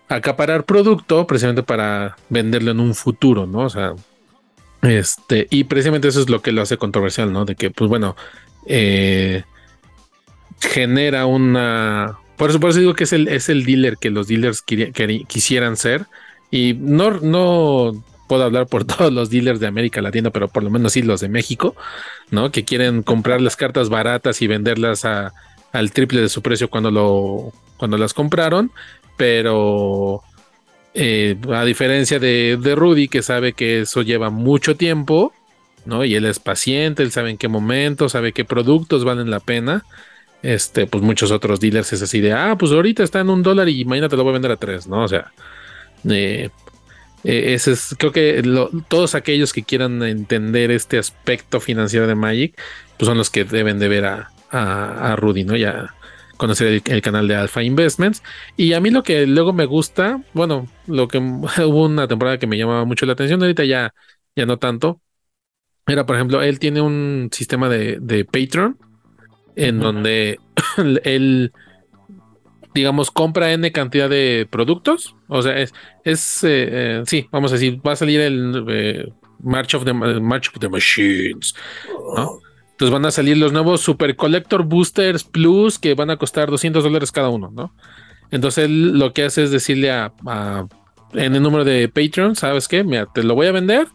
acaparar 0.09 0.65
producto 0.65 1.27
precisamente 1.27 1.63
para 1.63 2.17
venderlo 2.29 2.71
en 2.71 2.81
un 2.81 2.95
futuro, 2.95 3.47
¿no? 3.47 3.61
O 3.61 3.71
sea, 3.71 3.95
este, 4.83 5.47
y 5.51 5.65
precisamente 5.65 6.09
eso 6.09 6.21
es 6.21 6.29
lo 6.29 6.43
que 6.43 6.53
lo 6.53 6.63
hace 6.63 6.77
controversial, 6.77 7.33
¿no? 7.33 7.45
De 7.45 7.55
que, 7.55 7.71
pues 7.71 7.89
bueno, 7.89 8.17
eh, 8.67 9.45
genera 10.61 11.27
una, 11.27 12.19
por 12.37 12.51
eso, 12.51 12.61
por 12.61 12.71
eso 12.71 12.81
digo 12.81 12.95
que 12.95 13.05
es 13.05 13.13
el, 13.13 13.29
es 13.29 13.49
el 13.49 13.65
dealer 13.65 13.97
que 13.97 14.11
los 14.11 14.27
dealers 14.27 14.63
quisieran 14.63 15.77
ser. 15.77 16.07
Y 16.51 16.75
no, 16.75 17.11
no 17.21 18.05
puedo 18.29 18.45
hablar 18.45 18.67
por 18.67 18.85
todos 18.85 19.13
los 19.13 19.31
dealers 19.31 19.61
de 19.61 19.67
América 19.67 20.03
Latina, 20.03 20.31
pero 20.31 20.49
por 20.49 20.63
lo 20.63 20.71
menos 20.71 20.93
sí 20.93 21.03
los 21.03 21.21
de 21.21 21.29
México, 21.29 21.75
¿no? 22.31 22.51
Que 22.51 22.65
quieren 22.65 23.03
comprar 23.03 23.41
las 23.41 23.57
cartas 23.57 23.89
baratas 23.89 24.43
y 24.43 24.47
venderlas 24.47 25.05
a, 25.05 25.33
al 25.73 25.93
triple 25.93 26.21
de 26.21 26.29
su 26.29 26.43
precio 26.43 26.69
cuando, 26.69 26.91
lo, 26.91 27.53
cuando 27.77 27.99
las 27.99 28.15
compraron. 28.15 28.71
Pero 29.17 30.23
eh, 30.95 31.37
a 31.53 31.65
diferencia 31.65 32.19
de, 32.19 32.59
Rudy, 32.77 33.09
que 33.09 33.23
sabe 33.23 33.53
que 33.53 33.81
eso 33.81 34.03
lleva 34.03 34.31
mucho 34.31 34.77
tiempo, 34.77 35.33
¿no? 35.85 36.05
Y 36.05 36.15
él 36.15 36.25
es 36.25 36.39
paciente, 36.39 37.03
él 37.03 37.13
sabe 37.13 37.31
en 37.31 37.39
qué 37.39 37.49
momento, 37.49 38.09
sabe 38.09 38.33
qué 38.33 38.45
productos 38.45 39.05
valen 39.05 39.31
la 39.31 39.41
pena 39.41 39.85
este, 40.45 40.87
pues 40.87 41.03
muchos 41.03 41.31
otros 41.31 41.59
dealers 41.59 41.95
es 41.95 42.03
así 42.03 42.21
de, 42.21 42.35
ah, 42.35 42.55
pues 42.59 42.71
ahorita 42.71 43.03
está 43.03 43.21
en 43.21 43.31
un 43.31 43.43
dólar 43.43 43.67
y 43.71 43.83
mañana 43.87 44.11
te 44.11 44.17
lo 44.17 44.25
voy 44.25 44.33
a 44.33 44.35
vender 44.35 44.51
a 44.51 44.57
tres, 44.57 44.87
¿no? 44.87 45.03
O 45.03 45.09
sea, 45.09 45.33
eh, 46.07 46.51
eh, 47.25 47.55
ese 47.55 47.73
es, 47.73 47.97
creo 47.99 48.13
que 48.13 48.43
todos 48.89 49.15
aquellos 49.15 49.55
que 49.55 49.63
quieran 49.63 50.03
entender 50.03 50.71
este 50.71 50.99
aspecto 50.99 51.61
financiero 51.61 52.07
de 52.07 52.15
Magic, 52.15 52.61
pues 52.99 53.07
son 53.07 53.17
los 53.17 53.31
que 53.31 53.45
deben 53.45 53.79
de 53.79 53.89
ver 53.89 54.05
a, 54.05 54.31
a, 54.51 55.17
Rudy, 55.17 55.45
¿no? 55.45 55.57
Ya 55.57 55.95
conocer 56.37 56.83
el, 56.85 57.03
canal 57.03 57.29
de 57.29 57.37
Alpha 57.37 57.63
Investments. 57.63 58.23
Y 58.57 58.73
a 58.73 58.81
mí 58.81 58.91
lo 58.91 59.03
que 59.03 59.27
luego 59.27 59.53
me 59.53 59.67
gusta, 59.67 60.23
bueno, 60.33 60.69
lo 60.87 61.09
que 61.09 61.19
hubo 61.19 61.85
una 61.85 62.09
temporada 62.09 62.39
que 62.39 62.47
me 62.47 62.57
llamaba 62.57 62.85
mucho 62.85 63.07
la 63.07 63.13
atención, 63.13 63.43
ahorita 63.43 63.65
ya, 63.65 63.95
ya 64.37 64.47
no 64.47 64.59
tanto. 64.59 65.01
Era, 65.87 66.07
por 66.07 66.17
ejemplo, 66.17 66.43
él 66.43 66.59
tiene 66.59 66.81
un 66.81 67.29
sistema 67.31 67.69
de, 67.69 67.99
de 68.01 68.25
Patreon 68.25 68.79
en 69.57 69.81
donde 69.81 70.41
él, 71.05 71.53
digamos, 72.75 73.11
compra 73.11 73.53
N 73.53 73.71
cantidad 73.73 74.09
de 74.09 74.49
productos. 74.51 75.15
O 75.29 75.43
sea, 75.43 75.59
es, 75.59 75.73
es 76.05 76.45
eh, 76.45 76.69
eh, 76.71 77.03
sí, 77.07 77.29
vamos 77.31 77.53
a 77.53 77.57
decir, 77.57 77.81
va 77.87 77.93
a 77.93 77.97
salir 77.97 78.21
el 78.21 78.65
eh, 78.69 79.13
March, 79.41 79.75
of 79.75 79.85
the, 79.85 79.93
March 79.93 80.49
of 80.49 80.59
the 80.59 80.69
Machines, 80.69 81.55
¿no? 82.17 82.41
Entonces 82.75 82.93
van 82.93 83.07
a 83.07 83.13
salir 83.13 83.37
los 83.37 83.53
nuevos 83.53 83.83
Super 83.83 84.17
Collector 84.17 84.65
Boosters 84.65 85.23
Plus 85.23 85.79
que 85.79 85.95
van 85.95 86.11
a 86.11 86.17
costar 86.17 86.51
200 86.51 86.83
dólares 86.83 87.13
cada 87.13 87.29
uno, 87.29 87.53
¿no? 87.55 87.73
Entonces 88.33 88.65
él 88.65 88.99
lo 88.99 89.13
que 89.13 89.23
hace 89.23 89.45
es 89.45 89.53
decirle 89.53 89.93
a, 89.93 90.13
en 91.13 91.37
el 91.37 91.41
número 91.43 91.65
de 91.65 91.89
Patreon, 91.89 92.35
¿sabes 92.35 92.67
qué? 92.67 92.83
Mira, 92.83 93.07
te 93.07 93.23
lo 93.23 93.37
voy 93.37 93.47
a 93.47 93.53
vender, 93.53 93.87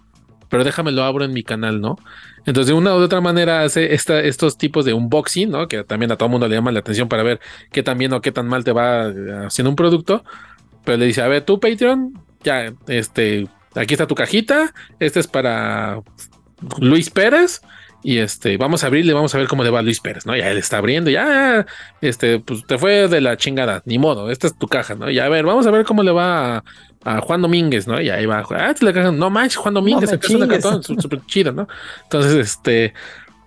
pero 0.48 0.64
déjame 0.64 0.94
lo 0.94 1.04
abro 1.04 1.26
en 1.26 1.34
mi 1.34 1.44
canal, 1.44 1.82
¿no? 1.82 1.98
Entonces, 2.46 2.68
de 2.68 2.74
una 2.74 2.96
u 2.96 3.00
otra 3.00 3.20
manera 3.20 3.64
hace 3.64 3.94
estos 3.94 4.58
tipos 4.58 4.86
de 4.86 4.94
unboxing, 4.94 5.52
¿no? 5.52 5.68
Que 5.68 5.84
también 5.84 6.12
a 6.12 6.16
todo 6.16 6.30
mundo 6.30 6.48
le 6.48 6.56
llama 6.56 6.72
la 6.72 6.80
atención 6.80 7.10
para 7.10 7.22
ver 7.22 7.42
qué 7.72 7.84
tan 7.84 7.98
bien 7.98 8.14
o 8.14 8.22
qué 8.22 8.32
tan 8.32 8.48
mal 8.48 8.64
te 8.64 8.72
va 8.72 9.08
eh, 9.08 9.46
haciendo 9.46 9.70
un 9.70 9.76
producto. 9.76 10.24
Pero 10.86 10.98
le 10.98 11.06
dice, 11.06 11.22
a 11.22 11.28
ver, 11.28 11.44
tú 11.44 11.60
Patreon, 11.60 12.14
ya, 12.44 12.74
este, 12.88 13.48
aquí 13.76 13.94
está 13.94 14.08
tu 14.08 14.16
cajita, 14.16 14.74
este 15.00 15.20
es 15.20 15.28
para 15.28 16.02
Luis 16.80 17.10
Pérez. 17.10 17.62
Y 18.02 18.20
este, 18.20 18.56
vamos 18.58 18.84
a 18.84 18.88
abrirle, 18.88 19.14
vamos 19.14 19.36
a 19.36 19.38
ver 19.38 19.48
cómo 19.48 19.64
le 19.64 19.70
va 19.70 19.80
a 19.80 19.82
Luis 19.82 20.00
Pérez, 20.00 20.26
¿no? 20.26 20.36
Ya 20.36 20.50
él 20.50 20.58
está 20.58 20.78
abriendo, 20.78 21.10
ya, 21.10 21.66
este, 22.00 22.40
pues 22.40 22.66
te 22.66 22.78
fue 22.78 23.10
de 23.10 23.20
la 23.20 23.36
chingada, 23.36 23.82
ni 23.86 24.00
modo, 24.00 24.32
esta 24.32 24.48
es 24.48 24.58
tu 24.58 24.68
caja, 24.68 24.96
¿no? 24.96 25.10
Y 25.10 25.20
a 25.20 25.28
ver, 25.28 25.46
vamos 25.46 25.68
a 25.68 25.72
ver 25.72 25.86
cómo 25.86 26.02
le 26.04 26.12
va 26.12 26.58
a, 26.58 26.64
a 27.04 27.20
Juan 27.20 27.42
Domínguez, 27.42 27.88
¿no? 27.88 28.00
Y 28.00 28.10
ahí 28.10 28.26
va, 28.26 28.46
ah, 28.52 29.12
no 29.12 29.30
manches, 29.30 29.58
Juan 29.58 29.74
Domínguez, 29.74 30.12
no 30.12 30.38
una 30.38 30.48
cartón 30.48 30.84
súper 30.84 31.26
chido, 31.26 31.52
¿no? 31.52 31.68
Entonces, 32.04 32.36
este, 32.36 32.94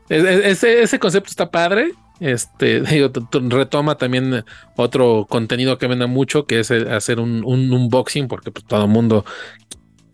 ese, 0.09 0.83
ese 0.83 0.99
concepto 0.99 1.31
está 1.31 1.51
padre. 1.51 1.93
Este, 2.21 2.81
digo, 2.83 3.11
retoma 3.49 3.97
también 3.97 4.45
otro 4.77 5.27
contenido 5.29 5.79
que 5.79 5.87
vende 5.87 6.07
mucho, 6.07 6.45
que 6.45 6.61
es 6.61 6.71
hacer 6.71 7.21
un, 7.21 7.43
un 7.45 7.73
unboxing, 7.73 8.29
porque 8.29 8.51
pues, 8.51 8.65
todo 8.67 8.85
el 8.85 8.91
mundo 8.91 9.25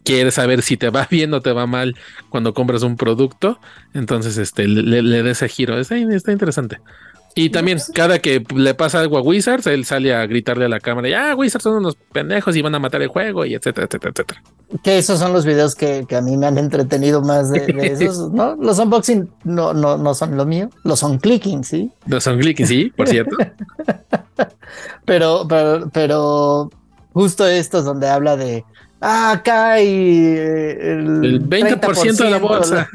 quiere 0.09 0.31
saber 0.31 0.63
si 0.63 0.79
te 0.79 0.89
va 0.89 1.07
bien 1.11 1.35
o 1.35 1.43
te 1.43 1.53
va 1.53 1.67
mal 1.67 1.95
cuando 2.31 2.55
compras 2.55 2.83
un 2.83 2.97
producto. 2.97 3.61
Entonces, 3.93 4.39
este, 4.39 4.67
le, 4.67 5.03
le, 5.03 5.23
da 5.23 5.31
ese 5.31 5.49
giro. 5.49 5.79
Está, 5.79 5.97
está 5.97 6.33
interesante. 6.33 6.79
Y 7.35 7.51
también, 7.51 7.79
cada 7.95 8.19
que 8.19 8.43
le 8.55 8.75
pasa 8.75 9.01
algo 9.01 9.19
a 9.19 9.21
Wizards, 9.21 9.67
él 9.67 9.85
sale 9.85 10.15
a 10.15 10.27
gritarle 10.27 10.65
a 10.65 10.69
la 10.69 10.81
cámara, 10.81 11.09
ya, 11.09 11.31
ah, 11.31 11.35
Wizards 11.37 11.63
son 11.63 11.75
unos 11.75 11.97
pendejos 12.11 12.57
y 12.57 12.63
van 12.63 12.75
a 12.75 12.81
matar 12.81 13.01
el 13.03 13.09
juego, 13.09 13.45
y 13.45 13.55
etcétera, 13.55 13.87
etcétera, 13.87 14.13
etcétera. 14.13 14.43
Que 14.83 14.99
esos 14.99 15.21
son 15.21 15.33
los 15.33 15.45
videos 15.45 15.77
que, 15.77 16.05
a 16.11 16.21
mí 16.21 16.37
me 16.37 16.47
han 16.47 16.59
entretenido 16.59 17.21
más 17.23 17.53
de, 17.53 17.65
esos, 18.01 18.33
¿no? 18.33 18.57
Los 18.57 18.79
unboxing 18.81 19.31
no, 19.45 19.73
no, 19.73 19.99
no 19.99 20.15
son 20.15 20.37
lo 20.37 20.47
mío, 20.47 20.71
los 20.83 20.99
son 20.99 21.19
clicking, 21.19 21.63
¿sí? 21.63 21.93
Los 22.07 22.25
son 22.25 22.41
clicking, 22.41 22.67
sí, 22.67 22.93
por 22.97 23.07
cierto. 23.07 23.37
pero, 25.05 25.47
pero, 25.49 25.91
pero 25.93 26.71
justo 27.13 27.47
estos 27.47 27.85
donde 27.85 28.09
habla 28.09 28.37
de, 28.37 28.65
ah, 29.01 29.33
acá 29.33 29.73
hay 29.73 29.87
eh, 29.89 30.93
el, 30.93 31.49
20% 31.49 32.17
de 32.17 32.31
la 32.31 32.39
bolsa. 32.39 32.89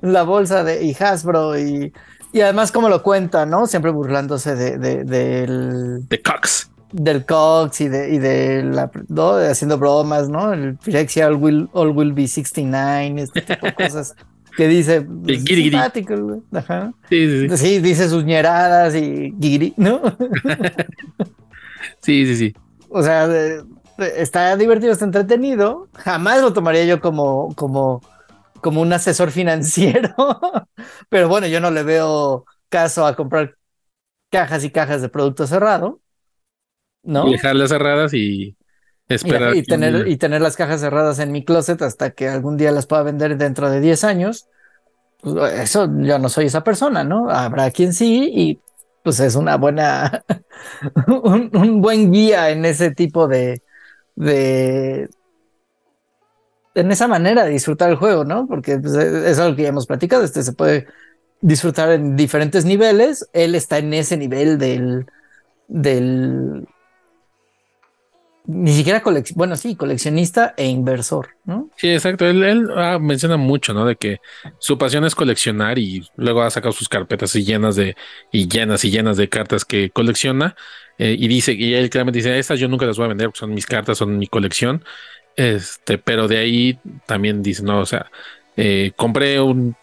La, 0.00 0.22
bolsa 0.22 0.64
de 0.64 0.84
y 0.84 0.96
Hasbro 0.98 1.58
y 1.58 1.92
y 2.32 2.40
además, 2.40 2.70
como 2.70 2.88
lo 2.88 3.02
cuenta, 3.02 3.44
¿no? 3.44 3.66
Siempre 3.66 3.90
burlándose 3.90 4.54
de, 4.54 4.78
de, 4.78 5.04
del. 5.04 6.08
De 6.08 6.22
Cox. 6.22 6.70
Del 6.92 7.24
Cox 7.24 7.80
y 7.80 7.88
de, 7.88 8.14
y 8.14 8.18
de 8.18 8.62
la. 8.62 8.90
¿no? 9.08 9.32
Haciendo 9.32 9.78
bromas, 9.78 10.28
¿no? 10.28 10.52
El 10.52 10.78
Phyrexia 10.78 11.26
all 11.26 11.36
will, 11.36 11.68
all 11.72 11.90
will 11.90 12.12
be 12.12 12.28
69, 12.28 13.22
este 13.22 13.42
tipo 13.42 13.66
de 13.66 13.74
cosas. 13.74 14.14
que 14.56 14.68
dice 14.68 14.96
El 15.26 16.22
güey. 16.22 16.40
Ajá. 16.52 16.92
Sí, 17.08 17.28
sí, 17.28 17.48
sí. 17.48 17.56
Sí, 17.56 17.78
dice 17.80 18.08
sus 18.08 18.24
ñeradas 18.24 18.94
y 18.94 19.32
guiri, 19.36 19.74
¿no? 19.76 20.00
Sí, 22.02 22.24
sí, 22.26 22.36
sí. 22.36 22.54
O 22.88 23.02
sea, 23.02 23.28
de- 23.28 23.62
está 24.02 24.56
divertido, 24.56 24.92
está 24.92 25.04
entretenido. 25.04 25.88
Jamás 25.94 26.42
lo 26.42 26.52
tomaría 26.52 26.84
yo 26.84 27.00
como, 27.00 27.54
como, 27.54 28.00
como 28.60 28.80
un 28.80 28.92
asesor 28.92 29.30
financiero. 29.30 30.14
Pero 31.08 31.28
bueno, 31.28 31.46
yo 31.46 31.60
no 31.60 31.70
le 31.70 31.82
veo 31.82 32.44
caso 32.68 33.06
a 33.06 33.16
comprar 33.16 33.56
cajas 34.30 34.64
y 34.64 34.70
cajas 34.70 35.02
de 35.02 35.08
producto 35.08 35.46
cerrado. 35.46 36.00
¿No? 37.02 37.28
Y 37.28 37.32
dejarlas 37.32 37.70
cerradas 37.70 38.12
y 38.14 38.56
esperar. 39.08 39.56
y 39.56 39.62
tener, 39.62 40.06
y 40.06 40.16
tener 40.16 40.42
las 40.42 40.56
cajas 40.56 40.80
cerradas 40.80 41.18
en 41.18 41.32
mi 41.32 41.44
closet 41.44 41.80
hasta 41.82 42.10
que 42.10 42.28
algún 42.28 42.56
día 42.56 42.72
las 42.72 42.86
pueda 42.86 43.02
vender 43.02 43.36
dentro 43.36 43.70
de 43.70 43.80
10 43.80 44.04
años. 44.04 44.48
Pues, 45.20 45.60
Eso 45.60 45.88
yo 46.00 46.18
no 46.18 46.28
soy 46.28 46.46
esa 46.46 46.62
persona, 46.62 47.04
¿no? 47.04 47.30
Habrá 47.30 47.70
quien 47.70 47.92
sí 47.92 48.30
y 48.34 48.60
pues 49.02 49.18
es 49.20 49.34
una 49.34 49.56
buena, 49.56 50.24
un, 51.06 51.50
un 51.54 51.80
buen 51.80 52.12
guía 52.12 52.50
en 52.50 52.66
ese 52.66 52.90
tipo 52.90 53.26
de, 53.28 53.62
de, 54.20 55.08
en 56.74 56.92
esa 56.92 57.08
manera 57.08 57.44
de 57.44 57.52
disfrutar 57.52 57.90
el 57.90 57.96
juego, 57.96 58.24
¿no? 58.24 58.46
Porque 58.46 58.78
pues, 58.78 58.94
es 58.94 59.38
algo 59.38 59.56
que 59.56 59.62
ya 59.62 59.68
hemos 59.70 59.86
platicado, 59.86 60.22
este 60.22 60.42
se 60.42 60.52
puede 60.52 60.86
disfrutar 61.40 61.90
en 61.92 62.16
diferentes 62.16 62.64
niveles, 62.64 63.28
él 63.32 63.54
está 63.54 63.78
en 63.78 63.94
ese 63.94 64.18
nivel 64.18 64.58
del, 64.58 65.06
del, 65.68 66.66
ni 68.46 68.72
siquiera 68.72 69.02
coleccionista, 69.02 69.38
bueno, 69.38 69.56
sí, 69.56 69.74
coleccionista 69.74 70.54
e 70.56 70.66
inversor, 70.66 71.30
¿no? 71.44 71.70
Sí, 71.76 71.88
exacto. 71.88 72.26
Él, 72.26 72.42
él, 72.42 72.68
ah, 72.76 72.98
menciona 73.00 73.38
mucho, 73.38 73.72
¿no? 73.72 73.86
De 73.86 73.96
que 73.96 74.20
su 74.58 74.76
pasión 74.76 75.04
es 75.04 75.14
coleccionar 75.14 75.78
y 75.78 76.06
luego 76.16 76.42
ha 76.42 76.50
sacado 76.50 76.72
sus 76.72 76.90
carpetas 76.90 77.34
y 77.36 77.44
llenas 77.44 77.74
de, 77.76 77.96
y 78.30 78.48
llenas 78.48 78.84
y 78.84 78.90
llenas 78.90 79.16
de 79.16 79.30
cartas 79.30 79.64
que 79.64 79.88
colecciona. 79.90 80.56
Eh, 81.02 81.16
y 81.18 81.28
dice, 81.28 81.54
y 81.54 81.72
él 81.72 81.88
claramente 81.88 82.18
dice, 82.18 82.38
estas 82.38 82.60
yo 82.60 82.68
nunca 82.68 82.84
las 82.84 82.98
voy 82.98 83.06
a 83.06 83.08
vender 83.08 83.28
porque 83.28 83.38
son 83.38 83.54
mis 83.54 83.64
cartas, 83.64 83.96
son 83.96 84.18
mi 84.18 84.26
colección. 84.26 84.84
Este, 85.34 85.96
pero 85.96 86.28
de 86.28 86.36
ahí 86.36 86.78
también 87.06 87.42
dice, 87.42 87.62
no, 87.62 87.80
o 87.80 87.86
sea, 87.86 88.10
eh, 88.54 88.92
compré 88.96 89.40
un 89.40 89.74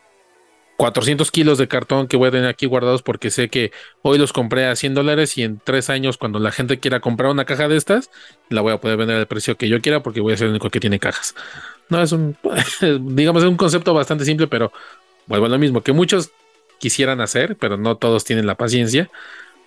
400 0.78 1.32
kilos 1.32 1.58
de 1.58 1.68
cartón 1.68 2.08
que 2.08 2.18
voy 2.18 2.28
a 2.28 2.32
tener 2.32 2.48
aquí 2.48 2.68
guardados 2.68 3.02
porque 3.02 3.32
sé 3.32 3.50
que 3.50 3.72
hoy 4.04 4.20
los 4.20 4.32
compré 4.32 4.68
a 4.68 4.76
100 4.76 4.94
dólares 4.94 5.36
y 5.40 5.44
en 5.44 5.60
tres 5.64 5.90
años 5.90 6.18
cuando 6.20 6.38
la 6.38 6.52
gente 6.52 6.80
quiera 6.80 7.00
comprar 7.00 7.32
una 7.32 7.46
caja 7.46 7.68
de 7.68 7.78
estas, 7.78 8.12
la 8.50 8.62
voy 8.62 8.74
a 8.74 8.78
poder 8.80 8.98
vender 8.98 9.18
al 9.18 9.26
precio 9.26 9.58
que 9.58 9.70
yo 9.70 9.82
quiera 9.82 10.04
porque 10.04 10.22
voy 10.22 10.34
a 10.34 10.38
ser 10.38 10.46
el 10.46 10.52
único 10.52 10.70
que 10.70 10.80
tiene 10.80 11.00
cajas. 11.00 11.34
No, 11.90 12.00
es 12.00 12.12
un, 12.12 12.38
digamos, 13.16 13.44
un 13.44 13.58
concepto 13.58 13.92
bastante 13.96 14.24
simple, 14.24 14.46
pero 14.46 14.72
vuelvo 15.26 15.48
a 15.48 15.50
lo 15.50 15.58
mismo, 15.58 15.82
que 15.82 15.94
muchos 15.94 16.30
quisieran 16.78 17.22
hacer, 17.22 17.56
pero 17.56 17.76
no 17.76 17.98
todos 17.98 18.24
tienen 18.24 18.46
la 18.46 18.54
paciencia. 18.54 19.10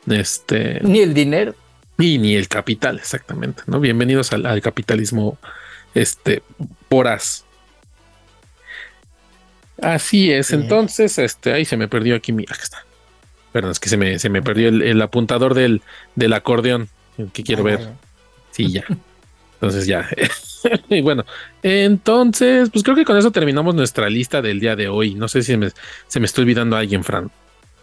Este, 0.08 0.80
Ni 0.82 1.00
el 1.00 1.14
dinero. 1.14 1.54
y 1.98 2.18
ni 2.18 2.34
el 2.34 2.48
capital, 2.48 2.96
exactamente, 2.98 3.62
¿no? 3.66 3.80
Bienvenidos 3.80 4.32
al, 4.32 4.46
al 4.46 4.60
capitalismo, 4.62 5.38
este, 5.94 6.42
voraz. 6.88 7.44
Así 9.82 10.30
es, 10.30 10.52
entonces, 10.52 11.18
este, 11.18 11.52
ahí 11.52 11.64
se 11.64 11.76
me 11.76 11.88
perdió 11.88 12.14
aquí 12.16 12.32
mi, 12.32 12.44
aquí 12.44 12.60
está. 12.62 12.84
Perdón, 13.52 13.72
es 13.72 13.80
que 13.80 13.88
se 13.88 13.96
me, 13.96 14.18
se 14.18 14.28
me 14.28 14.42
perdió 14.42 14.68
el, 14.68 14.82
el 14.82 15.00
apuntador 15.02 15.54
del, 15.54 15.82
del 16.14 16.32
acordeón 16.34 16.88
el 17.18 17.30
que 17.32 17.42
quiero 17.42 17.62
ver. 17.64 17.88
Sí, 18.52 18.70
ya. 18.70 18.84
Entonces 19.54 19.86
ya. 19.86 20.08
y 20.88 21.00
bueno, 21.00 21.24
entonces, 21.62 22.68
pues 22.70 22.84
creo 22.84 22.94
que 22.96 23.04
con 23.04 23.16
eso 23.16 23.30
terminamos 23.30 23.74
nuestra 23.74 24.08
lista 24.10 24.40
del 24.42 24.60
día 24.60 24.76
de 24.76 24.88
hoy. 24.88 25.14
No 25.14 25.28
sé 25.28 25.42
si 25.42 25.56
me- 25.56 25.70
se 26.08 26.20
me 26.20 26.26
está 26.26 26.40
olvidando 26.42 26.76
alguien, 26.76 27.02
Fran. 27.02 27.30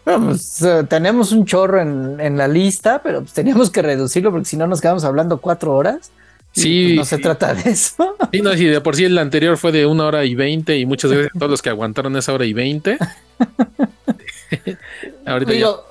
Bueno, 0.07 0.27
pues, 0.27 0.61
eh, 0.61 0.85
tenemos 0.87 1.33
un 1.33 1.43
chorro 1.43 1.81
en, 1.81 2.21
en 2.21 2.37
la 2.37 2.47
lista, 2.47 3.01
pero 3.03 3.19
pues 3.23 3.33
teníamos 3.33 3.69
que 3.69 3.81
reducirlo 3.81 4.31
porque 4.31 4.45
si 4.45 4.55
no 4.55 4.65
nos 4.65 4.79
quedamos 4.79 5.03
hablando 5.03 5.39
cuatro 5.39 5.75
horas. 5.75 6.11
Sí, 6.53 6.85
pues, 6.85 6.95
no 6.95 7.03
se 7.03 7.17
sí. 7.17 7.21
trata 7.21 7.53
de 7.53 7.69
eso. 7.71 8.15
Sí, 8.31 8.41
no, 8.41 8.53
si 8.53 8.65
de 8.65 8.79
por 8.79 8.95
sí 8.95 9.03
el 9.03 9.17
anterior 9.17 9.57
fue 9.57 9.73
de 9.73 9.85
una 9.85 10.05
hora 10.05 10.23
y 10.23 10.33
veinte 10.33 10.77
y 10.77 10.85
muchas 10.85 11.11
gracias 11.11 11.35
a 11.35 11.39
todos 11.39 11.49
los 11.49 11.61
que 11.61 11.69
aguantaron 11.69 12.15
esa 12.15 12.31
hora 12.31 12.45
y 12.45 12.53
veinte. 12.53 12.97
Ahorita 15.25 15.51
Digo, 15.51 15.83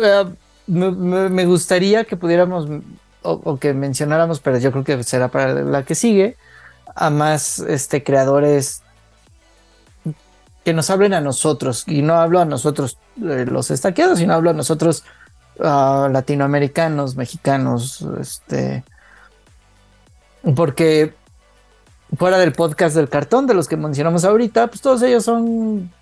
eh, 0.00 0.24
me 0.68 1.44
gustaría 1.44 2.04
que 2.04 2.16
pudiéramos 2.16 2.68
o, 3.22 3.32
o 3.42 3.58
que 3.58 3.74
mencionáramos, 3.74 4.38
pero 4.38 4.58
yo 4.58 4.70
creo 4.70 4.84
que 4.84 5.02
será 5.02 5.26
para 5.28 5.52
la 5.52 5.82
que 5.82 5.96
sigue, 5.96 6.36
a 6.94 7.10
más 7.10 7.58
este, 7.58 8.04
creadores 8.04 8.83
que 10.64 10.72
nos 10.72 10.90
hablen 10.90 11.14
a 11.14 11.20
nosotros. 11.20 11.84
Y 11.86 12.02
no 12.02 12.14
hablo 12.14 12.40
a 12.40 12.44
nosotros 12.44 12.98
eh, 13.22 13.46
los 13.48 13.70
estaqueados, 13.70 14.18
sino 14.18 14.34
hablo 14.34 14.50
a 14.50 14.54
nosotros 14.54 15.04
latinoamericanos, 15.56 17.14
mexicanos, 17.14 18.04
este, 18.18 18.82
porque 20.56 21.14
fuera 22.18 22.38
del 22.38 22.52
podcast 22.52 22.96
del 22.96 23.08
cartón, 23.08 23.46
de 23.46 23.54
los 23.54 23.68
que 23.68 23.76
mencionamos 23.76 24.24
ahorita, 24.24 24.66
pues 24.66 24.80
todos 24.80 25.02
ellos 25.02 25.24
son 25.24 25.92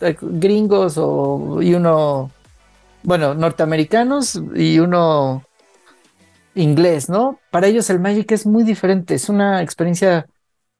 eh, 0.00 0.16
gringos 0.20 0.94
o 0.98 1.62
y 1.62 1.74
uno, 1.74 2.30
bueno, 3.02 3.34
norteamericanos 3.34 4.40
y 4.54 4.78
uno 4.78 5.42
inglés, 6.54 7.08
¿no? 7.08 7.38
Para 7.50 7.66
ellos 7.68 7.88
el 7.90 7.98
Magic 7.98 8.32
es 8.32 8.46
muy 8.46 8.64
diferente, 8.64 9.14
es 9.14 9.28
una 9.28 9.62
experiencia 9.62 10.26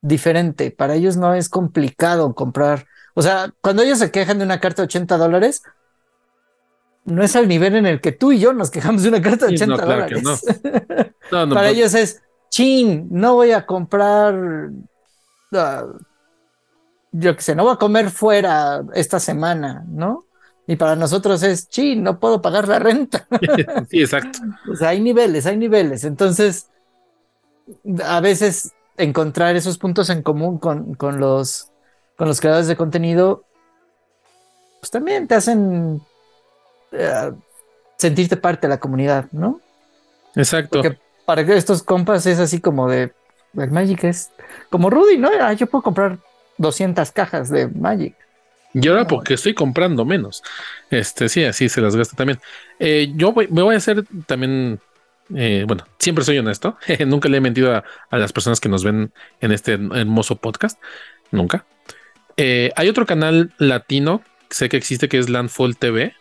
diferente. 0.01 0.71
Para 0.71 0.95
ellos 0.95 1.17
no 1.17 1.33
es 1.33 1.49
complicado 1.49 2.35
comprar. 2.35 2.85
O 3.13 3.21
sea, 3.21 3.53
cuando 3.61 3.83
ellos 3.83 3.99
se 3.99 4.11
quejan 4.11 4.39
de 4.39 4.45
una 4.45 4.59
carta 4.59 4.81
de 4.81 4.87
80 4.87 5.17
dólares, 5.17 5.63
no 7.05 7.23
es 7.23 7.35
al 7.35 7.47
nivel 7.47 7.75
en 7.75 7.85
el 7.85 8.01
que 8.01 8.11
tú 8.11 8.31
y 8.31 8.39
yo 8.39 8.53
nos 8.53 8.71
quejamos 8.71 9.03
de 9.03 9.09
una 9.09 9.21
carta 9.21 9.45
de 9.45 9.57
Sí, 9.57 9.63
80 9.63 9.77
no, 9.77 9.83
claro 9.83 10.05
que 10.07 10.21
dólares. 10.21 10.45
no, 11.31 11.45
no, 11.45 11.55
Para 11.55 11.69
ellos 11.69 11.93
es, 11.93 12.21
chin, 12.49 13.07
no 13.11 13.35
voy 13.35 13.51
a 13.51 13.65
comprar, 13.65 14.35
ah, 15.53 15.85
yo 17.11 17.35
qué 17.35 17.41
sé, 17.41 17.55
no 17.55 17.63
voy 17.63 17.73
a 17.73 17.77
comer 17.77 18.09
fuera 18.09 18.83
esta 18.93 19.19
semana, 19.19 19.83
¿no? 19.87 20.25
Y 20.65 20.77
para 20.77 20.95
nosotros 20.95 21.43
es, 21.43 21.67
chin, 21.67 22.03
no 22.03 22.19
puedo 22.19 22.41
pagar 22.41 22.67
la 22.67 22.79
renta. 22.79 23.27
sí, 23.89 24.01
exacto. 24.01 24.39
O 24.71 24.75
sea, 24.75 24.89
hay 24.89 25.01
niveles, 25.01 25.45
hay 25.45 25.57
niveles. 25.57 26.05
Entonces, 26.05 26.69
a 28.03 28.21
veces 28.21 28.71
encontrar 28.97 29.55
esos 29.55 29.77
puntos 29.77 30.09
en 30.09 30.21
común 30.21 30.57
con, 30.57 30.95
con 30.95 31.19
los, 31.19 31.72
con 32.23 32.29
los 32.29 32.39
creadores 32.39 32.69
de 32.69 32.77
contenido, 32.77 33.43
pues 34.79 34.89
también 34.89 35.27
te 35.27 35.35
hacen 35.35 36.01
eh, 36.93 37.31
sentirte 37.97 38.37
parte 38.37 38.65
de 38.65 38.69
la 38.69 38.79
comunidad, 38.79 39.25
¿no? 39.33 39.59
Exacto. 40.33 40.81
Porque 40.81 40.97
para 41.25 41.41
estos 41.41 41.83
compas 41.83 42.25
es 42.25 42.39
así 42.39 42.61
como 42.61 42.87
de, 42.89 43.11
el 43.57 43.71
Magic 43.71 44.05
es 44.05 44.31
como 44.69 44.89
Rudy, 44.89 45.17
¿no? 45.17 45.31
Ah, 45.37 45.51
yo 45.51 45.67
puedo 45.67 45.81
comprar 45.81 46.17
200 46.59 47.11
cajas 47.11 47.49
de 47.49 47.67
Magic. 47.67 48.15
Y 48.73 48.87
ahora 48.87 49.01
No, 49.01 49.07
porque 49.07 49.33
estoy 49.33 49.53
comprando 49.53 50.05
menos. 50.05 50.43
Este, 50.89 51.27
sí, 51.27 51.43
así 51.43 51.67
se 51.67 51.81
las 51.81 51.97
gasta 51.97 52.15
también. 52.15 52.39
Eh, 52.79 53.11
yo 53.17 53.33
voy- 53.33 53.49
me 53.49 53.63
voy 53.63 53.75
a 53.75 53.79
hacer 53.79 54.05
también, 54.27 54.79
eh, 55.35 55.65
bueno, 55.67 55.83
siempre 55.99 56.23
soy 56.23 56.37
honesto. 56.37 56.77
Nunca 57.05 57.27
le 57.27 57.35
he 57.35 57.41
mentido 57.41 57.75
a, 57.75 57.83
a 58.09 58.17
las 58.17 58.31
personas 58.31 58.61
que 58.61 58.69
nos 58.69 58.85
ven 58.85 59.11
en 59.41 59.51
este 59.51 59.73
hermoso 59.73 60.37
podcast. 60.37 60.79
Nunca. 61.31 61.65
Eh, 62.37 62.71
hay 62.75 62.89
otro 62.89 63.05
canal 63.05 63.51
latino, 63.57 64.21
que 64.49 64.55
sé 64.55 64.69
que 64.69 64.77
existe, 64.77 65.07
que 65.07 65.19
es 65.19 65.29
Landfall 65.29 65.77
TV. 65.77 66.13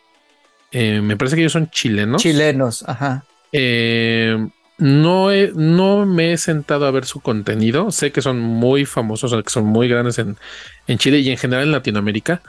Eh, 0.73 1.01
me 1.03 1.17
parece 1.17 1.37
que 1.37 1.43
ellos 1.43 1.53
son 1.53 1.71
chilenos. 1.71 2.23
Chilenos, 2.23 2.85
ajá. 2.89 3.25
Eh, 3.53 4.37
no, 4.79 5.31
he- 5.31 5.53
no 5.55 6.07
me 6.07 6.33
he 6.33 6.39
sentado 6.39 6.87
a 6.87 6.91
ver 6.91 7.05
su 7.05 7.21
contenido. 7.21 7.91
Sé 7.91 8.11
que 8.13 8.23
son 8.23 8.41
muy 8.41 8.85
famosos, 8.87 9.33
que 9.43 9.51
son 9.51 9.65
muy 9.67 9.89
grandes 9.89 10.19
en, 10.19 10.37
en 10.87 10.99
Chile 10.99 11.21
y 11.21 11.31
en 11.31 11.37
general 11.39 11.65
en 11.65 11.73
Latinoamérica. 11.73 12.43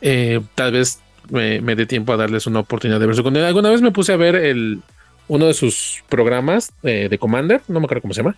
Eh, 0.00 0.40
tal 0.54 0.72
vez 0.72 1.00
me, 1.30 1.60
me 1.60 1.76
dé 1.76 1.86
tiempo 1.86 2.12
a 2.12 2.16
darles 2.16 2.46
una 2.46 2.60
oportunidad 2.60 3.00
de 3.00 3.06
ver 3.06 3.16
su 3.16 3.22
contenido. 3.22 3.46
Alguna 3.48 3.70
vez 3.70 3.82
me 3.82 3.92
puse 3.92 4.12
a 4.12 4.16
ver 4.16 4.34
el, 4.36 4.82
uno 5.28 5.46
de 5.46 5.54
sus 5.54 6.02
programas 6.08 6.70
de 6.82 7.18
Commander, 7.18 7.60
no 7.68 7.80
me 7.80 7.84
acuerdo 7.86 8.02
cómo 8.02 8.14
se 8.14 8.22
llama. 8.22 8.36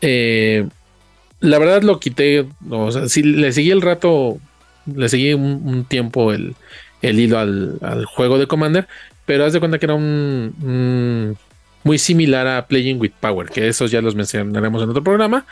Eh, 0.00 0.66
la 1.40 1.58
verdad 1.58 1.82
lo 1.82 2.00
quité, 2.00 2.46
o 2.70 2.90
sea, 2.90 3.08
sí, 3.08 3.22
le 3.22 3.52
seguí 3.52 3.70
el 3.70 3.82
rato, 3.82 4.38
le 4.86 5.08
seguí 5.08 5.34
un, 5.34 5.62
un 5.64 5.84
tiempo 5.84 6.32
el, 6.32 6.54
el 7.02 7.20
hilo 7.20 7.38
al, 7.38 7.78
al 7.82 8.04
juego 8.06 8.38
de 8.38 8.46
Commander, 8.46 8.88
pero 9.26 9.44
haz 9.44 9.52
de 9.52 9.60
cuenta 9.60 9.78
que 9.78 9.86
era 9.86 9.94
un, 9.94 10.54
un- 10.62 11.36
muy 11.84 11.98
similar 11.98 12.46
a 12.46 12.66
Playing 12.66 13.00
with 13.00 13.12
Power, 13.20 13.48
que 13.50 13.68
esos 13.68 13.90
ya 13.90 14.02
los 14.02 14.14
mencionaremos 14.14 14.82
en 14.82 14.90
otro 14.90 15.02
programa. 15.04 15.46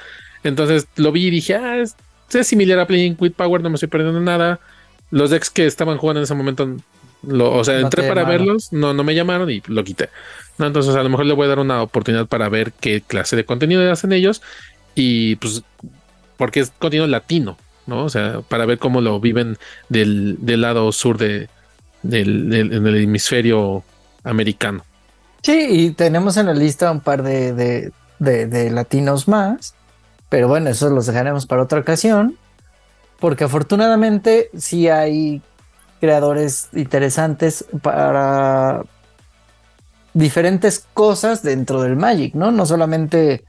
Entonces 0.44 0.86
lo 0.96 1.12
vi 1.12 1.26
y 1.26 1.30
dije, 1.30 1.54
ah, 1.54 1.78
es, 1.78 1.94
es 2.32 2.46
similar 2.46 2.78
a 2.80 2.86
Playing 2.86 3.16
with 3.18 3.32
Power, 3.32 3.62
no 3.62 3.70
me 3.70 3.74
estoy 3.76 3.88
perdiendo 3.88 4.20
nada. 4.20 4.60
Los 5.10 5.30
decks 5.30 5.50
que 5.50 5.66
estaban 5.66 5.98
jugando 5.98 6.20
en 6.20 6.24
ese 6.24 6.34
momento, 6.34 6.76
lo- 7.26 7.52
o 7.52 7.64
sea, 7.64 7.74
No 7.76 7.82
entré 7.82 8.02
para 8.08 8.22
llamaron. 8.22 8.46
verlos, 8.46 8.72
no, 8.72 8.92
no 8.92 9.04
me 9.04 9.14
llamaron 9.14 9.48
y 9.50 9.62
lo 9.66 9.84
quité. 9.84 10.08
¿no? 10.58 10.66
Entonces 10.66 10.94
a 10.96 11.02
lo 11.02 11.08
mejor 11.08 11.26
le 11.26 11.34
voy 11.34 11.46
a 11.46 11.48
dar 11.48 11.58
una 11.60 11.80
oportunidad 11.82 12.26
para 12.26 12.48
ver 12.48 12.72
qué 12.80 13.02
clase 13.06 13.36
de 13.36 13.44
contenido 13.44 13.90
hacen 13.90 14.12
ellos 14.12 14.42
y 14.96 15.36
pues 15.36 15.62
porque 16.36 16.60
es 16.60 16.70
contenido 16.70 17.06
latino. 17.06 17.56
¿no? 17.86 18.04
O 18.04 18.08
sea, 18.08 18.40
para 18.48 18.66
ver 18.66 18.78
cómo 18.78 19.00
lo 19.00 19.20
viven 19.20 19.56
del, 19.88 20.38
lado 20.60 20.92
sur 20.92 21.18
de, 21.18 21.48
del, 22.02 22.52
en 22.52 22.86
el 22.86 22.96
hemisferio 22.96 23.84
americano. 24.24 24.84
Sí, 25.42 25.66
y 25.70 25.90
tenemos 25.92 26.36
en 26.36 26.46
la 26.46 26.54
lista 26.54 26.90
un 26.90 27.00
par 27.00 27.22
de, 27.22 27.52
de, 27.52 28.46
de 28.46 28.70
latinos 28.70 29.28
más, 29.28 29.74
pero 30.28 30.48
bueno, 30.48 30.70
eso 30.70 30.90
los 30.90 31.06
dejaremos 31.06 31.46
para 31.46 31.62
otra 31.62 31.78
ocasión, 31.78 32.36
porque 33.20 33.44
afortunadamente 33.44 34.50
sí 34.56 34.88
hay 34.88 35.40
creadores 36.00 36.68
interesantes 36.72 37.64
para 37.82 38.82
diferentes 40.12 40.84
cosas 40.94 41.42
dentro 41.42 41.82
del 41.82 41.96
Magic, 41.96 42.34
¿no? 42.34 42.50
No 42.50 42.66
solamente 42.66 43.44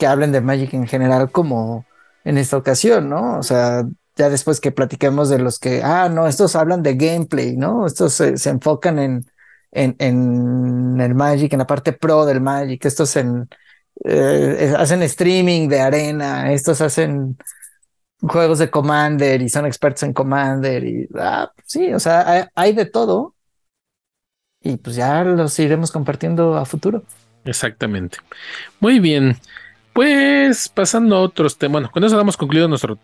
que 0.00 0.06
hablen 0.06 0.32
de 0.32 0.40
Magic 0.40 0.72
en 0.74 0.88
general 0.88 1.30
como 1.30 1.86
en 2.24 2.38
esta 2.38 2.56
ocasión, 2.56 3.10
¿no? 3.10 3.38
O 3.38 3.42
sea, 3.42 3.84
ya 4.16 4.30
después 4.30 4.60
que 4.60 4.72
platiquemos 4.72 5.28
de 5.28 5.38
los 5.38 5.58
que, 5.58 5.82
ah, 5.84 6.08
no, 6.08 6.26
estos 6.26 6.56
hablan 6.56 6.82
de 6.82 6.94
gameplay, 6.94 7.56
¿no? 7.56 7.86
Estos 7.86 8.14
se, 8.14 8.34
enfocan 8.48 8.98
en, 8.98 9.26
en, 9.72 11.00
el 11.00 11.14
Magic, 11.14 11.52
en 11.52 11.58
la 11.60 11.66
parte 11.66 11.92
pro 11.92 12.24
del 12.24 12.40
Magic, 12.40 12.84
estos 12.84 13.14
eh, 13.16 14.74
hacen 14.76 15.02
streaming 15.02 15.68
de 15.68 15.80
arena, 15.80 16.52
estos 16.52 16.80
hacen 16.80 17.36
juegos 18.22 18.58
de 18.58 18.70
Commander 18.70 19.42
y 19.42 19.48
son 19.50 19.66
expertos 19.66 20.02
en 20.04 20.14
Commander 20.14 20.82
y, 20.84 21.08
ah, 21.18 21.52
sí, 21.66 21.92
o 21.92 22.00
sea, 22.00 22.50
hay 22.54 22.72
de 22.72 22.86
todo 22.86 23.34
y 24.62 24.76
pues 24.78 24.96
ya 24.96 25.22
los 25.24 25.58
iremos 25.58 25.90
compartiendo 25.92 26.56
a 26.56 26.64
futuro. 26.64 27.02
Exactamente. 27.44 28.18
Muy 28.80 28.98
bien. 29.00 29.36
Pues 29.92 30.68
pasando 30.68 31.16
a 31.16 31.20
otros 31.20 31.58
temas, 31.58 31.72
bueno, 31.72 31.90
con 31.90 32.04
eso 32.04 32.16
damos 32.16 32.36
concluido 32.36 32.68
nuestro 32.68 32.98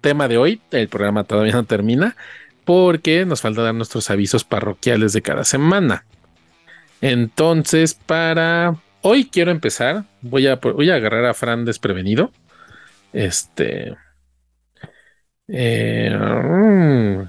tema 0.00 0.28
de 0.28 0.38
hoy. 0.38 0.60
El 0.70 0.88
programa 0.88 1.24
todavía 1.24 1.52
no 1.52 1.64
termina 1.64 2.16
porque 2.64 3.24
nos 3.24 3.40
falta 3.40 3.62
dar 3.62 3.74
nuestros 3.74 4.10
avisos 4.10 4.44
parroquiales 4.44 5.12
de 5.12 5.22
cada 5.22 5.44
semana. 5.44 6.04
Entonces, 7.00 7.94
para 7.94 8.76
hoy 9.02 9.26
quiero 9.26 9.50
empezar. 9.50 10.04
Voy 10.22 10.46
a, 10.46 10.56
voy 10.56 10.90
a 10.90 10.96
agarrar 10.96 11.24
a 11.26 11.34
Fran 11.34 11.64
desprevenido. 11.64 12.32
Este. 13.12 13.96
Eh, 15.48 16.10
mm, 16.12 17.28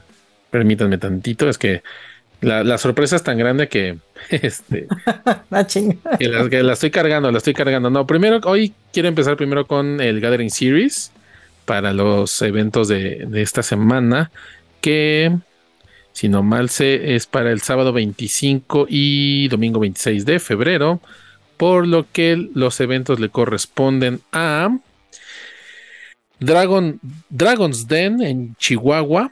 permítanme 0.50 0.98
tantito, 0.98 1.48
es 1.50 1.58
que 1.58 1.84
la, 2.42 2.78
sorpresa 2.78 3.16
es 3.16 3.24
tan 3.24 3.38
grande 3.38 3.68
que 3.68 3.98
este 4.30 4.88
la, 5.50 5.68
que 5.68 6.64
la, 6.64 6.74
estoy 6.74 6.92
cargando, 6.92 7.32
la 7.32 7.38
estoy 7.38 7.54
cargando. 7.54 7.90
No, 7.90 8.06
primero, 8.06 8.40
hoy 8.46 8.74
quiero 8.94 9.10
empezar 9.10 9.38
primero 9.38 9.66
con 9.66 10.02
el 10.02 10.20
Gathering 10.20 10.52
Series 10.52 11.12
para 11.66 11.94
los 11.94 12.42
eventos 12.42 12.88
de, 12.88 13.28
esta 13.36 13.64
semana. 13.64 14.32
Que 14.82 15.36
si 16.14 16.30
no 16.30 16.44
mal 16.44 16.70
sé, 16.70 17.16
es 17.16 17.26
para 17.26 17.52
el 17.52 17.62
sábado 17.62 17.92
25 17.94 18.88
y 18.90 19.48
domingo 19.50 19.80
26 19.80 20.26
de 20.26 20.40
febrero. 20.40 21.02
Por 21.58 21.88
lo 21.88 22.06
que 22.12 22.50
los 22.54 22.80
eventos 22.80 23.20
le 23.20 23.30
corresponden 23.30 24.22
a 24.32 24.78
Dragon, 26.40 27.00
Dragon's 27.30 27.88
Den 27.88 28.22
en 28.22 28.56
Chihuahua. 28.58 29.32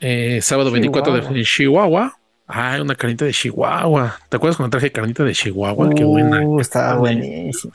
Eh, 0.00 0.40
sábado 0.42 0.70
24 0.70 1.32
de 1.32 1.44
Chihuahua. 1.44 2.18
Ah, 2.54 2.78
una 2.82 2.94
carnita 2.94 3.24
de 3.24 3.32
Chihuahua. 3.32 4.18
¿Te 4.28 4.36
acuerdas 4.36 4.58
cuando 4.58 4.76
traje 4.76 4.92
carnita 4.92 5.24
de 5.24 5.32
Chihuahua? 5.32 5.88
Qué 5.94 6.04
buena. 6.04 6.42
Uh, 6.42 6.60
estaba 6.60 6.96
buenísima. 6.98 7.72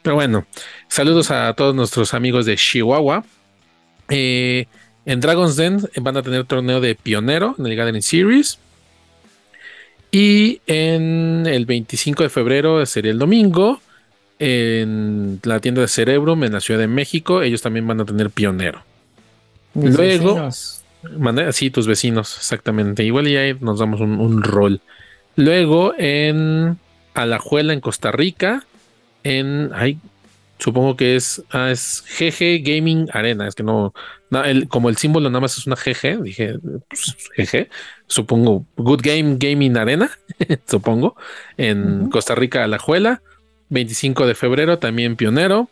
Pero 0.00 0.14
bueno, 0.14 0.46
saludos 0.88 1.30
a 1.30 1.52
todos 1.52 1.74
nuestros 1.74 2.14
amigos 2.14 2.46
de 2.46 2.56
Chihuahua. 2.56 3.24
Eh, 4.08 4.66
en 5.04 5.20
Dragon's 5.20 5.56
Den 5.56 5.86
van 6.00 6.16
a 6.16 6.22
tener 6.22 6.44
torneo 6.44 6.80
de 6.80 6.94
pionero 6.94 7.54
en 7.58 7.66
el 7.66 7.76
Gathering 7.76 8.02
Series. 8.02 8.58
Y 10.10 10.62
en 10.66 11.46
el 11.46 11.66
25 11.66 12.22
de 12.22 12.28
febrero 12.30 12.86
sería 12.86 13.10
el 13.10 13.18
domingo. 13.18 13.82
En 14.38 15.40
la 15.42 15.60
tienda 15.60 15.82
de 15.82 15.88
Cerebrum 15.88 16.42
en 16.44 16.54
la 16.54 16.60
Ciudad 16.60 16.80
de 16.80 16.88
México, 16.88 17.42
ellos 17.42 17.60
también 17.60 17.86
van 17.86 18.00
a 18.00 18.06
tener 18.06 18.30
pionero. 18.30 18.82
Luego, 19.74 20.50
Sí, 21.52 21.70
tus 21.70 21.86
vecinos, 21.86 22.36
exactamente. 22.36 23.04
Igual 23.04 23.28
y 23.28 23.36
ahí 23.36 23.56
nos 23.60 23.78
damos 23.78 24.00
un, 24.00 24.42
rol. 24.42 24.80
Luego 25.36 25.94
en 25.98 26.78
Alajuela, 27.14 27.72
en 27.72 27.80
Costa 27.80 28.12
Rica, 28.12 28.64
en. 29.24 29.70
Ay, 29.74 29.98
supongo 30.58 30.96
que 30.96 31.16
es. 31.16 31.42
Ah, 31.50 31.70
es 31.70 32.04
GG 32.18 32.62
Gaming 32.62 33.08
Arena. 33.12 33.48
Es 33.48 33.54
que 33.54 33.62
no. 33.62 33.94
como 34.68 34.88
el 34.88 34.96
símbolo 34.96 35.28
nada 35.28 35.40
más 35.40 35.58
es 35.58 35.66
una 35.66 35.76
GG, 35.76 36.22
dije 36.22 36.54
pues, 36.88 37.16
GG. 37.36 37.68
Supongo. 38.06 38.66
Good 38.76 39.00
Game 39.02 39.36
Gaming 39.38 39.76
Arena, 39.76 40.10
supongo. 40.66 41.16
En 41.56 42.10
Costa 42.10 42.34
Rica, 42.34 42.64
Alajuela. 42.64 43.22
25 43.70 44.26
de 44.26 44.34
febrero, 44.34 44.78
también 44.78 45.16
pionero. 45.16 45.68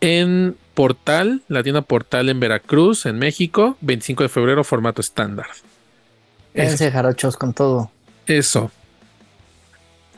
En 0.00 0.56
Portal, 0.74 1.42
la 1.48 1.62
tienda 1.62 1.82
Portal 1.82 2.28
en 2.28 2.40
Veracruz, 2.40 3.06
en 3.06 3.18
México, 3.18 3.76
25 3.80 4.22
de 4.24 4.28
febrero, 4.28 4.64
formato 4.64 5.00
estándar. 5.00 5.46
Ese 6.54 6.90
jarochos 6.90 7.36
con 7.36 7.52
todo. 7.54 7.90
Eso. 8.26 8.70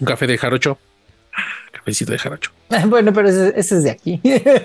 Un 0.00 0.06
café 0.06 0.26
de 0.26 0.36
jarocho. 0.38 0.78
cafecito 1.72 2.12
de 2.12 2.18
jarocho. 2.18 2.50
Bueno, 2.88 3.12
pero 3.12 3.28
ese, 3.28 3.56
es 3.56 3.84
de 3.84 3.90
aquí. 3.90 4.20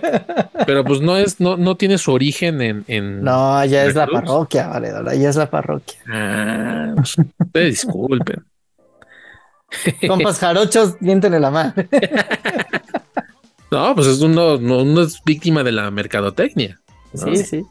pero 0.65 0.83
pues 0.83 0.99
no 1.01 1.15
es, 1.17 1.39
no, 1.39 1.57
no 1.57 1.75
tiene 1.75 1.99
su 1.99 2.11
origen 2.11 2.61
en. 2.87 3.23
no, 3.23 3.63
ya 3.65 3.85
es 3.85 3.93
la 3.93 4.07
parroquia, 4.07 4.67
valedora, 4.67 5.13
ya 5.13 5.29
es 5.29 5.35
la 5.35 5.49
parroquia. 5.49 5.99
Ah, 6.07 6.95
pues, 6.95 7.17
disculpen. 7.53 8.43
Compas 10.07 10.39
jarochos, 10.39 10.95
miéntenle 11.01 11.39
la 11.39 11.51
mano. 11.51 11.73
No, 13.71 13.95
pues 13.95 14.07
es 14.07 14.21
uno, 14.21 14.57
no, 14.57 15.01
es 15.01 15.21
víctima 15.23 15.63
de 15.63 15.71
la 15.71 15.91
mercadotecnia. 15.91 16.79
Sí, 17.13 17.37
sí. 17.37 17.65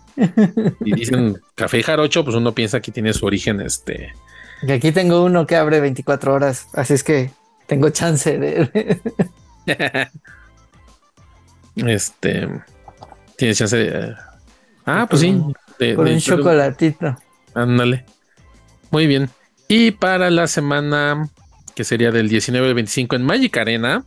Y 0.85 0.95
dicen 0.95 1.41
café 1.55 1.83
jarocho, 1.83 2.25
pues 2.25 2.37
uno 2.37 2.53
piensa 2.53 2.81
que 2.81 2.93
tiene 2.93 3.13
su 3.13 3.27
origen 3.27 3.61
este. 3.61 4.13
Y 4.63 4.73
aquí 4.73 4.91
tengo 4.93 5.25
uno 5.25 5.47
que 5.47 5.57
abre 5.57 5.81
24 5.81 6.35
horas, 6.35 6.67
así 6.73 6.95
es 6.95 7.05
que 7.05 7.31
tengo 7.67 7.91
chance 7.91 8.39
de. 8.39 9.01
este. 11.77 12.49
Tienes 13.37 13.59
chance 13.59 13.77
de. 13.77 14.15
Ah, 14.85 15.07
pues 15.09 15.23
sí. 15.23 15.41
De, 15.79 15.97
un 15.97 16.19
chocolatito. 16.19 17.17
Ándale. 17.55 18.05
Muy 18.91 19.07
bien. 19.07 19.31
Y 19.69 19.93
para 19.93 20.31
la 20.31 20.47
semana 20.47 21.29
que 21.75 21.85
sería 21.85 22.11
del 22.11 22.29
19 22.29 22.67
al 22.67 22.75
25 22.75 23.15
en 23.15 23.23
Magic 23.23 23.57
Arena, 23.57 24.05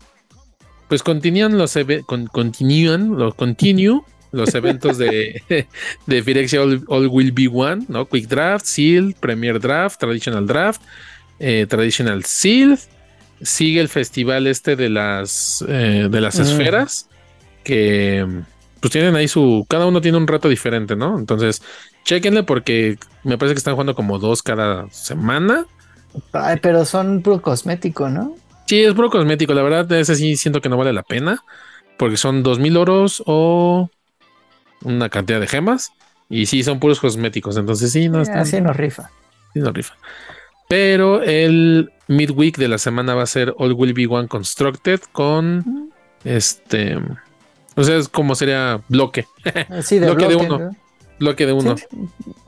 pues 0.92 1.04
continúan 1.04 1.58
los 1.58 1.78
con, 2.06 2.28
continúan 2.28 3.18
los 3.18 3.34
continue 3.36 4.02
los 4.34 4.54
eventos 4.54 4.98
de, 4.98 5.42
de 6.06 6.22
Phyrexia 6.22 6.62
All, 6.62 7.08
Will 7.08 7.32
Be 7.32 7.48
One, 7.48 7.86
¿no? 7.88 8.10
Quick 8.10 8.28
Draft, 8.28 8.66
Seal, 8.66 9.16
Premier 9.18 9.62
Draft, 9.62 10.02
Traditional 10.02 10.46
Draft, 10.46 10.82
eh, 11.40 11.66
Traditional 11.70 12.26
Seal. 12.26 12.78
Sigue 13.42 13.80
el 13.80 13.88
festival 13.88 14.48
este 14.48 14.76
de 14.76 14.90
las 14.90 15.64
eh, 15.66 16.10
de 16.12 16.20
las 16.20 16.40
esferas. 16.40 17.08
Que 17.64 18.28
pues 18.82 18.92
tienen 18.92 19.16
ahí 19.16 19.30
su. 19.30 19.66
Cada 19.70 19.86
uno 19.86 20.02
tiene 20.02 20.18
un 20.18 20.28
reto 20.28 20.50
diferente, 20.50 20.98
¿no? 20.98 21.18
Entonces, 21.18 21.62
chequenle 22.04 22.44
porque 22.44 22.98
me 23.24 23.38
parece 23.38 23.54
que 23.54 23.60
están 23.60 23.76
jugando 23.76 23.96
como 23.96 24.20
dos 24.20 24.44
cada 24.44 24.90
semana. 24.90 25.66
Ay, 26.34 26.58
pero 26.62 26.84
son 26.84 27.22
puro 27.22 27.42
cosmético, 27.42 28.10
¿no? 28.10 28.36
Sí, 28.66 28.84
es 28.84 28.94
puro 28.94 29.10
cosmético. 29.10 29.54
La 29.54 29.64
verdad, 29.64 29.92
ese 29.92 30.16
sí 30.16 30.38
siento 30.38 30.62
que 30.62 30.70
no 30.70 30.78
vale 30.78 30.94
la 30.94 31.04
pena. 31.04 31.44
Porque 31.98 32.18
son 32.18 32.42
dos 32.42 32.58
mil 32.60 32.78
oros 32.78 33.22
o 33.26 33.90
una 34.84 35.10
cantidad 35.10 35.40
de 35.40 35.48
gemas. 35.48 35.92
Y 36.30 36.46
sí, 36.46 36.64
son 36.64 36.80
puros 36.80 37.00
cosméticos. 37.00 37.58
Entonces 37.58 37.92
sí, 37.92 38.10
no 38.10 38.22
está. 38.22 38.42
Así 38.42 38.62
nos 38.62 38.76
rifa. 38.76 39.10
Sí, 39.54 39.60
nos 39.60 39.74
rifa. 39.74 39.96
Pero 40.70 41.22
el 41.22 41.92
midweek 42.08 42.58
de 42.58 42.70
la 42.70 42.78
semana 42.78 43.14
va 43.14 43.24
a 43.24 43.28
ser 43.28 43.54
All 43.58 43.74
Will 43.74 43.94
Be 43.94 44.08
One 44.08 44.30
Constructed 44.30 45.02
con 45.12 45.92
este. 46.24 46.98
O 47.76 47.84
sea, 47.84 47.98
es 47.98 48.08
como 48.08 48.36
sería 48.36 48.80
bloque. 48.88 49.26
Sí, 49.84 50.00
de 50.00 50.06
bloque, 50.14 50.28
de 50.28 50.36
uno. 50.38 50.72
Bloque 51.20 51.46
de 51.46 51.54
uno. 51.54 51.76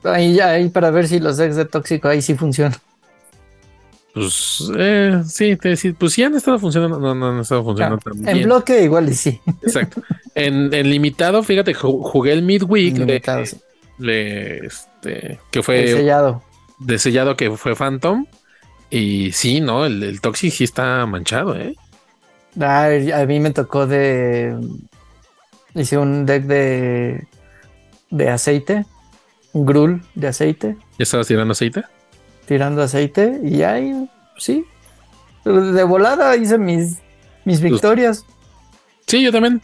Ahí 0.03 0.36
ya, 0.36 0.51
ahí 0.51 0.70
para 0.70 0.89
ver 0.89 1.07
si 1.07 1.20
los 1.20 1.38
decks 1.38 1.57
de 1.57 1.66
tóxico 1.66 2.07
ahí 2.07 2.22
sí 2.22 2.36
funcionan. 2.36 2.80
Pues 4.14 4.72
eh, 4.78 5.24
sí, 5.26 5.55
te 5.55 5.70
decir, 5.70 5.95
pues 5.95 6.14
sí 6.14 6.24
han 6.24 6.36
estado 6.36 6.59
funcionando, 6.59 6.99
no, 6.99 7.16
no 7.16 7.32
han 7.32 7.39
estado 7.39 7.64
funcionando 7.64 7.99
ah, 8.05 8.32
En 8.32 8.43
bloque 8.43 8.84
igual 8.84 9.09
y 9.09 9.16
sí. 9.16 9.41
Exacto. 9.64 10.03
En, 10.36 10.70
limitado, 10.70 11.41
fíjate, 11.43 11.74
jugué 11.74 12.34
el 12.34 12.43
midweek 12.43 12.95
de, 13.97 14.61
este, 14.64 15.39
que 15.49 15.64
fue 15.64 15.82
de 15.82 15.93
sellado. 15.95 16.43
De 16.80 16.99
sellado 16.99 17.36
que 17.36 17.51
fue 17.57 17.76
Phantom. 17.76 18.28
Y 18.89 19.32
sí, 19.32 19.61
no, 19.61 19.86
el, 19.86 20.03
el 20.03 20.22
Toxic 20.22 20.53
sí 20.53 20.64
está 20.64 21.05
manchado, 21.07 21.55
eh. 21.55 21.76
a 22.61 23.26
mí 23.26 23.39
me 23.39 23.51
tocó 23.51 23.88
de. 23.88 24.55
Hice 25.74 25.97
un 25.97 26.28
deck 26.28 26.43
de 26.43 27.26
de 28.14 28.30
aceite, 28.30 28.86
un 29.53 29.66
grul 29.66 30.01
de 30.14 30.28
aceite. 30.28 30.78
¿Ya 30.99 31.03
estabas 31.03 31.28
tirando 31.28 31.51
aceite? 31.51 31.84
Tirando 32.45 32.81
aceite 32.81 33.39
y 33.43 33.63
ahí, 33.63 34.09
sí. 34.37 34.65
De 35.45 35.83
volada 35.83 36.35
hice 36.37 36.57
mis, 36.57 36.99
mis 37.45 37.61
victorias. 37.61 38.25
Sí, 39.07 39.23
yo 39.23 39.31
también. 39.31 39.61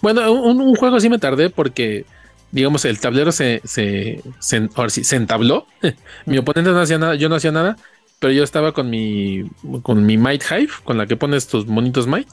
Bueno, 0.00 0.32
un, 0.32 0.74
juego 0.76 1.00
sí 1.00 1.08
me 1.08 1.18
tardé 1.18 1.50
porque, 1.50 2.04
digamos, 2.52 2.84
el 2.84 3.00
tablero 3.00 3.32
se, 3.32 3.60
se, 3.64 4.22
se, 4.38 4.68
se 4.90 5.16
entabló. 5.16 5.66
mi 6.26 6.38
oponente 6.38 6.70
no 6.70 6.80
hacía 6.80 6.98
nada, 6.98 7.14
yo 7.16 7.28
no 7.28 7.34
hacía 7.34 7.52
nada, 7.52 7.76
pero 8.20 8.32
yo 8.32 8.44
estaba 8.44 8.72
con 8.72 8.90
mi, 8.90 9.50
con 9.82 10.06
mi 10.06 10.16
Might 10.16 10.42
Hive, 10.50 10.72
con 10.84 10.98
la 10.98 11.06
que 11.06 11.16
pones 11.16 11.48
tus 11.48 11.66
monitos 11.66 12.06
Might. 12.06 12.28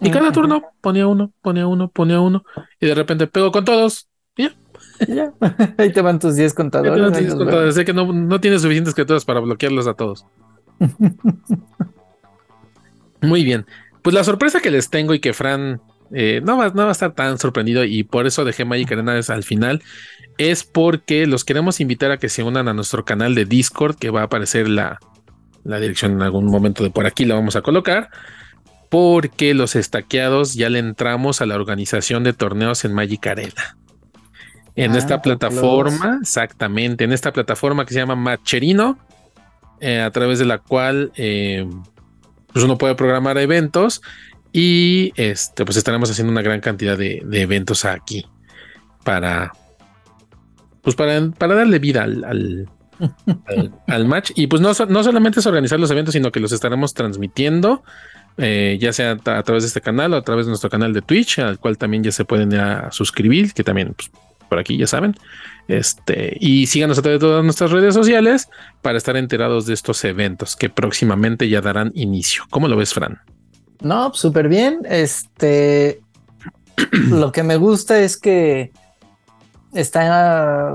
Y 0.00 0.10
cada 0.10 0.32
turno 0.32 0.62
ponía 0.80 1.06
uno, 1.06 1.30
ponía 1.42 1.66
uno, 1.66 1.88
ponía 1.88 2.20
uno. 2.20 2.44
Y 2.80 2.86
de 2.86 2.94
repente 2.94 3.26
pego 3.26 3.52
con 3.52 3.64
todos. 3.64 4.09
Ya. 5.08 5.32
Ahí 5.78 5.92
te 5.92 6.00
van 6.00 6.18
tus 6.18 6.36
10 6.36 6.54
contadores. 6.54 7.74
Sé 7.74 7.84
que 7.84 7.92
no, 7.92 8.12
no 8.12 8.40
tienes 8.40 8.62
suficientes 8.62 8.94
criaturas 8.94 9.24
para 9.24 9.40
bloquearlos 9.40 9.86
a 9.86 9.94
todos. 9.94 10.26
Muy 13.22 13.44
bien. 13.44 13.66
Pues 14.02 14.14
la 14.14 14.24
sorpresa 14.24 14.60
que 14.60 14.70
les 14.70 14.88
tengo 14.88 15.12
y 15.14 15.20
que 15.20 15.32
Fran 15.32 15.80
eh, 16.12 16.40
no, 16.44 16.56
va, 16.56 16.68
no 16.68 16.82
va 16.82 16.88
a 16.88 16.92
estar 16.92 17.12
tan 17.12 17.38
sorprendido 17.38 17.84
y 17.84 18.02
por 18.02 18.26
eso 18.26 18.44
dejé 18.44 18.64
Magic 18.64 18.92
Arena 18.92 19.20
al 19.28 19.44
final 19.44 19.82
es 20.38 20.64
porque 20.64 21.26
los 21.26 21.44
queremos 21.44 21.80
invitar 21.80 22.10
a 22.10 22.16
que 22.16 22.28
se 22.28 22.42
unan 22.42 22.66
a 22.66 22.74
nuestro 22.74 23.04
canal 23.04 23.34
de 23.34 23.44
Discord 23.44 23.96
que 23.96 24.10
va 24.10 24.22
a 24.22 24.24
aparecer 24.24 24.68
la, 24.68 24.98
la 25.64 25.78
dirección 25.78 26.12
en 26.12 26.22
algún 26.22 26.46
momento 26.46 26.82
de 26.82 26.90
por 26.90 27.06
aquí 27.06 27.26
la 27.26 27.34
vamos 27.34 27.56
a 27.56 27.62
colocar 27.62 28.10
porque 28.88 29.54
los 29.54 29.76
estaqueados 29.76 30.54
ya 30.54 30.68
le 30.68 30.80
entramos 30.80 31.40
a 31.40 31.46
la 31.46 31.54
organización 31.54 32.24
de 32.24 32.32
torneos 32.32 32.84
en 32.84 32.92
Magic 32.92 33.24
Arena. 33.28 33.78
En 34.80 34.92
ah, 34.92 34.98
esta 34.98 35.20
plataforma, 35.20 36.20
exactamente, 36.22 37.04
en 37.04 37.12
esta 37.12 37.34
plataforma 37.34 37.84
que 37.84 37.92
se 37.92 38.00
llama 38.00 38.16
Macherino, 38.16 38.98
eh, 39.78 40.00
a 40.00 40.10
través 40.10 40.38
de 40.38 40.46
la 40.46 40.56
cual 40.56 41.12
eh, 41.16 41.68
pues 42.50 42.64
uno 42.64 42.78
puede 42.78 42.94
programar 42.94 43.36
eventos 43.36 44.00
y 44.54 45.12
este, 45.16 45.66
pues 45.66 45.76
estaremos 45.76 46.10
haciendo 46.10 46.32
una 46.32 46.40
gran 46.40 46.60
cantidad 46.60 46.96
de, 46.96 47.22
eventos 47.30 47.84
aquí 47.84 48.24
para, 49.04 49.52
pues 50.80 50.96
para, 50.96 51.28
para 51.30 51.56
darle 51.56 51.78
vida 51.78 52.02
al, 52.04 52.66
al, 53.86 54.04
match. 54.06 54.30
Y 54.34 54.46
pues 54.46 54.62
no, 54.62 54.72
no 54.88 55.04
solamente 55.04 55.40
es 55.40 55.46
organizar 55.46 55.78
los 55.78 55.90
eventos, 55.90 56.14
sino 56.14 56.32
que 56.32 56.40
los 56.40 56.52
estaremos 56.52 56.94
transmitiendo, 56.94 57.82
eh, 58.38 58.78
ya 58.80 58.94
sea 58.94 59.10
a, 59.10 59.42
través 59.42 59.64
de 59.64 59.66
este 59.66 59.82
canal 59.82 60.14
o 60.14 60.16
a 60.16 60.22
través 60.22 60.46
de 60.46 60.50
nuestro 60.52 60.70
canal 60.70 60.94
de 60.94 61.02
Twitch, 61.02 61.38
al 61.40 61.58
cual 61.58 61.76
también 61.76 62.02
ya 62.02 62.12
se 62.12 62.24
pueden 62.24 62.50
suscribir, 62.90 63.52
que 63.52 63.62
también 63.62 63.92
pues, 63.92 64.10
por 64.50 64.58
aquí 64.58 64.76
ya 64.76 64.86
saben. 64.86 65.14
Este, 65.68 66.36
y 66.40 66.66
síganos 66.66 66.98
a 66.98 67.02
través 67.02 67.20
de 67.20 67.26
todas 67.26 67.44
nuestras 67.44 67.70
redes 67.70 67.94
sociales 67.94 68.48
para 68.82 68.98
estar 68.98 69.16
enterados 69.16 69.66
de 69.66 69.74
estos 69.74 70.04
eventos 70.04 70.56
que 70.56 70.68
próximamente 70.68 71.48
ya 71.48 71.60
darán 71.60 71.92
inicio. 71.94 72.42
¿Cómo 72.50 72.68
lo 72.68 72.76
ves, 72.76 72.92
Fran? 72.92 73.20
No, 73.80 74.12
súper 74.12 74.48
bien. 74.48 74.80
Este, 74.84 76.00
lo 77.08 77.30
que 77.32 77.44
me 77.44 77.56
gusta 77.56 78.00
es 78.00 78.16
que 78.16 78.72
está 79.72 80.74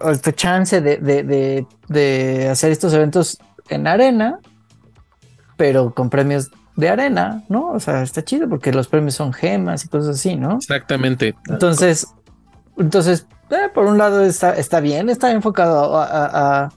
esta 0.00 0.32
chance 0.32 0.80
de, 0.80 1.66
de, 1.88 2.48
hacer 2.48 2.70
estos 2.70 2.92
eventos 2.94 3.38
en 3.68 3.88
arena, 3.88 4.38
pero 5.56 5.92
con 5.92 6.08
premios 6.08 6.52
de 6.76 6.88
arena, 6.88 7.42
¿no? 7.48 7.72
O 7.72 7.80
sea, 7.80 8.02
está 8.02 8.24
chido 8.24 8.48
porque 8.48 8.72
los 8.72 8.86
premios 8.88 9.14
son 9.14 9.32
gemas 9.32 9.84
y 9.84 9.88
cosas 9.88 10.16
así, 10.16 10.36
¿no? 10.36 10.56
Exactamente. 10.56 11.34
Entonces, 11.48 12.06
entonces, 12.76 13.26
eh, 13.50 13.68
por 13.72 13.86
un 13.86 13.98
lado 13.98 14.22
está, 14.22 14.54
está 14.56 14.80
bien, 14.80 15.08
está 15.10 15.30
enfocado 15.30 15.92
a, 15.94 16.70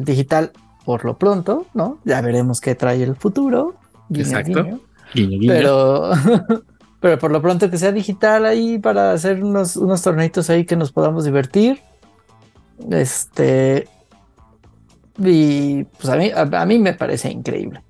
digital 0.00 0.52
por 0.84 1.04
lo 1.04 1.16
pronto, 1.16 1.66
¿no? 1.72 1.98
Ya 2.04 2.20
veremos 2.20 2.60
qué 2.60 2.74
trae 2.74 3.02
el 3.02 3.16
futuro. 3.16 3.74
Exacto. 4.12 4.80
Pero, 5.14 6.10
pero 7.00 7.18
por 7.18 7.30
lo 7.30 7.40
pronto 7.40 7.70
que 7.70 7.78
sea 7.78 7.92
digital 7.92 8.44
ahí 8.44 8.78
para 8.78 9.12
hacer 9.12 9.42
unos, 9.42 9.76
unos 9.76 10.02
torneitos 10.02 10.50
ahí 10.50 10.66
que 10.66 10.76
nos 10.76 10.92
podamos 10.92 11.24
divertir. 11.24 11.80
Este. 12.90 13.88
Y 15.18 15.84
pues 15.84 16.08
a 16.08 16.16
mí, 16.16 16.30
a 16.34 16.66
mí 16.66 16.78
me 16.78 16.92
parece 16.94 17.30
increíble. 17.30 17.82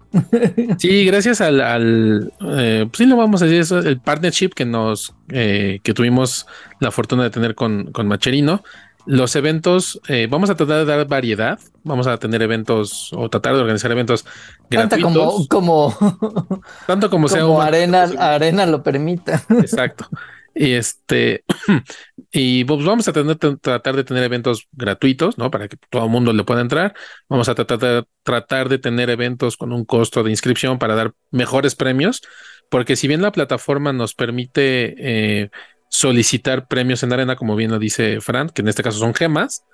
Sí, 0.78 1.04
gracias 1.04 1.40
al, 1.40 2.32
eh, 2.40 2.86
pues 2.86 2.98
sí 2.98 3.06
lo 3.06 3.16
vamos 3.16 3.42
a 3.42 3.46
decir 3.46 3.60
eso, 3.60 3.78
el 3.78 4.00
partnership 4.00 4.50
que 4.50 4.64
nos 4.64 5.14
eh, 5.28 5.80
que 5.82 5.94
tuvimos 5.94 6.46
la 6.80 6.90
fortuna 6.90 7.24
de 7.24 7.30
tener 7.30 7.54
con, 7.54 7.92
con 7.92 8.08
Macherino. 8.08 8.62
Los 9.04 9.34
eventos, 9.34 10.00
eh, 10.06 10.28
vamos 10.30 10.48
a 10.48 10.54
tratar 10.54 10.78
de 10.78 10.84
dar 10.84 11.08
variedad, 11.08 11.58
vamos 11.82 12.06
a 12.06 12.18
tener 12.18 12.40
eventos 12.40 13.10
o 13.12 13.28
tratar 13.28 13.54
de 13.54 13.60
organizar 13.60 13.90
eventos 13.90 14.24
gratuitos. 14.70 15.48
como, 15.48 15.96
como 15.96 16.62
tanto 16.86 17.10
como, 17.10 17.28
sea 17.28 17.44
arena, 17.62 18.04
arena 18.18 18.64
lo 18.66 18.82
permita. 18.82 19.42
Exacto. 19.48 20.08
Y 20.54 20.72
este, 20.72 21.44
y 22.32 22.64
pues 22.64 22.84
vamos 22.84 23.08
a 23.08 23.12
tratar 23.12 23.96
de 23.96 24.04
tener 24.04 24.24
eventos 24.24 24.68
gratuitos, 24.72 25.38
¿no? 25.38 25.50
Para 25.50 25.68
que 25.68 25.76
todo 25.90 26.04
el 26.04 26.10
mundo 26.10 26.32
le 26.32 26.44
pueda 26.44 26.60
entrar. 26.60 26.94
Vamos 27.28 27.48
a 27.48 27.54
tratar 27.54 27.78
de, 27.78 28.04
tratar 28.22 28.68
de 28.68 28.78
tener 28.78 29.10
eventos 29.10 29.56
con 29.56 29.72
un 29.72 29.84
costo 29.84 30.22
de 30.22 30.30
inscripción 30.30 30.78
para 30.78 30.94
dar 30.94 31.12
mejores 31.30 31.74
premios, 31.74 32.22
porque 32.70 32.96
si 32.96 33.08
bien 33.08 33.22
la 33.22 33.32
plataforma 33.32 33.92
nos 33.92 34.14
permite 34.14 34.94
eh, 34.98 35.50
solicitar 35.88 36.68
premios 36.68 37.02
en 37.02 37.12
arena, 37.12 37.36
como 37.36 37.56
bien 37.56 37.70
lo 37.70 37.78
dice 37.78 38.20
Fran, 38.20 38.48
que 38.48 38.62
en 38.62 38.68
este 38.68 38.82
caso 38.82 38.98
son 38.98 39.14
gemas, 39.14 39.64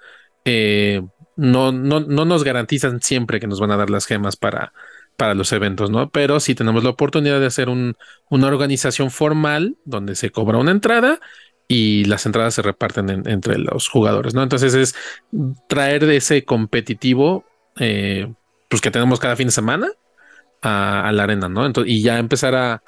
eh, 0.45 1.03
no, 1.37 1.72
no, 1.72 2.01
no 2.01 2.24
nos 2.24 2.43
garantizan 2.45 3.01
siempre 3.01 3.39
que 3.41 3.47
nos 3.47 3.61
van 3.61 3.70
a 3.70 3.76
dar 3.76 3.91
las 3.91 4.07
gemas 4.07 4.37
para, 4.37 4.72
para 5.19 5.35
los 5.35 5.53
eventos, 5.53 5.91
¿no? 5.91 6.11
Pero 6.11 6.39
si 6.39 6.55
tenemos 6.55 6.85
la 6.85 6.91
oportunidad 6.91 7.41
de 7.41 7.47
hacer 7.47 7.69
un, 7.69 7.97
una 8.31 8.47
organización 8.47 9.11
formal 9.11 9.77
donde 9.85 10.14
se 10.14 10.31
cobra 10.31 10.59
una 10.59 10.71
entrada 10.71 11.19
y 11.66 12.05
las 12.05 12.25
entradas 12.25 12.55
se 12.55 12.62
reparten 12.62 13.11
entre 13.29 13.59
los 13.59 13.89
jugadores, 13.89 14.33
¿no? 14.33 14.45
Entonces 14.45 14.75
es 14.75 14.95
traer 15.66 16.05
ese 16.05 16.45
competitivo, 16.45 17.45
eh, 17.81 18.33
pues 18.69 18.81
que 18.81 18.93
tenemos 18.93 19.19
cada 19.19 19.35
fin 19.35 19.49
de 19.49 19.53
semana 19.53 19.89
a, 20.62 21.11
la 21.12 21.25
arena, 21.25 21.49
¿no? 21.49 21.66
Entonces, 21.66 21.93
y 21.93 22.01
ya 22.01 22.21
empezar 22.21 22.55
a, 22.55 22.83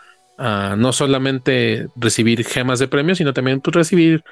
no 0.77 0.93
solamente 0.93 1.89
recibir 1.97 2.45
gemas 2.47 2.79
de 2.79 2.87
premios, 2.87 3.19
sino 3.19 3.35
también 3.35 3.61
pues, 3.61 3.75
recibir, 3.75 4.23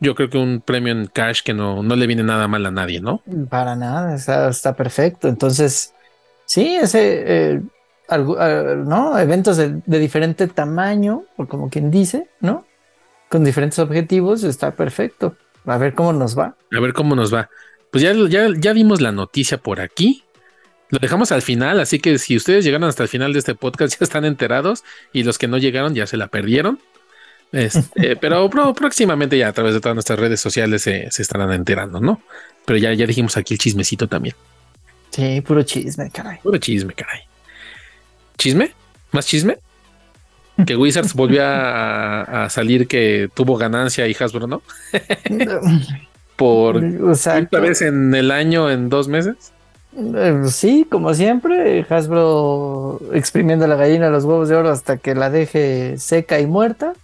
yo 0.00 0.16
creo 0.16 0.28
que 0.28 0.36
un 0.36 0.60
premio 0.60 0.92
en 0.92 1.06
cash 1.06 1.42
que 1.42 1.54
no, 1.54 1.84
no 1.84 1.94
le 1.94 2.08
viene 2.08 2.24
nada 2.24 2.48
mal 2.48 2.66
a 2.66 2.72
nadie, 2.72 3.00
¿no? 3.00 3.22
Para 3.48 3.76
nada, 3.76 4.16
está 4.16 4.74
perfecto. 4.74 5.28
Entonces, 5.28 5.94
Sí, 6.46 6.76
ese, 6.76 7.24
eh, 7.26 7.60
eh, 8.08 8.76
¿no? 8.86 9.18
Eventos 9.18 9.56
de, 9.56 9.82
diferente 9.84 10.46
tamaño, 10.46 11.24
o 11.36 11.46
como 11.46 11.68
quien 11.68 11.90
dice, 11.90 12.28
¿no? 12.40 12.64
Con 13.28 13.44
diferentes 13.44 13.78
objetivos, 13.80 14.44
está 14.44 14.70
perfecto. 14.70 15.36
A 15.66 15.76
ver 15.78 15.94
cómo 15.94 16.12
nos 16.12 16.38
va. 16.38 16.56
A 16.72 16.80
ver 16.80 16.92
cómo 16.92 17.16
nos 17.16 17.34
va. 17.34 17.50
Pues 17.90 18.02
ya, 18.02 18.12
ya, 18.28 18.48
ya 18.56 18.72
vimos 18.72 19.00
la 19.00 19.10
noticia 19.10 19.58
por 19.58 19.80
aquí. 19.80 20.22
Lo 20.90 21.00
dejamos 21.00 21.32
al 21.32 21.42
final, 21.42 21.80
así 21.80 21.98
que 21.98 22.18
si 22.18 22.36
ustedes 22.36 22.64
llegaron 22.64 22.88
hasta 22.88 23.02
el 23.02 23.08
final 23.08 23.32
de 23.32 23.40
este 23.40 23.56
podcast 23.56 23.92
ya 23.98 24.04
están 24.04 24.24
enterados 24.24 24.84
y 25.12 25.24
los 25.24 25.38
que 25.38 25.48
no 25.48 25.58
llegaron 25.58 25.94
ya 25.94 26.06
se 26.06 26.16
la 26.16 26.28
perdieron. 26.28 26.78
Este, 27.50 28.16
pero 28.20 28.48
próximamente 28.74 29.36
ya 29.36 29.48
a 29.48 29.52
través 29.52 29.74
de 29.74 29.80
todas 29.80 29.96
nuestras 29.96 30.18
redes 30.20 30.40
sociales 30.40 30.82
se, 30.82 31.10
se, 31.10 31.22
estarán 31.22 31.52
enterando, 31.52 32.00
¿no? 32.00 32.22
Pero 32.64 32.78
ya, 32.78 32.92
ya 32.92 33.06
dijimos 33.06 33.36
aquí 33.36 33.54
el 33.54 33.58
chismecito 33.58 34.06
también. 34.06 34.36
Sí, 35.10 35.40
puro 35.40 35.62
chisme, 35.62 36.10
caray. 36.10 36.38
Puro 36.42 36.58
chisme, 36.58 36.92
caray. 36.92 37.20
¿Chisme? 38.36 38.72
¿Más 39.12 39.26
chisme? 39.26 39.58
Que 40.64 40.76
Wizards 40.76 41.12
volvió 41.14 41.42
a, 41.44 42.48
salir 42.48 42.88
que 42.88 43.28
tuvo 43.34 43.56
ganancia 43.56 44.06
y 44.06 44.16
Hasbro 44.18 44.46
no. 44.46 44.62
Por 46.36 46.80
quinta 46.80 47.60
vez 47.60 47.82
en 47.82 48.14
el 48.14 48.30
año, 48.30 48.70
en 48.70 48.88
dos 48.88 49.08
meses. 49.08 49.52
Eh, 49.96 50.42
sí, 50.48 50.86
como 50.90 51.14
siempre, 51.14 51.86
Hasbro 51.88 53.00
exprimiendo 53.12 53.66
la 53.66 53.76
gallina 53.76 54.10
los 54.10 54.24
huevos 54.24 54.48
de 54.48 54.56
oro 54.56 54.70
hasta 54.70 54.98
que 54.98 55.14
la 55.14 55.30
deje 55.30 55.96
seca 55.98 56.40
y 56.40 56.46
muerta. 56.46 56.94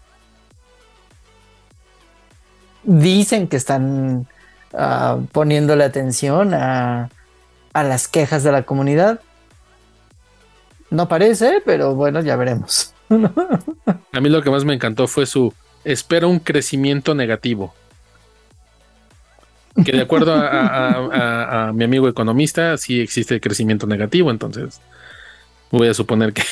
Dicen 2.85 3.49
que 3.49 3.57
están 3.57 4.27
ah, 4.75 5.19
poniéndole 5.33 5.85
atención 5.85 6.53
a 6.55 7.11
a 7.73 7.83
las 7.83 8.09
quejas 8.09 8.43
de 8.43 8.53
la 8.53 8.63
comunidad. 8.63 9.21
No 10.91 11.09
parece, 11.09 11.63
pero 11.65 11.95
bueno, 11.95 12.21
ya 12.21 12.37
veremos. 12.37 12.93
a 14.13 14.21
mí 14.21 14.29
lo 14.29 14.43
que 14.43 14.51
más 14.51 14.65
me 14.65 14.75
encantó 14.75 15.09
fue 15.09 15.27
su 15.27 15.53
espera 15.85 16.27
un 16.27 16.39
crecimiento 16.39 17.15
negativo. 17.15 17.75
Que 19.85 19.93
de 19.93 20.03
acuerdo 20.03 20.35
a, 20.35 21.73
mi 21.75 21.85
amigo 21.85 22.07
economista, 22.09 22.77
sí 22.77 23.01
existe 23.01 23.41
crecimiento 23.41 23.87
negativo, 23.87 24.31
entonces 24.31 24.81
voy 25.71 25.89
a 25.89 25.95
suponer 25.95 26.35
que 26.35 26.43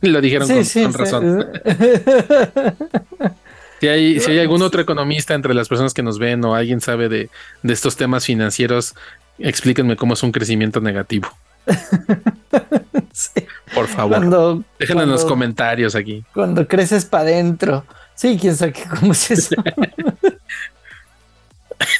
lo 0.00 0.20
dijeron 0.22 0.48
con, 0.48 0.92
razón. 0.94 1.46
Si 3.82 3.88
hay, 3.88 4.20
si 4.20 4.30
hay 4.30 4.38
algún 4.38 4.62
otro 4.62 4.80
economista 4.80 5.34
entre 5.34 5.54
las 5.54 5.68
personas 5.68 5.92
que 5.92 6.04
nos 6.04 6.20
ven 6.20 6.44
o 6.44 6.54
alguien 6.54 6.80
sabe 6.80 7.08
de, 7.08 7.30
de 7.64 7.72
estos 7.72 7.96
temas 7.96 8.24
financieros, 8.24 8.94
explíquenme 9.38 9.96
cómo 9.96 10.14
es 10.14 10.22
un 10.22 10.32
crecimiento 10.32 10.80
negativo. 10.80 11.28
Por 13.74 13.88
favor, 13.88 14.64
déjenlo 14.78 15.02
en 15.02 15.10
los 15.10 15.24
comentarios 15.24 15.94
aquí. 15.94 16.24
Cuando 16.34 16.66
creces 16.66 17.04
para 17.04 17.24
adentro. 17.24 17.84
Sí, 18.14 18.38
quién 18.40 18.54
sabe 18.54 18.74
cómo 19.00 19.12
es 19.12 19.30
eso. 19.30 19.56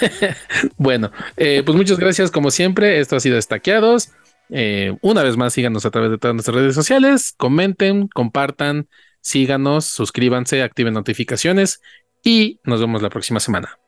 bueno, 0.76 1.10
eh, 1.36 1.62
pues 1.64 1.76
muchas 1.76 1.98
gracias 1.98 2.30
como 2.30 2.50
siempre. 2.50 3.00
Esto 3.00 3.16
ha 3.16 3.20
sido 3.20 3.38
Estaqueados. 3.38 4.10
Eh, 4.50 4.96
una 5.00 5.22
vez 5.22 5.36
más, 5.36 5.54
síganos 5.54 5.86
a 5.86 5.90
través 5.90 6.10
de 6.10 6.18
todas 6.18 6.34
nuestras 6.34 6.54
redes 6.54 6.74
sociales. 6.74 7.34
Comenten, 7.36 8.08
compartan, 8.08 8.88
síganos, 9.20 9.86
suscríbanse, 9.86 10.62
activen 10.62 10.94
notificaciones 10.94 11.80
y 12.22 12.60
nos 12.64 12.80
vemos 12.80 13.02
la 13.02 13.10
próxima 13.10 13.40
semana. 13.40 13.78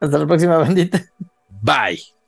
Hasta 0.00 0.18
la 0.18 0.26
próxima, 0.26 0.56
bandita. 0.56 1.04
Bye. 1.60 2.19